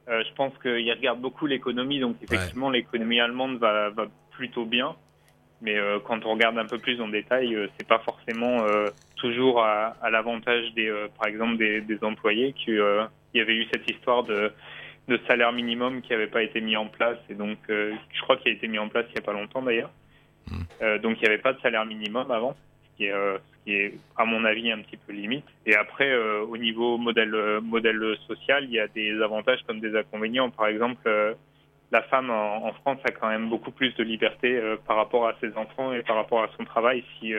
Je 0.08 0.34
pense 0.36 0.52
qu'ils 0.62 0.92
regardent 0.92 1.22
beaucoup 1.22 1.46
l'économie, 1.46 2.02
donc 2.02 2.18
effectivement 2.22 2.70
l'économie 2.70 3.22
allemande 3.22 3.58
va, 3.60 3.90
va 3.92 4.08
plutôt 4.32 4.66
bien. 4.66 4.96
Mais 5.64 5.78
euh, 5.78 5.98
quand 6.06 6.26
on 6.26 6.34
regarde 6.34 6.58
un 6.58 6.66
peu 6.66 6.78
plus 6.78 7.00
en 7.00 7.08
détail, 7.08 7.56
euh, 7.56 7.68
c'est 7.78 7.88
pas 7.88 8.00
forcément 8.00 8.66
euh, 8.66 8.88
toujours 9.16 9.64
à, 9.64 9.96
à 10.02 10.10
l'avantage 10.10 10.74
des, 10.74 10.90
euh, 10.90 11.08
par 11.18 11.30
exemple, 11.30 11.56
des, 11.58 11.80
des 11.80 12.04
employés. 12.04 12.52
Qui, 12.52 12.78
euh, 12.78 13.06
il 13.34 13.38
y 13.38 13.42
avait 13.42 13.56
eu 13.56 13.66
cette 13.72 13.90
histoire 13.90 14.24
de, 14.24 14.52
de 15.08 15.20
salaire 15.26 15.54
minimum 15.54 16.02
qui 16.02 16.12
n'avait 16.12 16.28
pas 16.28 16.44
été 16.44 16.60
mis 16.60 16.76
en 16.76 16.88
place, 16.88 17.18
et 17.30 17.34
donc 17.34 17.58
je 17.70 18.22
crois 18.22 18.36
qu'il 18.38 18.52
a 18.52 18.56
été 18.56 18.68
mis 18.68 18.78
en 18.78 18.90
place 18.90 19.06
il 19.12 19.16
y 19.16 19.20
a 19.20 19.22
pas 19.22 19.34
longtemps 19.34 19.62
d'ailleurs. 19.62 19.92
Mm. 20.52 20.62
Euh, 20.82 21.00
donc 21.00 21.18
il 21.18 21.22
n'y 21.22 21.30
avait 21.30 21.42
pas 21.42 21.54
de 21.54 21.62
salaire 21.62 21.86
minimum 21.86 22.30
avant, 22.30 22.56
ce 22.84 22.98
qui 22.98 22.98
qui 22.98 23.06
est, 23.06 23.12
ce 23.12 23.64
qui 23.64 23.74
est 23.74 23.94
à 24.18 24.26
mon 24.26 24.44
avis 24.46 24.72
un 24.72 24.80
petit 24.80 24.98
peu 24.98 25.14
limite. 25.14 25.46
Et 25.66 25.76
après, 25.76 26.14
au 26.52 26.58
niveau 26.58 26.98
modèle 26.98 27.34
modèle 27.62 28.04
social, 28.28 28.66
il 28.66 28.72
y 28.72 28.80
a 28.80 28.88
des 28.88 29.22
avantages 29.22 29.62
comme 29.66 29.80
des 29.80 29.96
inconvénients. 29.96 30.50
Par 30.50 30.68
exemple, 30.68 31.10
la 31.94 32.02
femme 32.04 32.30
en, 32.30 32.74
France 32.82 33.00
a 33.06 33.12
quand 33.12 33.30
même 33.30 33.50
beaucoup 33.50 33.72
plus 33.72 33.94
de 33.96 34.04
liberté 34.04 34.60
par 34.86 34.98
rapport 34.98 35.28
à 35.28 35.36
ses 35.40 35.56
enfants 35.56 35.94
et 35.94 36.02
par 36.02 36.18
rapport 36.18 36.44
à 36.44 36.50
son 36.58 36.66
travail. 36.66 37.04
Si 37.20 37.34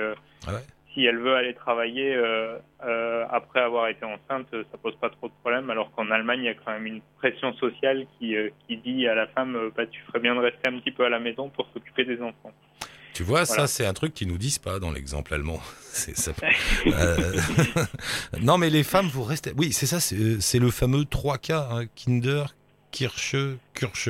ah 0.47 0.53
si 0.95 1.05
elle 1.05 1.19
veut 1.19 1.35
aller 1.35 1.55
travailler 1.55 2.15
euh, 2.15 2.57
euh, 2.85 3.25
après 3.31 3.61
avoir 3.61 3.89
été 3.89 4.05
enceinte, 4.05 4.47
ça 4.51 4.79
pose 4.81 4.95
pas 5.01 5.11
trop 5.11 5.29
de 5.29 5.33
problèmes. 5.43 5.69
Alors 5.71 5.91
qu'en 5.93 6.11
Allemagne, 6.11 6.41
il 6.41 6.47
y 6.47 6.49
a 6.49 6.55
quand 6.55 6.73
même 6.73 6.87
une 6.87 7.01
pression 7.19 7.53
sociale 7.55 8.07
qui, 8.19 8.37
euh, 8.37 8.51
qui 8.67 8.77
dit 8.79 9.07
à 9.09 9.15
la 9.15 9.27
femme, 9.27 9.59
bah, 9.77 9.87
tu 9.87 10.01
ferais 10.03 10.21
bien 10.21 10.35
de 10.35 10.41
rester 10.41 10.69
un 10.69 10.79
petit 10.79 10.93
peu 10.93 11.05
à 11.05 11.09
la 11.09 11.19
maison 11.19 11.51
pour 11.51 11.69
s'occuper 11.75 12.05
des 12.05 12.21
enfants. 12.23 12.53
Tu 13.13 13.23
vois, 13.23 13.45
ça 13.45 13.69
c'est 13.69 13.87
un 13.87 13.93
truc 13.93 14.13
qu'ils 14.13 14.27
nous 14.27 14.39
disent 14.39 14.59
pas 14.59 14.81
dans 14.81 14.91
l'exemple 14.91 15.35
allemand. 15.35 15.61
Ça... 15.95 16.33
non, 18.41 18.59
mais 18.59 18.71
les 18.71 18.83
femmes, 18.83 19.07
vous 19.07 19.23
restez. 19.23 19.53
Oui, 19.57 19.73
c'est 19.73 19.87
ça, 19.87 20.01
c'est 20.01 20.59
le 20.59 20.71
fameux 20.73 21.03
3K, 21.03 21.53
hein, 21.53 21.87
Kinder, 21.95 22.47
Kirche, 22.91 23.37
Kirche. 23.73 24.09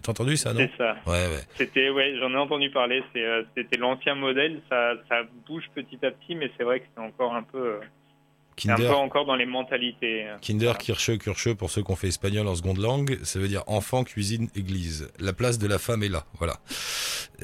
Tu 0.00 0.08
as 0.08 0.10
entendu 0.10 0.36
ça, 0.36 0.52
non 0.52 0.60
C'est 0.60 0.76
ça. 0.76 0.96
Ouais, 1.06 1.26
ouais. 1.28 1.42
C'était, 1.56 1.90
ouais, 1.90 2.16
j'en 2.18 2.32
ai 2.32 2.36
entendu 2.36 2.70
parler. 2.70 3.02
Euh, 3.16 3.42
c'était 3.56 3.76
l'ancien 3.76 4.14
modèle. 4.14 4.60
Ça, 4.68 4.92
ça 5.08 5.22
bouge 5.46 5.64
petit 5.74 5.98
à 6.04 6.10
petit, 6.10 6.34
mais 6.34 6.50
c'est 6.56 6.64
vrai 6.64 6.80
que 6.80 6.86
c'est 6.94 7.02
encore 7.02 7.34
un 7.34 7.42
peu. 7.42 7.58
Euh, 7.58 7.80
Kinder, 8.56 8.74
un 8.74 8.92
peu 8.92 8.94
encore 8.94 9.26
dans 9.26 9.34
les 9.34 9.46
mentalités. 9.46 10.24
Hein. 10.24 10.38
Kinder, 10.40 10.78
Kirche, 10.78 11.18
Kirche, 11.18 11.54
pour 11.54 11.70
ceux 11.70 11.82
qui 11.82 11.90
ont 11.90 11.96
fait 11.96 12.08
espagnol 12.08 12.46
en 12.46 12.54
seconde 12.54 12.78
langue, 12.78 13.18
ça 13.22 13.38
veut 13.38 13.48
dire 13.48 13.64
enfant, 13.66 14.04
cuisine, 14.04 14.48
église. 14.54 15.10
La 15.18 15.32
place 15.32 15.58
de 15.58 15.66
la 15.66 15.78
femme 15.78 16.02
est 16.04 16.08
là, 16.08 16.24
voilà. 16.38 16.54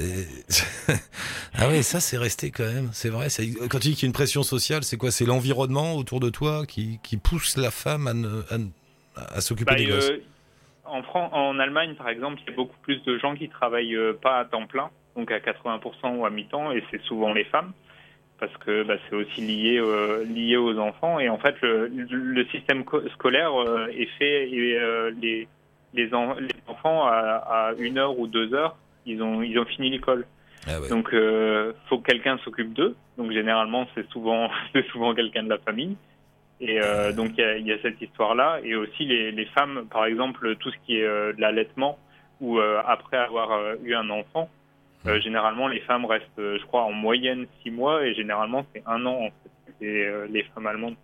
ah 1.55 1.69
oui, 1.69 1.83
ça 1.83 1.99
c'est 1.99 2.17
resté 2.17 2.53
quand 2.53 2.65
même, 2.65 2.91
c'est 2.93 3.09
vrai. 3.09 3.27
Quand 3.69 3.81
tu 3.81 3.89
dis 3.89 3.95
qu'il 3.95 4.05
y 4.05 4.07
a 4.07 4.07
une 4.07 4.13
pression 4.13 4.45
sociale, 4.45 4.85
c'est 4.85 4.97
quoi? 4.97 5.11
C'est 5.11 5.25
l'environnement 5.25 5.97
autour 5.97 6.21
de 6.21 6.31
toi 6.31 6.65
qui, 6.65 7.01
qui 7.03 7.17
pousse 7.17 7.57
la 7.57 7.73
femme 7.73 8.07
à, 9.17 9.35
à, 9.35 9.41
s'occuper 9.41 9.73
bah, 9.73 9.79
des 9.79 9.87
gosses? 9.87 10.11
euh, 10.11 10.23
en, 10.91 11.03
en 11.33 11.59
Allemagne, 11.59 11.95
par 11.95 12.09
exemple, 12.09 12.41
il 12.43 12.51
y 12.51 12.53
a 12.53 12.57
beaucoup 12.57 12.77
plus 12.83 13.03
de 13.05 13.19
gens 13.19 13.35
qui 13.35 13.49
travaillent 13.49 13.97
euh, 13.97 14.13
pas 14.13 14.39
à 14.39 14.45
temps 14.45 14.67
plein, 14.67 14.91
donc 15.17 15.31
à 15.31 15.39
80% 15.39 16.17
ou 16.17 16.27
à 16.27 16.31
mi-temps, 16.31 16.73
et 16.73 16.83
c'est 16.91 17.01
souvent 17.03 17.33
les 17.33 17.45
femmes, 17.45 17.73
parce 18.39 18.57
que 18.59 18.83
bah, 18.83 18.97
c'est 19.09 19.17
aussi 19.17 19.41
lié, 19.41 19.79
euh, 19.79 20.25
lié 20.25 20.57
aux 20.57 20.79
enfants. 20.79 21.19
Et 21.19 21.29
en 21.29 21.39
fait, 21.39 21.57
le, 21.63 22.45
système 22.51 22.85
scolaire 23.15 23.55
euh, 23.55 23.89
est 23.89 24.11
fait, 24.19 24.51
et 24.51 24.79
les, 25.21 25.49
les, 25.95 26.15
enfants, 26.67 27.07
à, 27.07 27.73
une 27.79 27.99
heure 27.99 28.19
ou 28.19 28.27
deux 28.27 28.53
heures, 28.55 28.77
ils 29.07 29.23
ont, 29.23 29.43
ils 29.43 29.59
ont 29.59 29.65
fini 29.65 29.91
l'école. 29.91 30.27
Ah 30.67 30.73
donc, 30.91 31.09
il 31.13 31.73
faut 31.89 31.99
que 31.99 32.11
quelqu'un 32.11 32.39
s'occupe 32.39 32.75
d'eux. 32.75 32.95
Donc, 33.17 33.33
généralement, 33.33 33.87
c'est 33.95 34.07
souvent, 34.11 34.51
c'est 34.73 34.87
souvent 34.89 35.15
quelqu'un 35.15 35.43
de 35.43 35.49
la 35.49 35.59
famille. 35.59 35.97
Et 36.61 36.79
euh, 36.81 37.13
donc 37.13 37.33
il 37.39 37.67
y, 37.67 37.73
a, 37.73 37.81
cette 37.81 38.01
histoire-là, 38.01 38.61
et 38.63 38.75
aussi 38.75 39.07
les, 39.07 39.33
les, 39.33 39.47
femmes, 39.47 39.87
par 39.91 40.05
exemple, 40.05 40.57
tout 40.57 40.71
ce 40.71 40.77
qui 40.85 40.99
est 40.99 41.05
euh, 41.05 41.33
l'allaitement, 41.39 41.99
ou 42.41 42.59
euh, 42.59 42.83
après 42.87 43.17
avoir 43.17 43.77
eu 43.83 43.95
un 43.95 44.11
enfant, 44.11 44.51
généralement 45.23 45.69
les 45.69 45.81
femmes 45.81 46.05
restent, 46.05 46.27
je 46.37 46.65
crois, 46.67 46.83
en 46.83 46.93
moyenne 46.93 47.47
six 47.63 47.71
mois, 47.71 48.05
et 48.05 48.15
généralement 48.15 48.67
c'est 48.75 48.83
un 48.87 49.07
an 49.07 49.27
en 49.27 49.31
fait, 49.31 50.29
les 50.29 50.43
femmes 50.55 50.67
allemandes. 50.67 50.97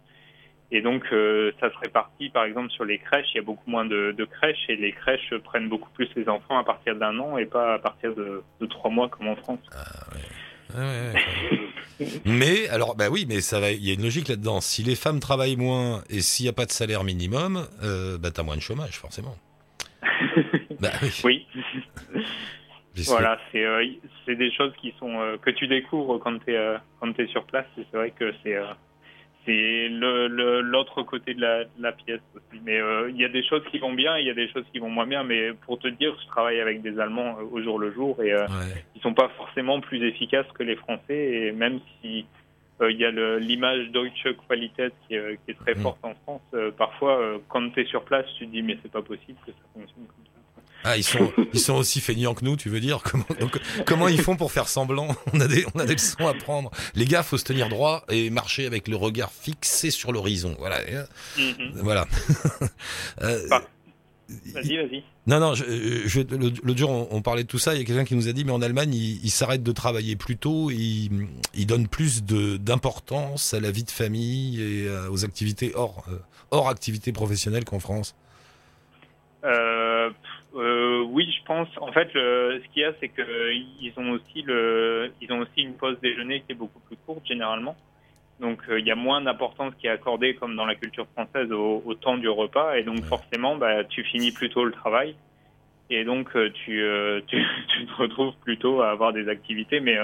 Et 0.70 0.82
donc 0.82 1.04
ça 1.04 1.70
se 1.70 1.78
répartit, 1.78 2.28
par 2.28 2.44
exemple, 2.44 2.70
sur 2.70 2.84
les 2.84 2.98
crèches, 2.98 3.28
il 3.32 3.36
y 3.36 3.40
a 3.40 3.42
beaucoup 3.42 3.70
moins 3.70 3.86
de, 3.86 4.12
de, 4.12 4.24
crèches, 4.26 4.66
et 4.68 4.76
les 4.76 4.92
crèches 4.92 5.32
prennent 5.44 5.70
beaucoup 5.70 5.90
plus 5.94 6.10
les 6.16 6.28
enfants 6.28 6.58
à 6.58 6.64
partir 6.64 6.96
d'un 6.96 7.18
an, 7.18 7.38
et 7.38 7.46
pas 7.46 7.74
à 7.74 7.78
partir 7.78 8.14
de, 8.14 8.42
de 8.60 8.66
trois 8.66 8.90
mois 8.90 9.08
comme 9.08 9.28
en 9.28 9.36
France. 9.36 9.60
Ah, 9.72 10.14
ouais 10.14 10.20
mais 12.24 12.68
alors, 12.68 12.96
bah 12.96 13.08
oui, 13.10 13.26
mais 13.28 13.40
ça 13.40 13.60
va. 13.60 13.70
Il 13.70 13.84
y 13.84 13.90
a 13.90 13.94
une 13.94 14.02
logique 14.02 14.28
là-dedans. 14.28 14.60
Si 14.60 14.82
les 14.82 14.94
femmes 14.96 15.20
travaillent 15.20 15.56
moins 15.56 16.02
et 16.10 16.20
s'il 16.20 16.44
n'y 16.44 16.50
a 16.50 16.52
pas 16.52 16.66
de 16.66 16.70
salaire 16.70 17.04
minimum, 17.04 17.66
euh, 17.82 18.18
bah 18.18 18.30
t'as 18.30 18.42
moins 18.42 18.56
de 18.56 18.62
chômage, 18.62 18.98
forcément. 18.98 19.36
bah 20.80 20.90
oui. 21.24 21.46
voilà, 23.06 23.38
c'est 23.52 23.64
euh, 23.64 23.84
c'est 24.24 24.36
des 24.36 24.52
choses 24.52 24.72
qui 24.80 24.94
sont 24.98 25.18
euh, 25.20 25.36
que 25.38 25.50
tu 25.50 25.66
découvres 25.66 26.18
quand 26.18 26.38
tu 26.44 26.52
es 26.52 26.56
euh, 26.56 26.76
quand 27.00 27.18
es 27.18 27.26
sur 27.28 27.44
place. 27.44 27.66
C'est 27.76 27.96
vrai 27.96 28.10
que 28.10 28.32
c'est 28.42 28.56
c'est 29.46 29.88
l'autre 29.88 31.00
le, 31.00 31.04
côté 31.04 31.34
de 31.34 31.40
la, 31.40 31.64
la, 31.78 31.92
pièce 31.92 32.20
aussi. 32.34 32.60
Mais 32.64 32.78
euh, 32.78 33.08
il 33.10 33.16
y 33.16 33.24
a 33.24 33.28
des 33.28 33.44
choses 33.44 33.62
qui 33.70 33.78
vont 33.78 33.92
bien, 33.92 34.18
il 34.18 34.26
y 34.26 34.30
a 34.30 34.34
des 34.34 34.48
choses 34.48 34.64
qui 34.72 34.80
vont 34.80 34.90
moins 34.90 35.06
bien. 35.06 35.22
Mais 35.22 35.52
pour 35.52 35.78
te 35.78 35.88
dire, 35.88 36.14
je 36.20 36.26
travaille 36.26 36.60
avec 36.60 36.82
des 36.82 36.98
Allemands 36.98 37.38
euh, 37.38 37.44
au 37.50 37.62
jour 37.62 37.78
le 37.78 37.92
jour 37.92 38.20
et 38.22 38.32
euh, 38.32 38.46
ils 38.94 39.00
sont 39.00 39.14
pas 39.14 39.28
forcément 39.36 39.80
plus 39.80 40.06
efficaces 40.06 40.46
que 40.52 40.64
les 40.64 40.76
Français. 40.76 41.16
Et 41.16 41.52
même 41.52 41.80
si 42.02 42.26
euh, 42.80 42.90
il 42.90 42.98
y 42.98 43.04
a 43.04 43.10
l'image 43.38 43.90
Deutsche 43.90 44.28
Qualität 44.48 44.92
qui, 45.06 45.14
est, 45.14 45.38
qui 45.44 45.52
est 45.52 45.58
très 45.58 45.76
forte 45.76 46.04
en 46.04 46.14
France, 46.24 46.42
parfois 46.76 47.40
quand 47.48 47.70
tu 47.70 47.80
es 47.80 47.84
sur 47.86 48.04
place, 48.04 48.26
tu 48.38 48.46
te 48.46 48.50
dis 48.50 48.62
mais 48.62 48.76
c'est 48.82 48.92
pas 48.92 49.02
possible 49.02 49.38
que 49.46 49.52
ça 49.52 49.58
fonctionne 49.72 50.06
comme 50.06 50.24
ça. 50.26 50.40
Ah, 50.84 50.96
ils 50.96 51.04
sont, 51.04 51.32
ils 51.52 51.60
sont 51.60 51.74
aussi 51.74 52.00
feignants 52.00 52.34
que 52.34 52.44
nous, 52.44 52.56
tu 52.56 52.68
veux 52.68 52.80
dire? 52.80 53.02
Comment, 53.02 53.24
comment 53.86 54.08
ils 54.08 54.20
font 54.20 54.36
pour 54.36 54.52
faire 54.52 54.68
semblant? 54.68 55.08
On 55.32 55.40
a, 55.40 55.48
des, 55.48 55.66
on 55.74 55.80
a 55.80 55.86
des 55.86 55.94
leçons 55.94 56.26
à 56.26 56.34
prendre. 56.34 56.70
Les 56.94 57.04
gars, 57.04 57.22
faut 57.22 57.38
se 57.38 57.44
tenir 57.44 57.68
droit 57.68 58.04
et 58.08 58.30
marcher 58.30 58.66
avec 58.66 58.88
le 58.88 58.96
regard 58.96 59.32
fixé 59.32 59.90
sur 59.90 60.12
l'horizon. 60.12 60.54
Voilà. 60.58 60.80
Mm-hmm. 61.36 61.72
Voilà. 61.74 62.06
euh, 63.22 63.48
vas-y, 64.28 64.76
vas-y. 64.76 65.04
Non, 65.26 65.40
non, 65.40 65.54
je, 65.54 65.64
je, 66.06 66.20
l'autre 66.20 66.78
jour, 66.78 66.90
on, 66.90 67.08
on, 67.10 67.22
parlait 67.22 67.42
de 67.42 67.48
tout 67.48 67.58
ça. 67.58 67.74
Il 67.74 67.78
y 67.78 67.80
a 67.80 67.84
quelqu'un 67.84 68.04
qui 68.04 68.14
nous 68.14 68.28
a 68.28 68.32
dit, 68.32 68.44
mais 68.44 68.52
en 68.52 68.62
Allemagne, 68.62 68.94
ils 68.94 69.30
s'arrêtent 69.30 69.64
de 69.64 69.72
travailler 69.72 70.14
plus 70.14 70.36
tôt. 70.36 70.70
Ils, 70.70 71.26
ils 71.54 71.66
donnent 71.66 71.88
plus 71.88 72.22
d'importance 72.22 73.54
à 73.54 73.60
la 73.60 73.70
vie 73.70 73.84
de 73.84 73.90
famille 73.90 74.62
et 74.62 74.86
euh, 74.86 75.10
aux 75.10 75.24
activités 75.24 75.72
hors, 75.74 76.04
euh, 76.08 76.18
hors 76.52 76.68
activités 76.68 77.12
professionnelles 77.12 77.64
qu'en 77.64 77.80
France. 77.80 78.14
Euh, 79.44 79.75
euh, 80.56 81.04
oui, 81.10 81.30
je 81.38 81.44
pense. 81.44 81.68
En 81.80 81.92
fait, 81.92 82.12
le, 82.14 82.60
ce 82.62 82.72
qu'il 82.72 82.82
y 82.82 82.84
a, 82.84 82.92
c'est 83.00 83.08
qu'ils 83.08 83.92
ont 83.96 84.10
aussi 84.12 84.42
le, 84.42 85.12
ils 85.20 85.32
ont 85.32 85.40
aussi 85.40 85.62
une 85.62 85.74
pause 85.74 85.98
déjeuner 86.00 86.40
qui 86.40 86.52
est 86.52 86.56
beaucoup 86.56 86.80
plus 86.80 86.96
courte 87.06 87.26
généralement. 87.26 87.76
Donc, 88.40 88.60
euh, 88.68 88.78
il 88.80 88.86
y 88.86 88.90
a 88.90 88.94
moins 88.94 89.20
d'importance 89.20 89.74
qui 89.78 89.86
est 89.86 89.90
accordée, 89.90 90.34
comme 90.34 90.56
dans 90.56 90.66
la 90.66 90.74
culture 90.74 91.06
française, 91.14 91.50
au, 91.52 91.82
au 91.84 91.94
temps 91.94 92.18
du 92.18 92.28
repas. 92.28 92.76
Et 92.76 92.82
donc, 92.82 93.02
forcément, 93.04 93.56
bah, 93.56 93.84
tu 93.84 94.02
finis 94.04 94.32
plus 94.32 94.50
tôt 94.50 94.64
le 94.64 94.72
travail. 94.72 95.14
Et 95.88 96.04
donc, 96.04 96.28
euh, 96.36 96.50
tu, 96.52 96.82
euh, 96.82 97.20
tu, 97.26 97.42
tu, 97.68 97.86
te 97.86 97.94
retrouves 97.94 98.34
plutôt 98.42 98.82
à 98.82 98.90
avoir 98.90 99.12
des 99.12 99.28
activités. 99.28 99.80
Mais 99.80 99.96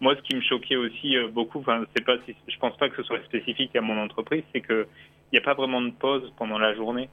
moi, 0.00 0.14
ce 0.16 0.22
qui 0.22 0.36
me 0.36 0.42
choquait 0.42 0.76
aussi 0.76 1.16
beaucoup, 1.32 1.64
c'est 1.96 2.04
pas, 2.04 2.16
je 2.26 2.58
pense 2.58 2.76
pas 2.76 2.88
que 2.88 2.96
ce 2.96 3.02
soit 3.02 3.22
spécifique 3.24 3.74
à 3.76 3.80
mon 3.80 3.98
entreprise, 3.98 4.44
c'est 4.52 4.60
que 4.60 4.86
il 5.32 5.36
n'y 5.36 5.38
a 5.38 5.44
pas 5.44 5.54
vraiment 5.54 5.80
de 5.80 5.90
pause 5.90 6.30
pendant 6.36 6.58
la 6.58 6.74
journée. 6.74 7.08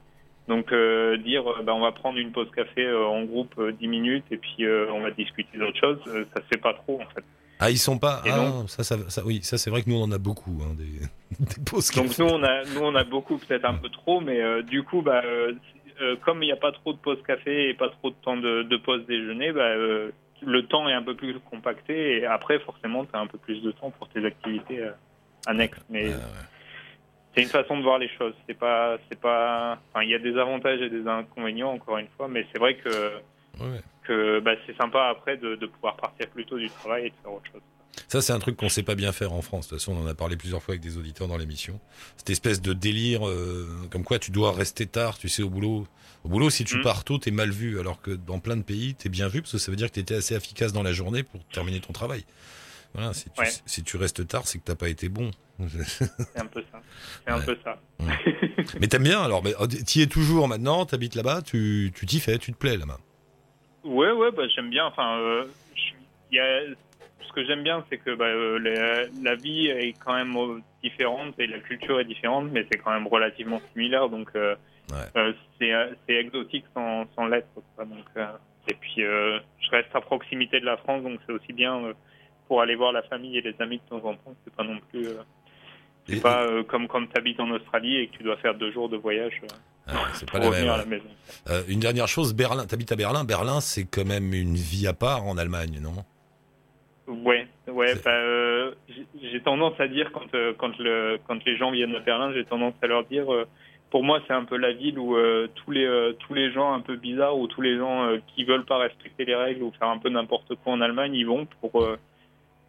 Donc 0.50 0.72
euh, 0.72 1.16
dire 1.16 1.48
euh, 1.48 1.62
bah, 1.62 1.72
on 1.76 1.80
va 1.80 1.92
prendre 1.92 2.18
une 2.18 2.32
pause 2.32 2.50
café 2.50 2.84
euh, 2.84 3.06
en 3.06 3.22
groupe 3.22 3.54
10 3.78 3.86
minutes 3.86 4.24
et 4.32 4.36
puis 4.36 4.66
on 4.92 5.00
va 5.00 5.12
discuter 5.12 5.56
d'autres 5.56 5.78
choses, 5.78 5.98
ça 6.34 6.42
se 6.42 6.46
fait 6.48 6.60
pas 6.60 6.74
trop 6.74 7.00
en 7.00 7.06
fait. 7.14 7.24
Ah 7.60 7.70
ils 7.70 7.78
sont 7.78 7.98
pas 7.98 8.20
ah, 8.26 8.64
ça, 8.66 8.82
ça, 8.82 8.96
ça, 9.08 9.22
oui 9.24 9.44
ça 9.44 9.58
c'est 9.58 9.70
vrai 9.70 9.82
que 9.82 9.88
nous 9.88 9.96
on 9.96 10.04
en 10.04 10.12
a 10.12 10.18
beaucoup 10.18 10.60
hein, 10.62 10.74
des, 10.76 11.06
des, 11.54 11.64
pauses 11.64 11.92
café. 11.92 12.08
Donc 12.08 12.18
nous 12.18 12.26
on 12.26 12.42
a 12.42 12.64
nous 12.64 12.80
on 12.80 12.96
a 12.96 13.04
beaucoup 13.04 13.38
peut-être 13.38 13.64
un 13.64 13.74
peu 13.74 13.90
trop 13.90 14.20
mais 14.20 14.40
du 14.64 14.82
coup 14.82 15.02
bah 15.02 15.22
comme 16.24 16.42
il 16.42 16.46
n'y 16.46 16.52
a 16.52 16.56
pas 16.56 16.72
trop 16.72 16.94
de 16.94 16.98
pause 16.98 17.18
café 17.24 17.68
et 17.68 17.74
pas 17.74 17.90
trop 17.90 18.10
de 18.10 18.16
temps 18.16 18.36
de, 18.36 18.64
de 18.64 18.76
pause 18.76 19.06
déjeuner 19.06 19.52
bah 19.52 19.72
le 19.76 20.62
temps 20.68 20.88
est 20.88 20.94
un 20.94 21.02
peu 21.02 21.14
plus 21.14 21.38
compacté 21.48 22.18
et 22.18 22.26
après 22.26 22.58
forcément 22.58 23.04
tu 23.04 23.10
as 23.14 23.20
un 23.20 23.28
peu 23.28 23.38
plus 23.38 23.62
de 23.62 23.70
temps 23.70 23.90
pour 23.90 24.08
tes 24.08 24.24
activités 24.24 24.84
annexes 25.46 25.78
mais 25.90 26.10
c'est 27.34 27.42
une 27.42 27.48
façon 27.48 27.78
de 27.78 27.82
voir 27.82 27.98
les 27.98 28.08
choses. 28.08 28.34
C'est 28.46 28.58
pas, 28.58 28.98
c'est 29.08 29.20
pas. 29.20 29.78
Enfin, 29.90 30.02
il 30.02 30.10
y 30.10 30.14
a 30.14 30.18
des 30.18 30.36
avantages 30.36 30.80
et 30.80 30.90
des 30.90 31.06
inconvénients 31.06 31.72
encore 31.72 31.98
une 31.98 32.08
fois, 32.16 32.28
mais 32.28 32.46
c'est 32.52 32.58
vrai 32.58 32.76
que 32.76 33.12
que 34.04 34.40
bah, 34.40 34.52
c'est 34.66 34.76
sympa 34.76 35.08
après 35.10 35.36
de, 35.36 35.54
de, 35.56 35.66
pouvoir 35.66 35.96
partir 35.96 36.26
plus 36.28 36.44
tôt 36.44 36.58
du 36.58 36.68
travail 36.70 37.06
et 37.06 37.10
de 37.10 37.14
faire 37.22 37.32
autre 37.32 37.46
chose. 37.52 37.60
Ça, 38.08 38.20
c'est 38.20 38.32
un 38.32 38.38
truc 38.38 38.56
qu'on 38.56 38.68
sait 38.68 38.82
pas 38.82 38.94
bien 38.94 39.12
faire 39.12 39.32
en 39.32 39.42
France. 39.42 39.66
De 39.66 39.70
toute 39.70 39.78
façon, 39.78 39.96
on 39.96 40.02
en 40.02 40.06
a 40.06 40.14
parlé 40.14 40.36
plusieurs 40.36 40.62
fois 40.62 40.72
avec 40.72 40.82
des 40.82 40.96
auditeurs 40.96 41.28
dans 41.28 41.36
l'émission. 41.36 41.78
Cette 42.16 42.30
espèce 42.30 42.60
de 42.62 42.72
délire, 42.72 43.28
euh, 43.28 43.68
comme 43.90 44.04
quoi 44.04 44.18
tu 44.18 44.30
dois 44.30 44.52
rester 44.52 44.86
tard, 44.86 45.18
tu 45.18 45.28
sais, 45.28 45.42
au 45.42 45.50
boulot. 45.50 45.86
Au 46.24 46.28
boulot, 46.28 46.50
si 46.50 46.64
tu 46.64 46.78
mmh. 46.78 46.82
pars 46.82 47.04
tôt, 47.04 47.18
t'es 47.18 47.30
mal 47.30 47.50
vu, 47.50 47.78
alors 47.78 48.00
que 48.00 48.10
dans 48.10 48.38
plein 48.38 48.56
de 48.56 48.62
pays, 48.62 48.94
t'es 48.94 49.08
bien 49.08 49.28
vu, 49.28 49.42
parce 49.42 49.52
que 49.52 49.58
ça 49.58 49.70
veut 49.70 49.76
dire 49.76 49.88
que 49.88 49.94
t'étais 49.94 50.16
assez 50.16 50.34
efficace 50.34 50.72
dans 50.72 50.82
la 50.82 50.92
journée 50.92 51.22
pour 51.22 51.44
terminer 51.46 51.80
ton 51.80 51.92
travail. 51.92 52.24
Voilà, 52.94 53.12
si 53.12 53.30
tu, 53.30 53.42
si 53.66 53.84
tu 53.84 53.96
restes 53.96 54.26
tard, 54.26 54.46
c'est 54.46 54.58
que 54.58 54.64
t'as 54.64 54.74
pas 54.74 54.88
été 54.88 55.08
bon. 55.08 55.30
C'est 55.68 56.40
un 56.40 56.46
peu 56.46 56.62
ça. 56.72 56.80
C'est 57.24 57.32
un 57.32 57.40
peu 57.40 57.56
ça. 57.62 57.78
mais 58.80 58.86
t'aimes 58.88 59.04
bien 59.04 59.22
alors 59.22 59.42
oh, 59.58 59.66
Tu 59.66 59.98
y 59.98 60.02
es 60.02 60.06
toujours 60.06 60.48
maintenant, 60.48 60.86
t'habites 60.86 61.14
là-bas, 61.14 61.42
tu 61.42 61.92
t'y 61.94 62.20
fais, 62.20 62.38
tu 62.38 62.52
te 62.52 62.58
plais 62.58 62.76
là-bas 62.76 62.98
Ouais, 63.84 64.10
ouais, 64.10 64.30
bah, 64.30 64.42
j'aime 64.54 64.70
bien. 64.70 64.86
Enfin, 64.86 65.18
euh, 65.18 65.46
y 66.32 66.38
a, 66.38 66.60
ce 67.26 67.32
que 67.32 67.44
j'aime 67.44 67.62
bien, 67.62 67.84
c'est 67.88 67.98
que 67.98 68.14
bah, 68.14 68.26
euh, 68.26 69.08
la, 69.22 69.34
vie 69.36 69.68
est 69.68 69.94
quand 70.04 70.14
même 70.14 70.62
différente 70.82 71.34
et 71.38 71.46
la 71.46 71.60
culture 71.60 72.00
est 72.00 72.04
différente, 72.04 72.48
mais 72.52 72.66
c'est 72.70 72.78
quand 72.78 72.92
même 72.92 73.06
relativement 73.06 73.60
similaire. 73.72 74.08
Donc, 74.08 74.28
euh, 74.34 74.54
euh 75.16 75.32
c'est 75.58 76.14
exotique 76.14 76.64
sans, 76.74 77.06
sans 77.14 77.26
l'être. 77.26 77.48
Donc, 77.78 78.06
et 78.68 78.74
puis, 78.74 79.02
je 79.02 79.70
reste 79.70 79.94
à 79.94 80.00
proximité 80.00 80.60
de 80.60 80.66
la 80.66 80.76
France, 80.78 81.02
donc 81.02 81.20
c'est 81.26 81.32
aussi 81.32 81.52
bien 81.52 81.92
pour 82.50 82.60
aller 82.60 82.74
voir 82.74 82.90
la 82.90 83.02
famille 83.02 83.38
et 83.38 83.42
les 83.42 83.54
amis 83.60 83.78
de 83.78 83.88
temps 83.88 84.04
en 84.08 84.14
temps. 84.14 84.34
C'est 84.42 84.52
pas 84.52 84.64
non 84.64 84.80
plus. 84.90 85.06
euh, 85.06 85.22
c'est 86.08 86.20
pas 86.20 86.42
euh, 86.42 86.64
comme 86.64 86.88
quand 86.88 87.06
tu 87.06 87.16
habites 87.16 87.38
en 87.38 87.48
Australie 87.52 87.98
et 87.98 88.08
que 88.08 88.16
tu 88.16 88.24
dois 88.24 88.36
faire 88.38 88.56
deux 88.56 88.72
jours 88.72 88.88
de 88.88 88.96
voyage 88.96 89.40
euh, 89.44 89.46
Ah, 89.86 90.08
c'est 90.14 90.28
pas 90.28 90.40
pour 90.40 90.50
la 90.50 90.56
revenir 90.56 90.64
même. 90.72 90.74
à 90.74 90.78
la 90.78 90.84
maison. 90.84 91.04
Euh, 91.48 91.62
une 91.68 91.78
dernière 91.78 92.08
chose, 92.08 92.34
Berlin, 92.34 92.66
t'habites 92.66 92.90
à 92.90 92.96
Berlin. 92.96 93.22
Berlin, 93.22 93.60
c'est 93.60 93.84
quand 93.84 94.04
même 94.04 94.34
une 94.34 94.56
vie 94.56 94.88
à 94.88 94.94
part 94.94 95.24
en 95.28 95.38
Allemagne, 95.38 95.78
non? 95.80 95.94
Ouais, 97.06 97.46
ouais. 97.68 97.94
Bah, 98.04 98.10
euh, 98.10 98.72
j'ai- 99.22 99.40
tendance 99.42 99.78
à 99.78 99.86
dire 99.86 100.10
quand 100.12 100.34
euh, 100.34 100.52
quand 100.58 100.76
le 100.80 101.20
quand 101.28 101.38
les 101.44 101.56
gens 101.56 101.70
viennent 101.70 101.94
à 101.94 102.00
Berlin, 102.00 102.32
j'ai 102.34 102.44
tendance 102.44 102.74
à 102.82 102.88
leur 102.88 103.04
dire. 103.04 103.26
pour 103.90 104.02
moi, 104.02 104.20
c'est 104.26 104.32
un 104.34 104.44
peu 104.44 104.56
la 104.56 104.72
ville 104.72 104.98
où 104.98 105.16
tous 105.54 105.70
les 105.70 105.86
tous 106.18 106.34
les 106.34 106.50
gens 106.52 106.72
un 106.72 106.80
peu 106.80 106.96
bizarres 106.96 107.38
ou 107.38 107.46
tous 107.46 107.60
les 107.60 107.76
gens 107.78 108.08
qui 108.34 108.42
veulent 108.44 108.64
pas 108.64 108.78
respecter 108.78 109.24
les 109.24 109.36
règles 109.36 109.62
ou 109.62 109.70
faire 109.78 109.88
un 109.88 109.98
peu 109.98 110.08
n'importe 110.08 110.56
quoi 110.56 110.72
en 110.72 110.80
Allemagne, 110.80 111.14
ils 111.14 111.26
vont 111.26 111.46
pour 111.60 111.72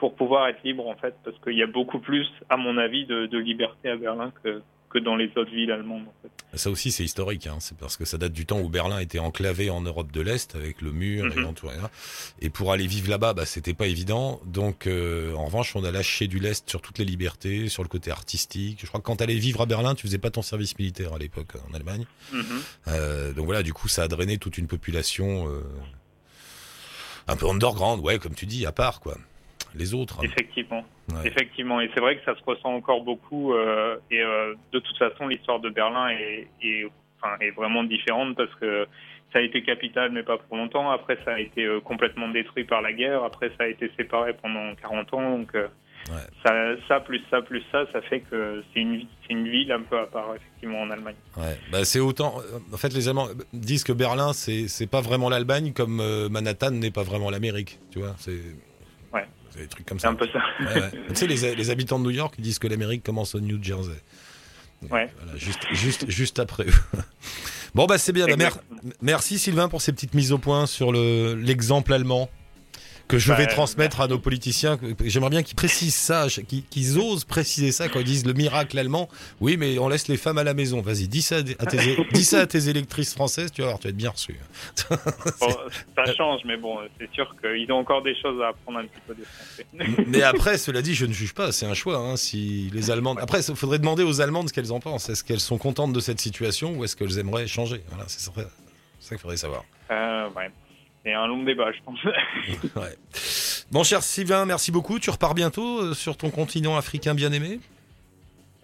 pour 0.02 0.16
pouvoir 0.16 0.48
être 0.48 0.64
libres 0.64 0.88
en 0.88 0.96
fait, 0.96 1.14
parce 1.24 1.38
qu'il 1.44 1.56
y 1.56 1.62
a 1.62 1.68
beaucoup 1.68 2.00
plus, 2.00 2.28
à 2.50 2.58
mon 2.58 2.80
avis, 2.80 3.06
de, 3.06 3.28
de 3.28 3.38
liberté 3.38 3.88
à 3.88 3.96
Berlin 3.96 4.34
que 4.44 4.62
que 4.90 5.00
dans 5.00 5.16
les 5.16 5.30
autres 5.38 5.52
villes 5.52 5.72
allemandes. 5.72 6.04
En 6.04 6.14
fait. 6.22 6.58
Ça 6.58 6.70
aussi, 6.70 6.92
c'est 6.92 7.06
historique. 7.06 7.48
Hein. 7.48 7.58
C'est 7.60 7.78
parce 7.78 7.96
que 7.96 8.04
ça 8.04 8.18
date 8.18 8.34
du 8.34 8.46
temps 8.46 8.60
où 8.60 8.68
Berlin 8.68 9.00
était 9.00 9.20
enclavé 9.20 9.70
en 9.70 9.80
Europe 9.80 10.12
de 10.12 10.20
l'Est 10.20 10.54
avec 10.56 10.82
le 10.82 10.92
mur 10.92 11.26
et 11.28 11.30
Mhm. 11.30 11.56
Et 12.42 12.50
pour 12.50 12.74
aller 12.74 12.88
vivre 12.88 13.10
là-bas, 13.10 13.34
bah, 13.34 13.46
c'était 13.46 13.74
pas 13.74 13.88
évident. 13.88 14.42
Donc, 14.46 14.88
euh, 14.88 15.34
en 15.36 15.46
revanche, 15.46 15.78
on 15.78 15.86
a 15.86 15.92
lâché 15.92 16.28
du 16.28 16.40
lest 16.40 16.70
sur 16.70 16.82
toutes 16.82 16.98
les 16.98 17.06
libertés, 17.06 17.70
sur 17.70 17.84
le 17.84 17.88
côté 17.90 18.12
artistique. 18.12 18.80
Je 18.82 18.88
crois 18.88 19.00
que 19.00 19.06
quand 19.06 19.16
t'allais 19.18 19.36
vivre 19.36 19.62
à 19.62 19.66
Berlin, 19.66 19.96
tu 19.96 20.08
faisais 20.08 20.18
pas 20.18 20.30
ton 20.30 20.42
service 20.42 20.78
militaire 20.78 21.14
à 21.14 21.20
l'époque 21.20 21.54
en 21.70 21.74
Allemagne. 21.74 22.06
Mhm. 22.34 22.44
Euh, 22.90 23.34
donc 23.34 23.46
voilà, 23.46 23.64
du 23.64 23.72
coup, 23.72 23.88
ça 23.88 24.04
a 24.04 24.08
drainé 24.10 24.38
toute 24.40 24.58
une 24.58 24.68
population 24.68 25.48
euh, 25.48 25.62
un 27.28 27.38
peu 27.38 27.48
underground, 27.48 28.04
ouais, 28.04 28.20
comme 28.20 28.36
tu 28.36 28.46
dis, 28.46 28.66
à 28.66 28.74
part 28.74 29.00
quoi. 29.00 29.16
Les 29.76 29.94
autres. 29.94 30.20
Effectivement. 30.24 30.84
Ouais. 31.14 31.28
Effectivement, 31.28 31.80
et 31.82 31.90
c'est 31.94 32.00
vrai 32.02 32.18
que 32.18 32.24
ça 32.26 32.36
se 32.36 32.44
ressent 32.46 32.74
encore 32.74 33.04
beaucoup. 33.04 33.54
euh, 33.54 33.98
et 34.10 34.22
euh, 34.22 34.54
de 34.72 34.80
toute 34.80 34.98
façon, 34.98 35.28
l'histoire 35.28 35.60
de 35.60 35.70
Berlin 35.70 36.10
est, 36.10 36.48
est, 36.62 36.86
enfin, 37.22 37.36
est 37.40 37.52
vraiment 37.52 37.84
différente 37.84 38.36
parce 38.36 38.54
que 38.56 38.86
ça 39.34 39.40
a 39.40 39.42
été 39.42 39.64
capitale, 39.64 40.12
mais 40.12 40.24
pas 40.24 40.38
pour 40.38 40.58
longtemps. 40.58 40.92
Après, 40.92 41.18
ça 41.24 41.34
a 41.36 41.40
été 41.40 41.64
euh, 41.66 41.80
complètement 41.80 42.28
détruit 42.30 42.66
par 42.66 42.82
la 42.82 42.92
guerre. 42.92 43.24
Après, 43.24 43.50
ça 43.58 43.64
a 43.64 43.68
été 43.68 43.90
séparé 43.98 44.34
pendant 44.34 44.76
40 44.76 45.14
ans. 45.14 45.38
Donc, 45.38 45.56
Ouais. 46.10 46.18
ça, 46.44 46.54
ça, 46.88 47.00
plus 47.00 47.22
ça, 47.30 47.44
plus 47.44 47.62
ça, 47.72 47.86
ça 47.94 48.02
fait 48.02 48.22
que 48.22 48.64
c'est 48.74 48.80
une, 48.82 49.06
ville 49.48 49.72
un 49.72 49.84
peu 49.84 50.00
à 50.00 50.08
part, 50.08 50.34
effectivement, 50.36 50.82
en 50.82 50.90
Allemagne. 50.90 51.16
Ouais, 51.38 51.56
bah 51.72 51.86
c'est 51.86 52.00
autant. 52.00 52.40
En 52.74 52.78
fait, 52.78 52.92
les 52.92 53.08
Allemands 53.08 53.28
disent 53.54 53.84
que 53.84 53.94
Berlin, 53.94 54.34
c'est 54.34 54.90
pas 54.90 55.02
vraiment 55.02 55.30
l'Allemagne, 55.30 55.74
comme 55.74 56.02
Manhattan 56.32 56.72
n'est 56.72 56.90
pas 56.90 57.04
vraiment 57.04 57.30
l'Amérique. 57.30 57.78
Tu 57.92 58.00
vois, 58.00 58.16
c'est. 58.18 58.42
Ouais. 59.14 59.28
C'est 59.50 59.60
des 59.60 59.68
trucs 59.68 59.86
comme 59.86 60.00
ça. 60.00 60.10
un 60.10 60.16
peu 60.16 60.28
ça. 60.28 60.40
Ouais, 60.62 60.82
ouais. 60.82 60.92
tu 61.10 61.16
sais, 61.16 61.28
les, 61.28 61.56
les 61.56 61.70
habitants 61.70 62.00
de 62.00 62.04
New 62.06 62.12
York 62.12 62.36
disent 62.40 62.60
que 62.60 62.68
l'Amérique 62.68 63.04
commence 63.04 63.36
au 63.36 63.40
New 63.40 63.62
Jersey. 63.62 63.92
Ouais. 64.90 65.10
Voilà, 65.22 65.38
juste, 65.38 65.60
juste, 65.72 66.10
juste 66.10 66.40
après. 66.40 66.66
Bon, 67.74 67.86
bah 67.86 67.98
c'est 67.98 68.12
bien. 68.12 68.26
Bah, 68.28 68.36
mer- 68.36 68.58
merci 69.02 69.40
Sylvain 69.40 69.70
pour 69.70 69.82
ces 69.82 69.94
petites 69.94 70.14
mises 70.14 70.34
au 70.34 70.38
point 70.38 70.66
sur 70.66 70.92
le 70.92 71.36
l'exemple 71.36 71.94
allemand 71.94 72.30
que 73.12 73.20
je 73.20 73.30
Bah, 73.30 73.36
vais 73.36 73.48
transmettre 73.48 74.02
à 74.02 74.08
nos 74.08 74.18
politiciens. 74.18 74.80
J'aimerais 75.06 75.30
bien 75.30 75.44
qu'ils 75.44 75.56
précisent 75.56 75.96
ça, 75.96 76.28
qu'ils 76.70 76.98
osent 76.98 77.26
préciser 77.26 77.72
ça 77.72 77.90
quand 77.90 78.00
ils 78.00 78.06
disent 78.06 78.26
le 78.26 78.34
miracle 78.34 78.78
allemand. 78.80 79.10
Oui, 79.40 79.58
mais 79.58 79.78
on 79.80 79.88
laisse 79.90 80.08
les 80.08 80.18
femmes 80.18 80.38
à 80.38 80.44
la 80.44 80.54
maison. 80.54 80.82
Vas-y, 80.82 81.08
dis 81.08 81.22
ça 81.22 81.38
à 81.38 81.66
tes, 81.66 81.98
dis 82.14 82.24
ça 82.24 82.40
à 82.42 82.48
tes 82.48 82.70
électrices 82.70 83.14
françaises, 83.14 83.52
tu 83.52 83.62
vas 83.62 83.68
voir, 83.68 83.80
tu 83.80 83.88
vas 83.88 83.90
être 83.90 83.98
bien 83.98 84.10
reçu. 84.12 84.36
Bon, 85.40 85.48
ça 85.96 86.14
change, 86.16 86.42
mais 86.46 86.58
bon, 86.58 86.78
c'est 87.00 87.12
sûr 87.12 87.36
qu'ils 87.42 87.72
ont 87.72 87.78
encore 87.80 88.02
des 88.02 88.16
choses 88.22 88.42
à 88.42 88.50
apprendre 88.50 88.80
un 88.80 88.84
petit 88.86 89.02
peu 89.06 89.14
des 89.14 89.24
Français. 89.24 90.06
Mais 90.08 90.22
après, 90.24 90.58
cela 90.58 90.82
dit, 90.82 90.96
je 90.96 91.06
ne 91.06 91.14
juge 91.14 91.34
pas, 91.34 91.52
c'est 91.52 91.66
un 91.66 91.74
choix. 91.74 91.98
hein, 91.98 92.16
si 92.16 92.70
les 92.74 92.90
Allemandes. 92.92 93.20
Après, 93.20 93.42
il 93.42 93.56
faudrait 93.56 93.80
demander 93.80 94.04
aux 94.04 94.22
Allemandes 94.22 94.48
ce 94.50 94.54
qu'elles 94.54 94.72
en 94.72 94.80
pensent. 94.80 95.10
Est-ce 95.10 95.24
qu'elles 95.24 95.40
sont 95.40 95.58
contentes 95.58 95.94
de 95.94 96.00
cette 96.00 96.22
situation 96.22 96.74
ou 96.78 96.84
est-ce 96.86 96.96
qu'elles 96.96 97.18
aimeraient 97.20 97.48
changer? 97.48 97.84
Voilà, 97.90 98.06
c'est 98.08 98.22
ça, 98.22 98.32
c'est 98.36 98.42
ça 99.00 99.10
qu'il 99.16 99.20
faudrait 99.20 99.38
savoir. 99.38 99.64
Euh, 99.92 100.30
ouais. 100.36 100.50
C'est 101.04 101.14
un 101.14 101.28
long 101.28 101.44
débat, 101.44 101.72
je 101.72 101.80
pense. 101.84 102.00
Ouais. 102.76 102.96
Bon, 103.72 103.84
cher 103.84 104.04
Sylvain, 104.04 104.46
merci 104.46 104.72
beaucoup. 104.72 105.00
Tu 105.00 105.10
repars 105.10 105.34
bientôt 105.34 105.80
euh, 105.82 105.94
sur 105.94 106.18
ton 106.18 106.30
continent 106.30 106.76
africain 106.78 107.14
bien 107.16 107.32
aimé 107.32 107.60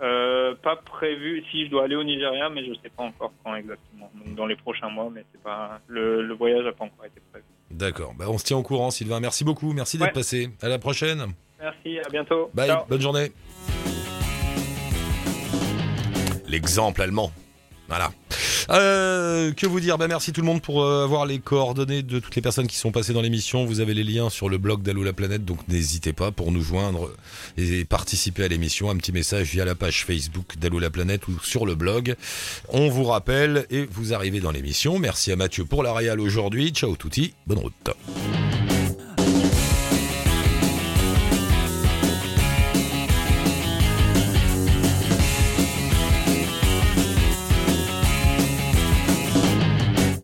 Euh, 0.01 0.53
pas 0.61 0.75
prévu. 0.75 1.43
Si 1.51 1.65
je 1.65 1.71
dois 1.71 1.85
aller 1.85 1.95
au 1.95 2.03
Nigeria, 2.03 2.49
mais 2.49 2.63
je 2.65 2.73
sais 2.83 2.89
pas 2.95 3.03
encore 3.03 3.31
quand 3.43 3.55
exactement. 3.55 4.11
Donc 4.13 4.35
dans 4.35 4.45
les 4.45 4.55
prochains 4.55 4.89
mois, 4.89 5.09
mais 5.13 5.23
c'est 5.31 5.41
pas 5.41 5.79
le, 5.87 6.21
le 6.21 6.33
voyage 6.35 6.63
n'a 6.65 6.73
pas 6.73 6.85
encore 6.85 7.05
été 7.05 7.21
prévu. 7.31 7.45
D'accord. 7.71 8.13
Bah, 8.17 8.25
on 8.27 8.37
se 8.37 8.43
tient 8.45 8.57
au 8.57 8.63
courant, 8.63 8.91
Sylvain. 8.91 9.19
Merci 9.19 9.43
beaucoup. 9.43 9.73
Merci 9.73 9.97
d'être 9.97 10.07
Ouais. 10.09 10.13
passé. 10.13 10.49
À 10.61 10.67
la 10.67 10.77
prochaine. 10.79 11.25
Merci, 11.59 11.99
à 12.05 12.09
bientôt. 12.09 12.51
Bye. 12.53 12.67
Ciao. 12.67 12.85
Bonne 12.87 13.01
journée. 13.01 13.31
L'exemple 16.47 17.01
allemand. 17.01 17.31
Voilà. 17.87 18.11
Euh, 18.69 19.53
que 19.53 19.65
vous 19.65 19.79
dire? 19.79 19.97
Bah 19.97 20.07
Merci 20.07 20.33
tout 20.33 20.41
le 20.41 20.47
monde 20.47 20.61
pour 20.61 20.83
euh, 20.83 21.03
avoir 21.03 21.25
les 21.25 21.39
coordonnées 21.39 22.03
de 22.03 22.19
toutes 22.19 22.35
les 22.35 22.41
personnes 22.41 22.67
qui 22.67 22.77
sont 22.77 22.91
passées 22.91 23.13
dans 23.13 23.21
l'émission. 23.21 23.65
Vous 23.65 23.79
avez 23.79 23.93
les 23.93 24.03
liens 24.03 24.29
sur 24.29 24.49
le 24.49 24.57
blog 24.57 24.81
d'Allo 24.81 25.03
la 25.03 25.13
planète, 25.13 25.45
donc 25.45 25.59
n'hésitez 25.67 26.13
pas 26.13 26.31
pour 26.31 26.51
nous 26.51 26.61
joindre 26.61 27.11
et 27.57 27.85
participer 27.85 28.43
à 28.43 28.47
l'émission. 28.47 28.89
Un 28.89 28.97
petit 28.97 29.11
message 29.11 29.51
via 29.51 29.65
la 29.65 29.75
page 29.75 30.05
Facebook 30.05 30.57
d'Allo 30.57 30.79
la 30.79 30.89
planète 30.89 31.27
ou 31.27 31.39
sur 31.41 31.65
le 31.65 31.75
blog. 31.75 32.15
On 32.69 32.89
vous 32.89 33.05
rappelle 33.05 33.65
et 33.69 33.87
vous 33.89 34.13
arrivez 34.13 34.39
dans 34.39 34.51
l'émission. 34.51 34.99
Merci 34.99 35.31
à 35.31 35.35
Mathieu 35.35 35.65
pour 35.65 35.83
la 35.83 35.93
réal 35.93 36.19
aujourd'hui. 36.19 36.69
Ciao 36.69 36.95
touti, 36.95 37.33
bonne 37.45 37.59
route. 37.59 38.76